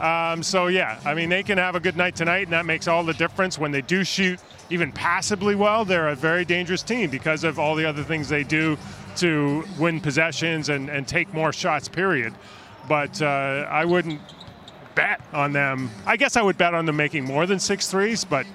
[0.00, 2.88] Um, so yeah, I mean they can have a good night tonight, and that makes
[2.88, 3.60] all the difference.
[3.60, 7.76] When they do shoot even passably well, they're a very dangerous team because of all
[7.76, 8.76] the other things they do
[9.16, 11.88] to win possessions and, and take more shots.
[11.88, 12.34] Period.
[12.88, 14.20] But uh, I wouldn't
[14.94, 15.90] bet on them.
[16.06, 18.46] I guess I would bet on them making more than six threes, but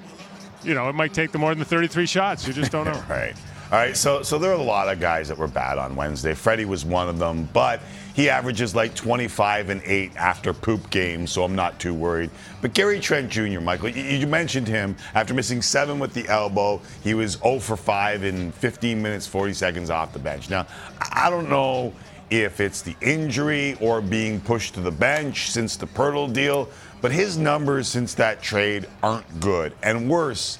[0.64, 2.48] you know it might take them more than 33 shots.
[2.48, 3.04] You just don't know.
[3.10, 3.36] Right.
[3.72, 6.34] All right, so so there are a lot of guys that were bad on Wednesday.
[6.34, 7.82] Freddie was one of them, but
[8.14, 12.32] he averages like 25 and 8 after poop games, so I'm not too worried.
[12.62, 16.82] But Gary Trent Jr., Michael, you, mentioned him after missing seven with the elbow.
[17.04, 20.50] He was 0 for 5 in 15 minutes, 40 seconds off the bench.
[20.50, 20.68] Now,
[21.00, 21.94] I don't know
[22.30, 26.70] if it's the injury or being pushed to the bench since the Poeltl deal,
[27.02, 29.74] but his numbers since that trade aren't good.
[29.82, 30.60] And worse,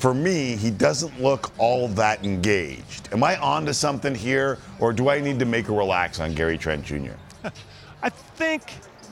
[0.00, 3.10] for me, he doesn't look all that engaged.
[3.12, 6.56] Am I onto something here, or do I need to make a relax on Gary
[6.56, 7.12] Trent Jr.?
[8.02, 8.62] I think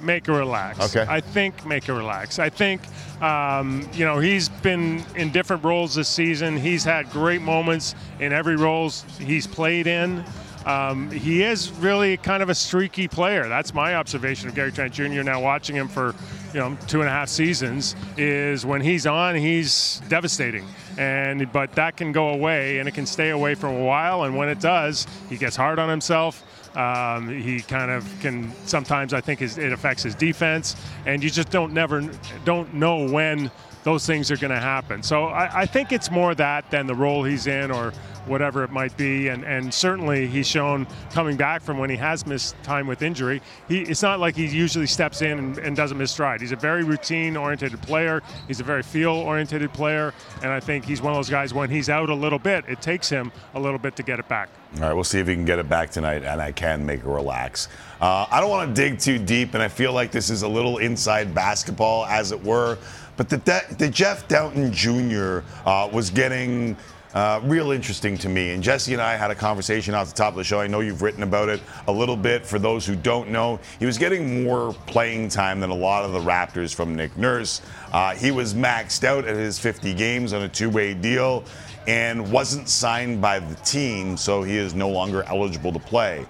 [0.01, 0.97] make a relax.
[0.97, 1.05] Okay.
[1.07, 2.39] I think make a relax.
[2.39, 2.81] I think,
[3.21, 6.57] um, you know, he's been in different roles this season.
[6.57, 10.25] He's had great moments in every roles he's played in.
[10.69, 13.49] Um, he is really kind of a streaky player.
[13.49, 15.23] That's my observation of Gary Trent Jr.
[15.23, 16.15] Now watching him for,
[16.53, 20.67] you know, two and a half seasons is when he's on, he's devastating.
[20.99, 24.25] And but that can go away and it can stay away for a while.
[24.25, 26.45] And when it does, he gets hard on himself.
[26.77, 30.77] Um, he kind of can sometimes I think his, it affects his defense,
[31.07, 32.09] and you just don't never
[32.45, 33.51] don't know when
[33.85, 35.03] those things are going to happen.
[35.03, 37.95] So I, I think it's more that than the role he's in or
[38.29, 39.29] whatever it might be.
[39.29, 43.43] And, and certainly he's shown coming back from when he has missed time with injury.
[43.69, 46.41] He, it's not like he usually steps in and, and doesn't miss stride.
[46.41, 48.23] He's a very routine oriented player.
[48.47, 50.15] He's a very feel oriented player.
[50.43, 52.81] And I think he's one of those guys when he's out a little bit, it
[52.83, 54.49] takes him a little bit to get it back.
[54.77, 57.03] All right, we'll see if he can get it back tonight, and I can make
[57.03, 57.69] a relax.
[58.01, 60.49] Uh, I don't want to dig too deep, and I feel like this is a
[60.49, 62.77] little inside basketball, as it were.
[63.17, 65.45] But the, the Jeff Dowtin Jr.
[65.67, 66.77] Uh, was getting
[67.15, 68.51] uh, real interesting to me.
[68.51, 70.61] And Jesse and I had a conversation off the top of the show.
[70.61, 72.45] I know you've written about it a little bit.
[72.45, 76.13] For those who don't know, he was getting more playing time than a lot of
[76.13, 77.63] the Raptors from Nick Nurse.
[77.93, 81.45] Uh, he was maxed out at his 50 games on a two way deal
[81.87, 86.27] and wasn't signed by the team, so he is no longer eligible to play.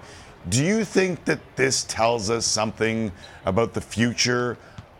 [0.47, 3.11] Do you think that this tells us something
[3.45, 4.57] about the future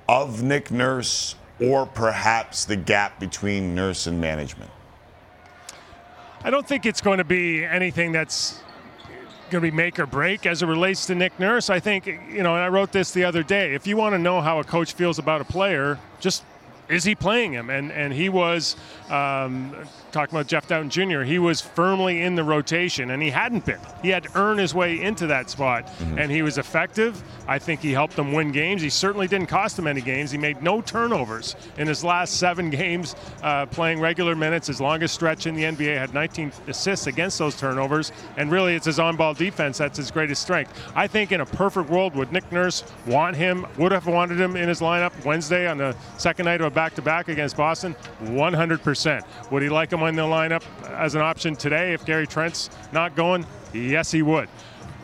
[0.10, 4.70] of Nick Nurse or perhaps the gap between Nurse and management?
[6.42, 8.62] I don't think it's going to be anything that's
[9.50, 11.70] going to be make or break as it relates to Nick Nurse.
[11.70, 13.74] I think, you know, and I wrote this the other day.
[13.74, 16.44] If you want to know how a coach feels about a player, just
[16.90, 17.70] is he playing him?
[17.70, 18.76] And and he was
[19.10, 19.76] um,
[20.12, 21.22] talking about Jeff Dowtin Jr.
[21.22, 23.80] He was firmly in the rotation, and he hadn't been.
[24.02, 27.22] He had to earn his way into that spot, and he was effective.
[27.48, 28.82] I think he helped them win games.
[28.82, 30.32] He certainly didn't cost them any games.
[30.32, 34.68] He made no turnovers in his last seven games, uh, playing regular minutes.
[34.68, 38.86] His longest stretch in the NBA had 19 assists against those turnovers, and really, it's
[38.86, 40.74] his on-ball defense that's his greatest strength.
[40.96, 43.66] I think in a perfect world, would Nick Nurse want him?
[43.78, 47.28] Would have wanted him in his lineup Wednesday on the second night of a back-to-back
[47.28, 47.94] against Boston?
[48.22, 49.52] 100%.
[49.52, 53.18] Would he like him in the lineup as an option today if Gary Trent's not
[53.18, 53.46] going?
[53.74, 54.48] Yes, he would.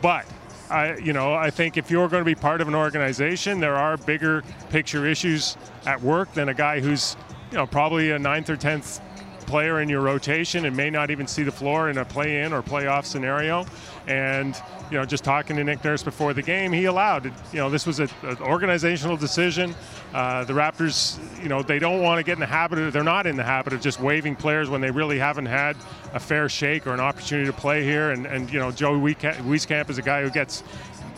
[0.00, 0.24] But
[0.70, 3.74] I, you know, I think if you're going to be part of an organization, there
[3.74, 7.14] are bigger picture issues at work than a guy who's,
[7.50, 9.02] you know, probably a ninth or tenth
[9.40, 12.62] player in your rotation and may not even see the floor in a play-in or
[12.62, 13.66] playoff scenario.
[14.06, 14.54] And
[14.90, 17.26] you know, just talking to Nick Nurse before the game, he allowed.
[17.52, 18.08] You know, this was an
[18.40, 19.74] organizational decision.
[20.14, 22.92] Uh, the Raptors, you know, they don't want to get in the habit of.
[22.92, 25.76] They're not in the habit of just waving players when they really haven't had
[26.14, 28.12] a fair shake or an opportunity to play here.
[28.12, 30.62] And and you know, Joe Wieskamp is a guy who gets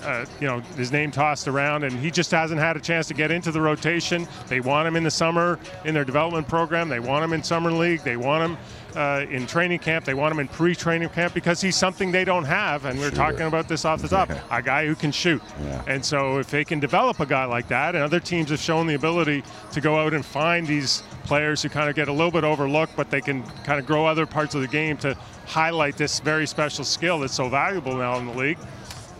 [0.03, 3.15] uh, you know his name tossed around, and he just hasn't had a chance to
[3.15, 4.27] get into the rotation.
[4.47, 6.89] They want him in the summer in their development program.
[6.89, 8.01] They want him in summer league.
[8.01, 8.59] They want him
[8.97, 10.05] uh, in training camp.
[10.05, 12.85] They want him in pre-training camp because he's something they don't have.
[12.85, 14.31] And we're talking about this off the top.
[14.51, 15.43] a guy who can shoot.
[15.63, 15.83] Yeah.
[15.87, 18.87] And so if they can develop a guy like that, and other teams have shown
[18.87, 19.43] the ability
[19.73, 22.97] to go out and find these players who kind of get a little bit overlooked,
[22.97, 25.15] but they can kind of grow other parts of the game to
[25.47, 28.59] highlight this very special skill that's so valuable now in the league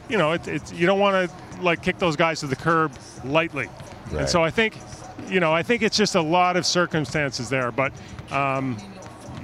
[0.09, 2.93] you know, it, it's you don't want to like kick those guys to the curb
[3.25, 3.69] lightly.
[4.11, 4.21] Right.
[4.21, 4.77] And so I think,
[5.29, 7.71] you know, I think it's just a lot of circumstances there.
[7.71, 7.93] But,
[8.31, 8.79] um,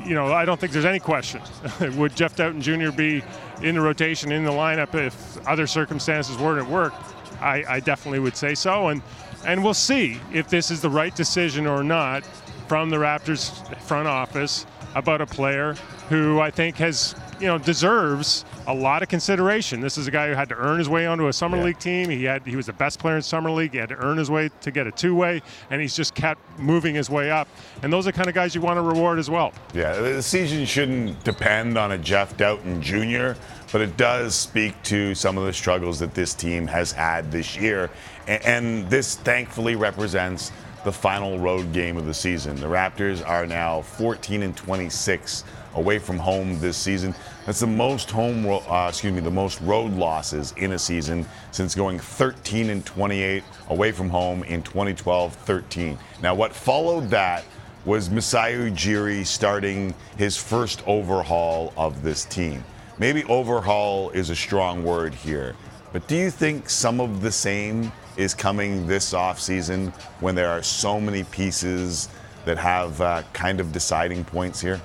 [0.05, 1.41] you know, I don't think there's any question.
[1.97, 2.95] Would Jeff Dowtin Jr.
[2.95, 3.23] be
[3.63, 6.93] in the rotation, in the lineup, if other circumstances weren't at work?
[7.41, 8.89] I, I definitely would say so.
[8.89, 9.03] And,
[9.47, 12.25] And we'll see if this is the right decision or not
[12.69, 13.51] from the Raptors
[13.83, 15.75] front office about a player
[16.09, 19.81] who I think has, you know, deserves a lot of consideration.
[19.81, 22.11] This is a guy who had to earn his way onto a summer league team.
[22.11, 23.73] He had he was the best player in summer league.
[23.73, 26.95] He had to earn his way to get a two-way, and he's just kept moving
[26.95, 27.49] his way up.
[27.83, 29.53] And those are the kind of guys you want to reward as well.
[29.73, 33.39] Yeah, the season shouldn't depend on a Jeff Dowtin Jr.,
[33.73, 37.57] but it does speak to some of the struggles that this team has had this
[37.57, 37.91] year.
[38.27, 40.53] And this thankfully represents
[40.85, 42.57] the final road game of the season.
[42.57, 45.45] The Raptors are now 14 and 26
[45.75, 47.15] away from home this season.
[47.47, 51.75] That's the most home, uh, excuse me, the most road losses in a season since
[51.75, 55.99] going 13 and 28 away from home in 2012-13.
[56.23, 57.45] Now, what followed that
[57.85, 62.65] was Masai Ujiri starting his first overhaul of this team.
[62.99, 65.55] Maybe overhaul is a strong word here,
[65.93, 70.63] but do you think some of the same is coming this offseason when there are
[70.63, 72.09] so many pieces
[72.47, 74.81] that have uh, kind of deciding points here?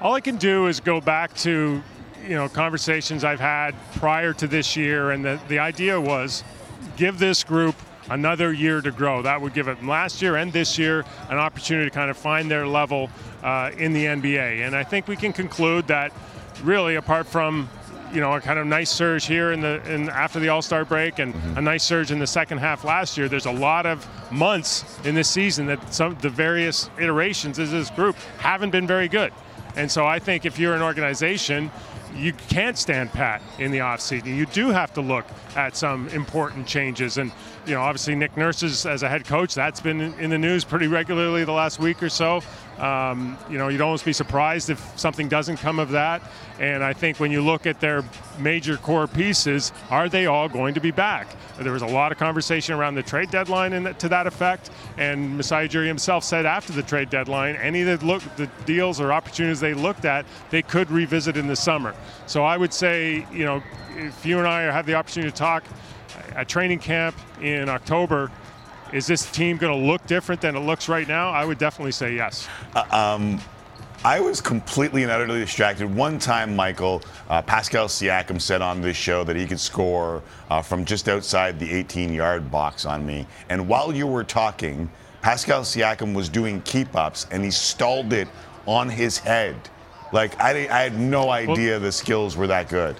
[0.00, 1.82] All I can do is go back to,
[2.26, 6.42] you know, conversations I've had prior to this year, and the, the idea was
[6.96, 7.74] give this group
[8.08, 9.20] another year to grow.
[9.20, 12.50] That would give it last year and this year an opportunity to kind of find
[12.50, 13.10] their level
[13.42, 14.66] uh, in the NBA.
[14.66, 16.12] And I think we can conclude that
[16.62, 17.68] really, apart from
[18.10, 20.86] you know a kind of nice surge here in the in after the All Star
[20.86, 23.28] break and a nice surge in the second half last year.
[23.28, 27.90] There's a lot of months in this season that some the various iterations of this
[27.90, 29.30] group haven't been very good.
[29.76, 31.70] And so I think if you're an organization,
[32.16, 34.36] you can't stand pat in the offseason.
[34.36, 35.24] You do have to look
[35.54, 37.18] at some important changes.
[37.18, 37.30] And,
[37.66, 40.88] you know, obviously Nick Nurse as a head coach, that's been in the news pretty
[40.88, 42.42] regularly the last week or so.
[42.80, 46.22] Um, you know, you'd almost be surprised if something doesn't come of that.
[46.58, 48.02] And I think when you look at their
[48.38, 51.28] major core pieces, are they all going to be back?
[51.58, 54.70] There was a lot of conversation around the trade deadline to that effect.
[54.96, 58.98] And Masai Ujiri himself said after the trade deadline, any of the, look, the deals
[58.98, 61.94] or opportunities they looked at, they could revisit in the summer.
[62.26, 63.62] So I would say, you know,
[63.96, 65.64] if you and I have the opportunity to talk
[66.34, 68.30] at training camp in October,
[68.92, 71.30] is this team going to look different than it looks right now?
[71.30, 72.48] I would definitely say yes.
[74.02, 75.94] I was completely and utterly distracted.
[75.94, 80.62] One time, Michael, uh, Pascal Siakam said on this show that he could score uh,
[80.62, 83.26] from just outside the 18 yard box on me.
[83.50, 84.90] And while you were talking,
[85.20, 88.28] Pascal Siakam was doing keep ups and he stalled it
[88.64, 89.54] on his head.
[90.12, 92.96] Like, I, I had no idea the skills were that good.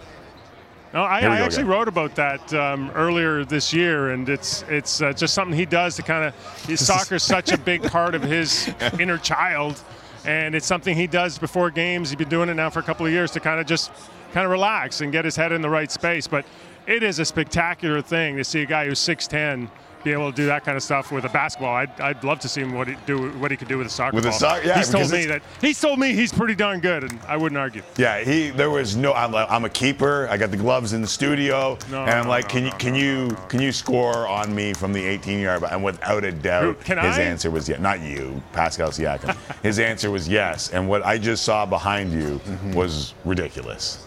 [0.93, 1.67] No, I, I actually again.
[1.69, 5.95] wrote about that um, earlier this year, and it's it's uh, just something he does
[5.97, 6.67] to kind of.
[6.67, 8.69] His soccer's such a big part of his
[8.99, 9.81] inner child,
[10.25, 12.11] and it's something he does before games.
[12.11, 13.93] He's been doing it now for a couple of years to kind of just
[14.33, 16.27] kind of relax and get his head in the right space.
[16.27, 16.45] But
[16.89, 19.69] it is a spectacular thing to see a guy who's 6'10
[20.05, 21.75] be able to do that kind of stuff with a basketball.
[21.75, 23.91] I'd, I'd love to see him what he do what he could do with a
[23.91, 24.39] soccer With a ball.
[24.39, 27.37] soc- yeah, he's told me that he's told me he's pretty darn good, and I
[27.37, 27.83] wouldn't argue.
[27.97, 28.51] Yeah, he.
[28.51, 29.13] There was no.
[29.13, 30.27] I'm, I'm a keeper.
[30.31, 32.71] I got the gloves in the studio, No, and I'm no, like, no, can you
[32.71, 33.47] no, can no, you no, no.
[33.49, 35.63] can you score on me from the 18 yard?
[35.65, 37.23] And without a doubt, can his I?
[37.23, 37.79] answer was yeah.
[37.79, 39.37] Not you, Pascal Siakam.
[39.63, 40.71] his answer was yes.
[40.71, 42.73] And what I just saw behind you Mm-hmm.
[42.73, 44.07] was ridiculous.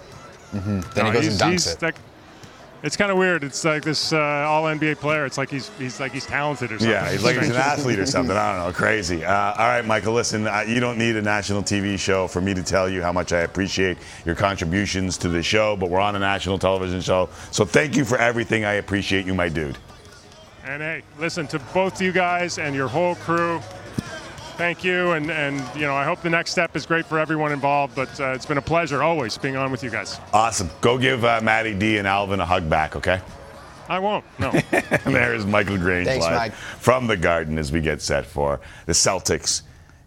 [0.52, 1.82] Then No, he goes he's- and dunks he's it.
[1.82, 1.96] like-
[2.84, 3.46] it's kind of weird.
[3.46, 5.26] It's like this uh, all NBA player.
[5.26, 6.90] It's like he's he's like he's talented or something.
[6.90, 8.36] Yeah, he's like he's an athlete or something.
[8.36, 9.24] I don't know, crazy.
[9.24, 12.54] Uh, all right, Michael, listen, uh, you don't need a national TV show for me
[12.54, 16.18] to tell you how much I appreciate your contributions to the show, but we're on
[16.18, 17.30] a national television show.
[17.52, 18.66] So thank you for everything.
[18.66, 19.78] I appreciate you, my dude.
[20.66, 23.62] And hey, listen to both you guys and your whole crew.
[24.58, 27.52] Thank you, and and you know I hope the next step is great for everyone
[27.52, 27.96] involved.
[27.96, 30.20] But uh, it's been a pleasure always being on with you guys.
[30.32, 30.70] Awesome.
[30.82, 33.20] Go give uh, Matty D and Alvin a hug back, okay?
[33.90, 34.24] I won't.
[34.40, 34.52] No.
[35.06, 36.54] There's Michael Grange Thanks, live Mike.
[36.54, 39.64] from the Garden as we get set for the Celtics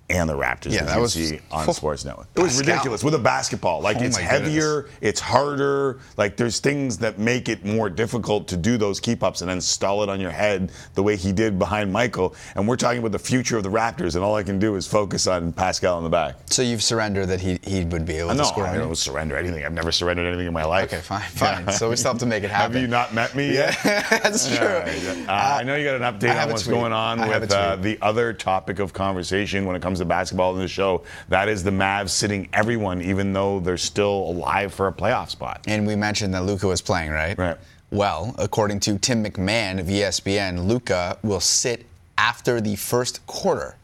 [0.09, 0.73] and the Raptors.
[0.73, 2.29] Yeah, that you was- see on Sports Network.
[2.37, 2.73] It was Pascal.
[2.75, 3.81] ridiculous with a basketball.
[3.81, 5.99] Like Oh it's my heavier, it's harder.
[6.17, 9.61] Like there's things that make it more difficult to do those keep ups and then
[9.61, 12.35] stall it on your head the way he did behind Michael.
[12.55, 14.87] And we're talking about the future of the Raptors, and all I can do is
[14.87, 16.37] focus on Pascal in the back.
[16.47, 18.75] So you've surrendered that he, he would be able no, to score No, I on
[18.77, 18.81] you?
[18.87, 19.65] don't surrender anything.
[19.65, 20.93] I've never surrendered anything in my life.
[20.93, 21.73] Okay, fine, fine.
[21.73, 22.75] So we still have to make it happen.
[22.75, 23.77] Have you not met me yet?
[23.83, 24.67] That's true.
[24.67, 25.29] All right.
[25.29, 26.75] Uh, I know you got an update on what's tweet.
[26.77, 30.55] going on I with uh, the other topic of conversation when it comes to basketball
[30.55, 31.03] in the show.
[31.29, 35.63] That is the Mavs sitting everyone, even though they're still alive for a playoff spot.
[35.67, 37.37] And we mentioned that Luka was playing, right?
[37.39, 37.57] Right.
[37.91, 41.87] Well, according to Tim McMahon of ESPN, Luka will sit
[42.19, 43.77] after the first quarter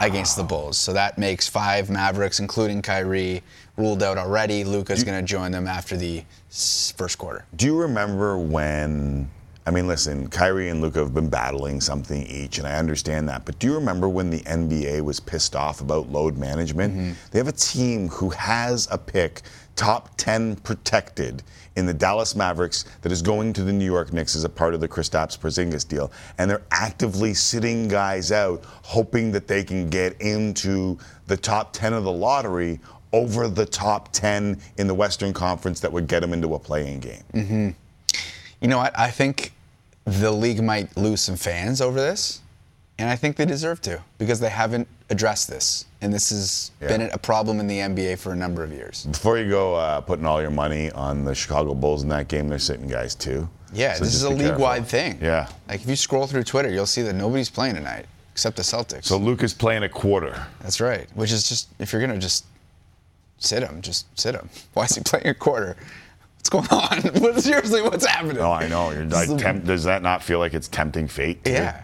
[0.00, 0.78] against the Bulls.
[0.78, 3.42] So that makes five Mavericks, including Kyrie,
[3.76, 4.64] ruled out already.
[4.64, 7.44] Luka's going to join them after the first quarter.
[7.56, 9.28] Do you remember when
[9.64, 13.44] I mean, listen, Kyrie and Luka have been battling something each, and I understand that.
[13.44, 16.94] But do you remember when the NBA was pissed off about load management?
[16.94, 17.12] Mm-hmm.
[17.30, 19.42] They have a team who has a pick,
[19.76, 21.44] top 10 protected,
[21.76, 24.74] in the Dallas Mavericks that is going to the New York Knicks as a part
[24.74, 29.88] of the Kristaps Porzingis deal, and they're actively sitting guys out, hoping that they can
[29.88, 32.80] get into the top 10 of the lottery
[33.12, 37.00] over the top 10 in the Western Conference that would get them into a playing
[37.00, 37.22] game.
[37.34, 37.70] Mm-hmm.
[38.62, 38.96] You know what?
[38.98, 39.52] I think
[40.04, 42.40] the league might lose some fans over this,
[42.98, 46.88] and I think they deserve to because they haven't addressed this, and this has Yeah.
[46.88, 49.04] been a problem in the NBA for a number of years.
[49.04, 52.48] Before you go uh, putting all your money on the Chicago Bulls in that game,
[52.48, 53.48] they're sitting guys too.
[53.74, 55.18] Yeah, So this is a league-wide thing.
[55.20, 55.48] Yeah.
[55.68, 59.04] Like if you scroll through Twitter, you'll see that nobody's playing tonight except the Celtics.
[59.06, 60.46] So Luka's playing a quarter.
[60.60, 61.08] That's right.
[61.14, 62.44] Which is just if you're gonna just
[63.38, 64.48] sit him, just sit him.
[64.74, 65.76] Why is he playing a quarter?
[66.42, 67.02] What's going on?
[67.22, 68.38] What, seriously, what's happening?
[68.38, 68.90] Oh, I know.
[68.90, 71.44] You're like, temp- does that not feel like it's tempting fate?
[71.44, 71.52] too?
[71.52, 71.82] Yeah.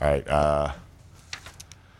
[0.00, 0.26] All right.
[0.26, 0.72] Uh,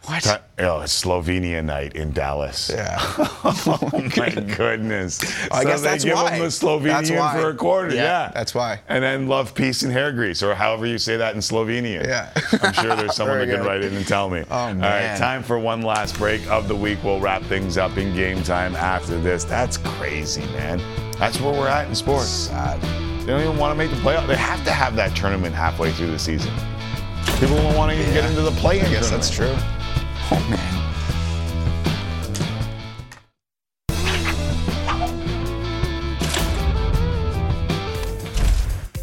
[0.06, 0.42] What?
[0.58, 2.70] oh, it's Slovenia night in Dallas.
[2.74, 2.96] Yeah.
[3.44, 5.22] oh my goodness.
[5.52, 6.30] I so guess they that's give why.
[6.30, 7.94] them the Slovenian for a quarter.
[7.94, 8.80] Yeah, Yeah, that's why.
[8.88, 12.04] And then love, peace, and hair grease, or however you say that in Slovenian.
[12.04, 12.30] Yeah.
[12.62, 14.42] I'm sure there's someone that can write in and tell me.
[14.50, 14.82] Oh, man.
[14.82, 16.98] All right, time for one last break of the week.
[17.04, 19.44] We'll wrap things up in game time after this.
[19.44, 20.80] That's crazy, man.
[21.22, 22.26] That's where we're at in sports.
[22.26, 22.80] Sad.
[23.20, 24.26] They don't even want to make the playoff.
[24.26, 26.52] They have to have that tournament halfway through the season.
[27.38, 29.22] People don't want to even get into the play-in I guess tournament.
[29.22, 29.54] that's true.
[30.32, 30.58] Oh man.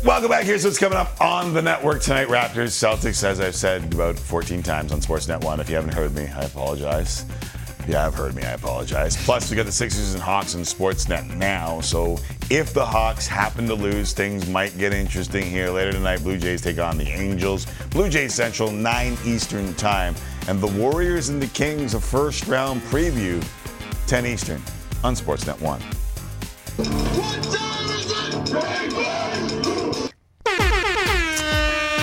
[0.03, 0.43] Welcome back.
[0.43, 2.27] Here's what's coming up on the network tonight.
[2.27, 5.61] Raptors, Celtics, as I've said about 14 times on Sportsnet 1.
[5.61, 7.23] If you haven't heard me, I apologize.
[7.89, 9.17] You have heard me, I apologize.
[9.17, 11.81] Plus, we got the Sixers and Hawks on Sportsnet now.
[11.81, 12.19] So
[12.51, 15.71] if the Hawks happen to lose, things might get interesting here.
[15.71, 17.65] Later tonight, Blue Jays take on the Angels.
[17.89, 20.13] Blue Jays Central, 9 Eastern time.
[20.47, 23.43] And the Warriors and the Kings, a first round preview,
[24.05, 24.61] 10 Eastern
[25.03, 25.81] on Sportsnet 1.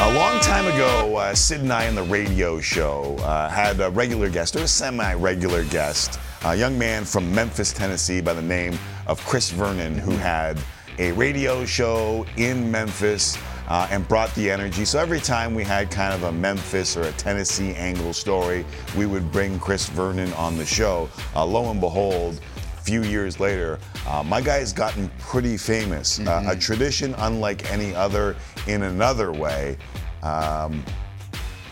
[0.06, 3.90] A long time ago, uh, Sid and I on the radio show uh, had a
[3.90, 8.40] regular guest, or a semi regular guest, a young man from Memphis, Tennessee, by the
[8.40, 8.78] name
[9.08, 10.60] of Chris Vernon, who had
[11.00, 14.84] a radio show in Memphis uh, and brought the energy.
[14.84, 18.64] So every time we had kind of a Memphis or a Tennessee angle story,
[18.96, 21.10] we would bring Chris Vernon on the show.
[21.34, 22.40] Uh, lo and behold,
[22.86, 26.20] few years later, uh, my guy's gotten pretty famous.
[26.20, 28.36] Uh, a tradition unlike any other
[28.68, 29.76] in another way.
[30.22, 30.84] Um,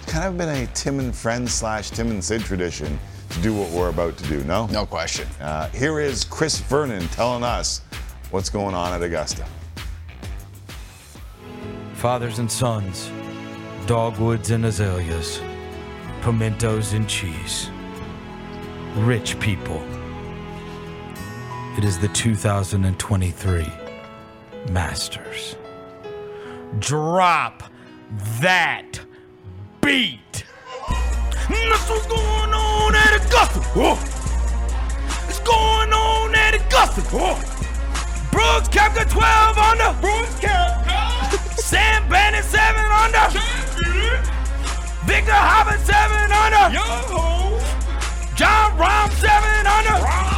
[0.09, 2.99] kind of been a Tim and Friends slash Tim and Sid tradition
[3.31, 4.67] to do what we're about to do, no?
[4.67, 5.29] No question.
[5.41, 7.83] Uh, here is Chris Vernon telling us
[8.33, 9.47] what's going on at Augusta.
[11.95, 13.09] Fathers and sons,
[13.87, 15.41] dogwoods and azaleas,
[16.23, 17.71] pimentos and cheese.
[18.97, 19.81] Rich people.
[21.77, 23.67] It is the 2023
[24.71, 25.57] Masters.
[26.79, 27.65] Drop
[28.41, 29.01] that
[29.81, 30.45] beat.
[31.49, 33.61] That's what's going on at Augusta.
[33.75, 33.99] Whoa.
[35.29, 37.01] It's going on at Augusta.
[37.11, 37.35] Whoa.
[38.31, 40.01] Brooks Koepka 12 under.
[40.01, 41.59] Brooks Koepka.
[41.59, 43.31] Sam Bennett 7 under.
[45.07, 46.73] Viktor Hovland 7 under.
[46.73, 47.59] Yo.
[48.37, 50.34] Jon Rahm 7 under.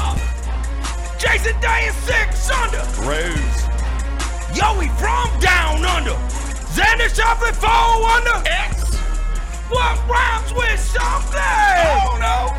[1.19, 2.85] Jason Day 6 under.
[3.09, 3.59] Rose.
[4.55, 6.17] Yo, he from down under.
[6.77, 7.71] Xander Schauffele 4
[8.17, 8.49] under.
[8.49, 8.97] X.
[9.71, 11.41] What rhymes with something?
[11.41, 12.53] Oh no.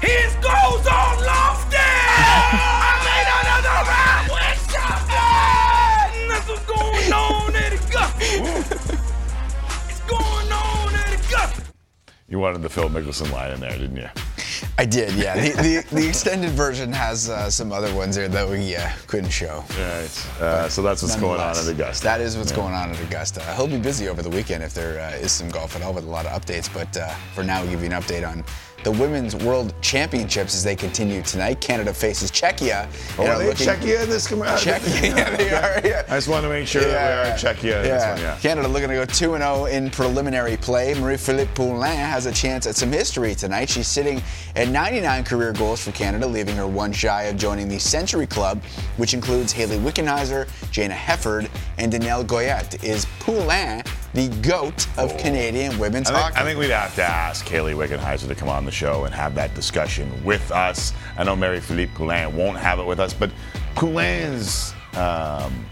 [0.00, 1.76] His goes on lofty.
[1.76, 6.28] I made another rhyme with something.
[6.30, 8.98] That's what's going on at Augusta.
[9.88, 11.62] it's going on at Augusta.
[12.28, 14.08] You wanted the Phil Mickelson line in there, didn't you?
[14.78, 15.34] I did, yeah.
[15.34, 19.30] The, the, the extended version has uh, some other ones there that we uh, couldn't
[19.30, 19.64] show.
[19.78, 20.26] Right.
[20.40, 22.04] Uh, so that's what's going on at Augusta.
[22.04, 22.56] That is what's Yeah.
[22.56, 23.40] going on at Augusta.
[23.56, 26.04] He'll be busy over the weekend if there uh, is some golf at all with
[26.04, 26.72] a lot of updates.
[26.72, 28.44] But uh, for now, we'll give you an update on
[28.84, 31.60] the Women's World Championships as they continue tonight.
[31.60, 32.86] Canada faces Czechia.
[33.18, 34.72] Oh, are they looking- Czechia in this commercial?
[34.72, 35.80] Czechia, yeah, they are.
[35.84, 36.02] Yeah.
[36.08, 38.36] I just want to make sure that we are Czechia one, yeah.
[38.40, 40.94] Canada looking to go 2 0 in preliminary play.
[40.94, 43.68] Marie-Philip Poulin has a chance at some history tonight.
[43.70, 44.22] She's sitting
[44.54, 48.62] at 99 career goals for Canada, leaving her one shy of joining the Century Club,
[48.98, 51.48] which includes Hayley Wickenheiser, Jayna Hefford,
[51.78, 52.82] and Danielle Goyette.
[52.84, 53.82] Is Poulin
[54.14, 56.36] the GOAT of Canadian women's I think, hockey?
[56.36, 59.34] I think we'd have to ask Hayley Wickenheiser to come on the show and have
[59.34, 60.92] that discussion with us.
[61.18, 63.30] I know Marie-Philip Poulin won't have it with us, but
[63.74, 65.66] Poulin's um,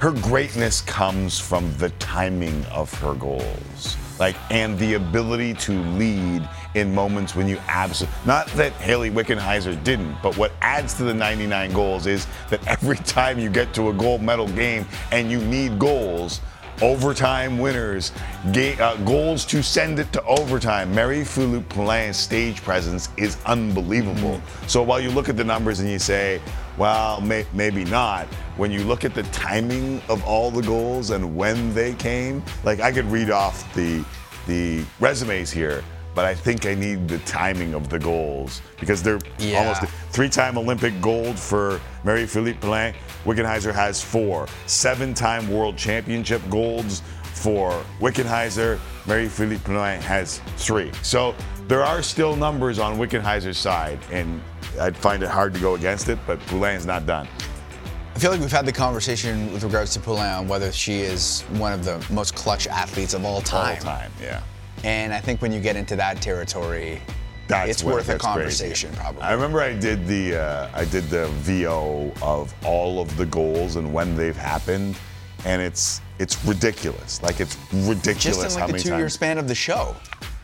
[0.00, 3.96] her greatness comes from the timing of her goals.
[4.20, 9.82] Like and the ability to lead in moments when you absolutely not that Hayley Wickenheiser
[9.82, 13.88] didn't, but what adds to the 99 goals is that every time you get to
[13.88, 16.42] a gold medal game and you need goals,
[16.82, 18.12] overtime winners,
[18.52, 20.94] ga- uh, goals to send it to overtime.
[20.94, 24.40] Marie-Philip Poulin's stage presence is unbelievable.
[24.66, 26.40] So while you look at the numbers and you say,
[26.84, 28.26] well, may- maybe not,
[28.56, 32.80] when you look at the timing of all the goals and when they came, like
[32.80, 34.02] I could read off the
[34.46, 35.84] the resumes here.
[36.14, 39.58] But I think I need the timing of the goals because they're Yeah.
[39.58, 42.94] almost three-time Olympic gold for Marie-Philip Poulin.
[43.26, 44.48] Wickenheiser has four.
[44.66, 47.02] Seven-time World Championship golds
[47.34, 48.78] for Wickenheiser.
[49.06, 50.90] Marie-Philip Poulin has three.
[51.02, 51.34] So
[51.70, 54.42] there are still numbers on Wickenheiser's side, and
[54.80, 56.18] I'd find it hard to go against it.
[56.26, 57.28] But Poulin is not done.
[58.16, 61.42] I feel like we've had the conversation with regards to Poulin on whether she is
[61.52, 63.76] one of the most clutch athletes of all time.
[63.76, 64.42] All time, yeah.
[64.82, 67.00] And I think when you get into that territory,
[67.46, 68.34] That's it's what- worth a that's crazy.
[68.34, 69.22] conversation, probably.
[69.22, 73.76] I remember I did the uh, I did the VO of all of the goals
[73.76, 74.96] and when they've happened,
[75.44, 77.22] and it's it's ridiculous.
[77.22, 79.94] Like it's ridiculous Just in how the two-year span of the show,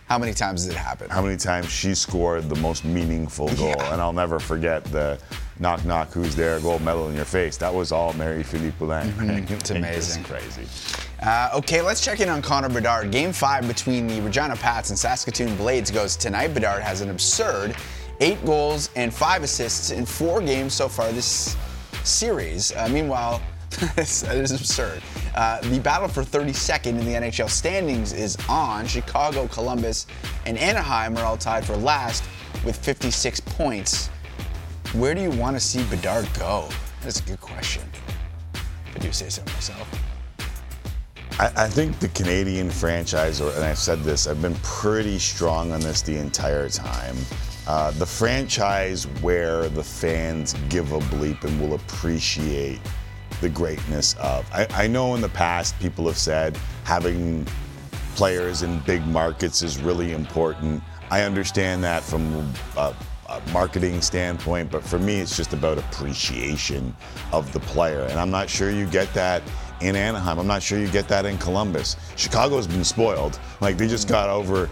[0.09, 1.11] how many times has it happened?
[1.13, 3.93] how many times she scored the most meaningful goal, Yeah.
[3.93, 5.19] and I'll never forget the
[5.59, 7.57] knock knock who's there gold medal in your face.
[7.57, 9.09] That was all Marie-Philip Poulin.
[9.13, 9.55] Mm-hmm.
[9.55, 10.25] It's amazing.
[10.25, 10.63] crazy.
[11.23, 13.11] Uh, okay, let's check in on Connor Bedard.
[13.11, 16.49] Game five between the Regina Pats and Saskatoon Blades goes tonight.
[16.55, 17.75] Bedard has an absurd
[18.21, 21.57] eight goals and five assists in four games so far this
[22.05, 22.71] series.
[22.77, 23.41] Uh, meanwhile,
[23.97, 25.03] that is absurd.
[25.35, 28.87] Uh, the battle for 32nd in the NHL standings is on.
[28.87, 30.07] Chicago, Columbus,
[30.47, 32.25] and Anaheim are all tied for last
[32.65, 34.09] with 56 points.
[34.93, 36.69] Where do you want to see Bedard go?
[37.03, 37.83] That's a good question.
[38.95, 39.89] I do say so myself.
[41.39, 45.81] I, I think the Canadian franchise, and I've said this, I've been pretty strong on
[45.81, 47.17] this the entire time.
[47.67, 52.81] Uh, the franchise where the fans give a bleep and will appreciate
[53.41, 54.47] the greatness of.
[54.53, 57.47] I, I know in the past people have said having
[58.15, 60.83] players in big markets is really important.
[61.11, 62.95] I understand that from a,
[63.29, 66.97] a marketing standpoint, but for me, it's just about appreciation
[67.33, 68.03] of the player.
[68.03, 69.43] And I'm not sure you get that
[69.81, 70.39] in Anaheim.
[70.39, 71.97] I'm not sure you get that in Columbus.
[72.17, 73.39] Chicago's been spoiled.
[73.61, 74.71] Like they just got over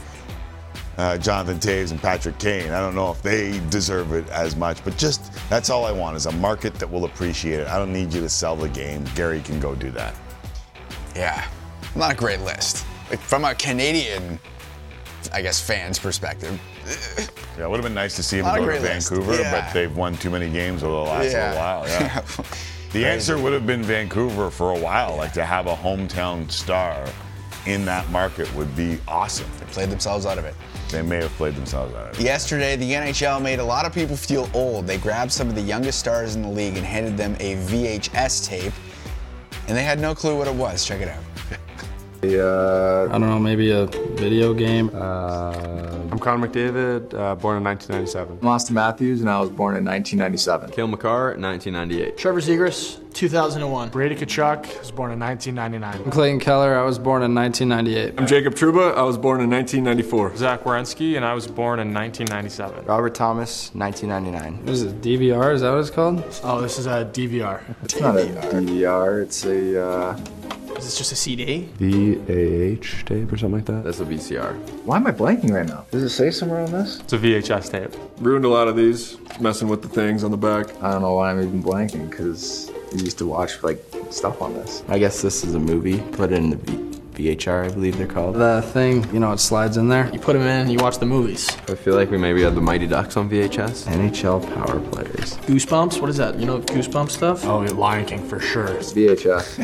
[0.98, 2.70] uh, Jonathan Toews and Patrick Kane.
[2.72, 6.16] I don't know if they deserve it as much, but just that's all I want
[6.16, 7.68] is a market that will appreciate it.
[7.68, 9.04] I don't need you to sell the game.
[9.14, 10.14] Gary can go do that.
[11.14, 11.44] Yeah,
[11.96, 12.84] not a great list.
[13.10, 14.38] Like, from a Canadian,
[15.32, 16.60] I guess, fans' perspective.
[17.58, 18.78] Yeah, it would have been nice to see him go to.
[18.80, 19.50] Vancouver, Yeah.
[19.64, 21.48] but they've won too many games over the last Yeah.
[21.50, 21.88] little while.
[21.88, 22.20] Yeah.
[22.92, 25.16] the answer would have been Vancouver for a while.
[25.16, 27.04] Like to have a hometown star
[27.66, 29.46] in that market would be awesome.
[29.58, 30.54] They played themselves out of it.
[30.94, 32.22] They may have played themselves out of it.
[32.22, 34.86] Yesterday, the NHL made a lot of people feel old.
[34.86, 38.46] They grabbed some of the youngest stars in the league and handed them a VHS
[38.46, 38.72] tape,
[39.66, 40.84] and they had no clue what it was.
[40.84, 41.33] Check it out.
[42.32, 44.90] Uh, I don't know, maybe a video game.
[44.94, 45.52] Uh,
[46.10, 48.38] I'm Connor McDavid, uh, born in 1997.
[48.40, 50.70] I'm Auston Matthews, and I was born in 1997.
[50.70, 52.16] Cale Makar, 1998.
[52.16, 53.90] Trevor Zegras, 2001.
[53.90, 56.04] Brady Tkachuk was born in 1999.
[56.06, 56.78] I'm Clayton Keller.
[56.78, 58.14] I was born in 1998.
[58.18, 58.96] I'm Jacob Trouba.
[58.96, 60.36] I was born in 1994.
[60.36, 62.86] Zach Werenski, and I was born in 1997.
[62.86, 64.64] Robert Thomas, 1999.
[64.64, 65.52] What is it, DVR?
[65.54, 66.24] Is that what it's called?
[66.42, 67.60] Oh, this is a DVR.
[67.82, 69.22] It's not a DVR.
[69.22, 69.84] It's a.
[69.84, 70.20] Uh,
[70.76, 71.68] Is this just a CD?
[71.78, 73.84] VAH tape or something like that.
[73.84, 74.54] That's a VCR.
[74.84, 75.86] why am I blanking right now?
[75.90, 77.00] Does it say somewhere on this?
[77.00, 77.90] It's a VHS tape.
[78.18, 80.66] Ruined a lot of these, messing with the things on the back.
[80.82, 84.54] I don't know why I'm even blanking because we used to watch like stuff on
[84.54, 84.82] this.
[84.88, 86.00] I guess this is a movie.
[86.12, 88.34] Put it in the v- VHR, I believe they're called.
[88.36, 90.10] The thing, you know, it slides in there.
[90.12, 91.48] You put them in and you watch the movies.
[91.68, 93.84] I feel like we maybe had the Mighty Ducks on VHS.
[93.86, 95.36] NHL power players.
[95.46, 96.00] Goosebumps?
[96.00, 96.38] What is that?
[96.38, 97.44] You know Goosebumps stuff?
[97.44, 98.66] Oh, yeah, Lion King for sure.
[98.68, 99.60] It's VHS.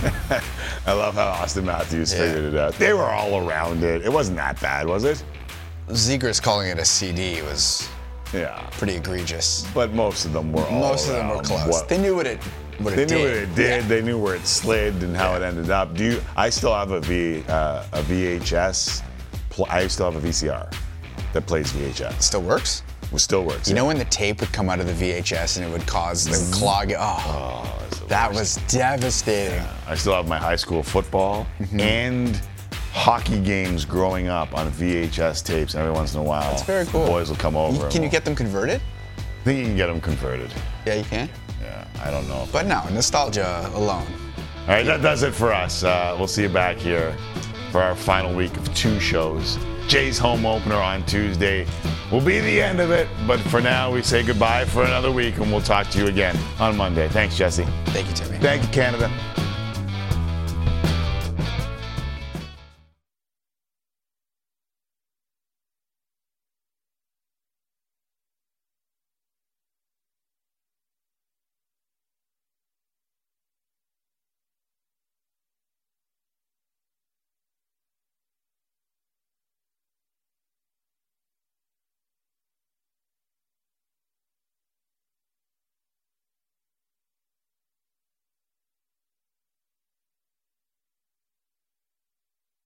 [0.86, 2.74] I love how Auston Matthews figured it out.
[2.74, 4.02] They were all around it.
[4.04, 5.22] It wasn't that bad, was it?
[5.88, 7.88] Zegras calling it a CD was
[8.32, 8.66] Yeah.
[8.72, 9.66] pretty egregious.
[9.74, 11.68] But most of them were all Most of them were around close.
[11.68, 12.38] what- They knew what it
[12.82, 13.24] what They knew did.
[13.24, 13.84] what it did.
[13.84, 15.94] They knew where it slid and how it ended up.
[15.94, 16.22] Do you?
[16.36, 19.02] I still have a V, uh, a VHS.
[19.50, 20.72] Pl- I still have a VCR
[21.32, 22.22] that plays VHS.
[22.22, 22.82] Still works.
[23.12, 23.68] It still works.
[23.68, 26.24] You know when the tape would come out of the VHS and it would cause
[26.24, 26.96] the clog it?
[27.00, 27.68] Oh,
[28.08, 29.64] that was devastating.
[29.88, 31.80] I still have my high school football Mm-hmm.
[31.80, 32.40] and
[32.92, 35.74] hockey games growing up on VHS tapes.
[35.74, 37.04] Every once in a while, That's very cool.
[37.04, 37.84] The boys will come over.
[37.84, 38.80] You- Can you get them converted?
[39.40, 40.52] I think you can get them converted.
[40.84, 41.30] Yeah, you can.
[41.62, 42.46] Yeah, I don't know.
[42.52, 44.06] But no, nostalgia alone.
[44.62, 45.82] All right, that does it for us.
[45.82, 47.16] Uh, we'll see you back here
[47.72, 49.58] for our final week of two shows.
[49.88, 51.66] Jay's home opener on Tuesday
[52.12, 55.38] will be the end of it, but for now, we say goodbye for another week,
[55.38, 57.08] and we'll talk to you again on Monday.
[57.08, 57.64] Thanks, Jesse.
[57.86, 58.38] Thank you, Timmy.
[58.38, 59.10] Thank you, Canada.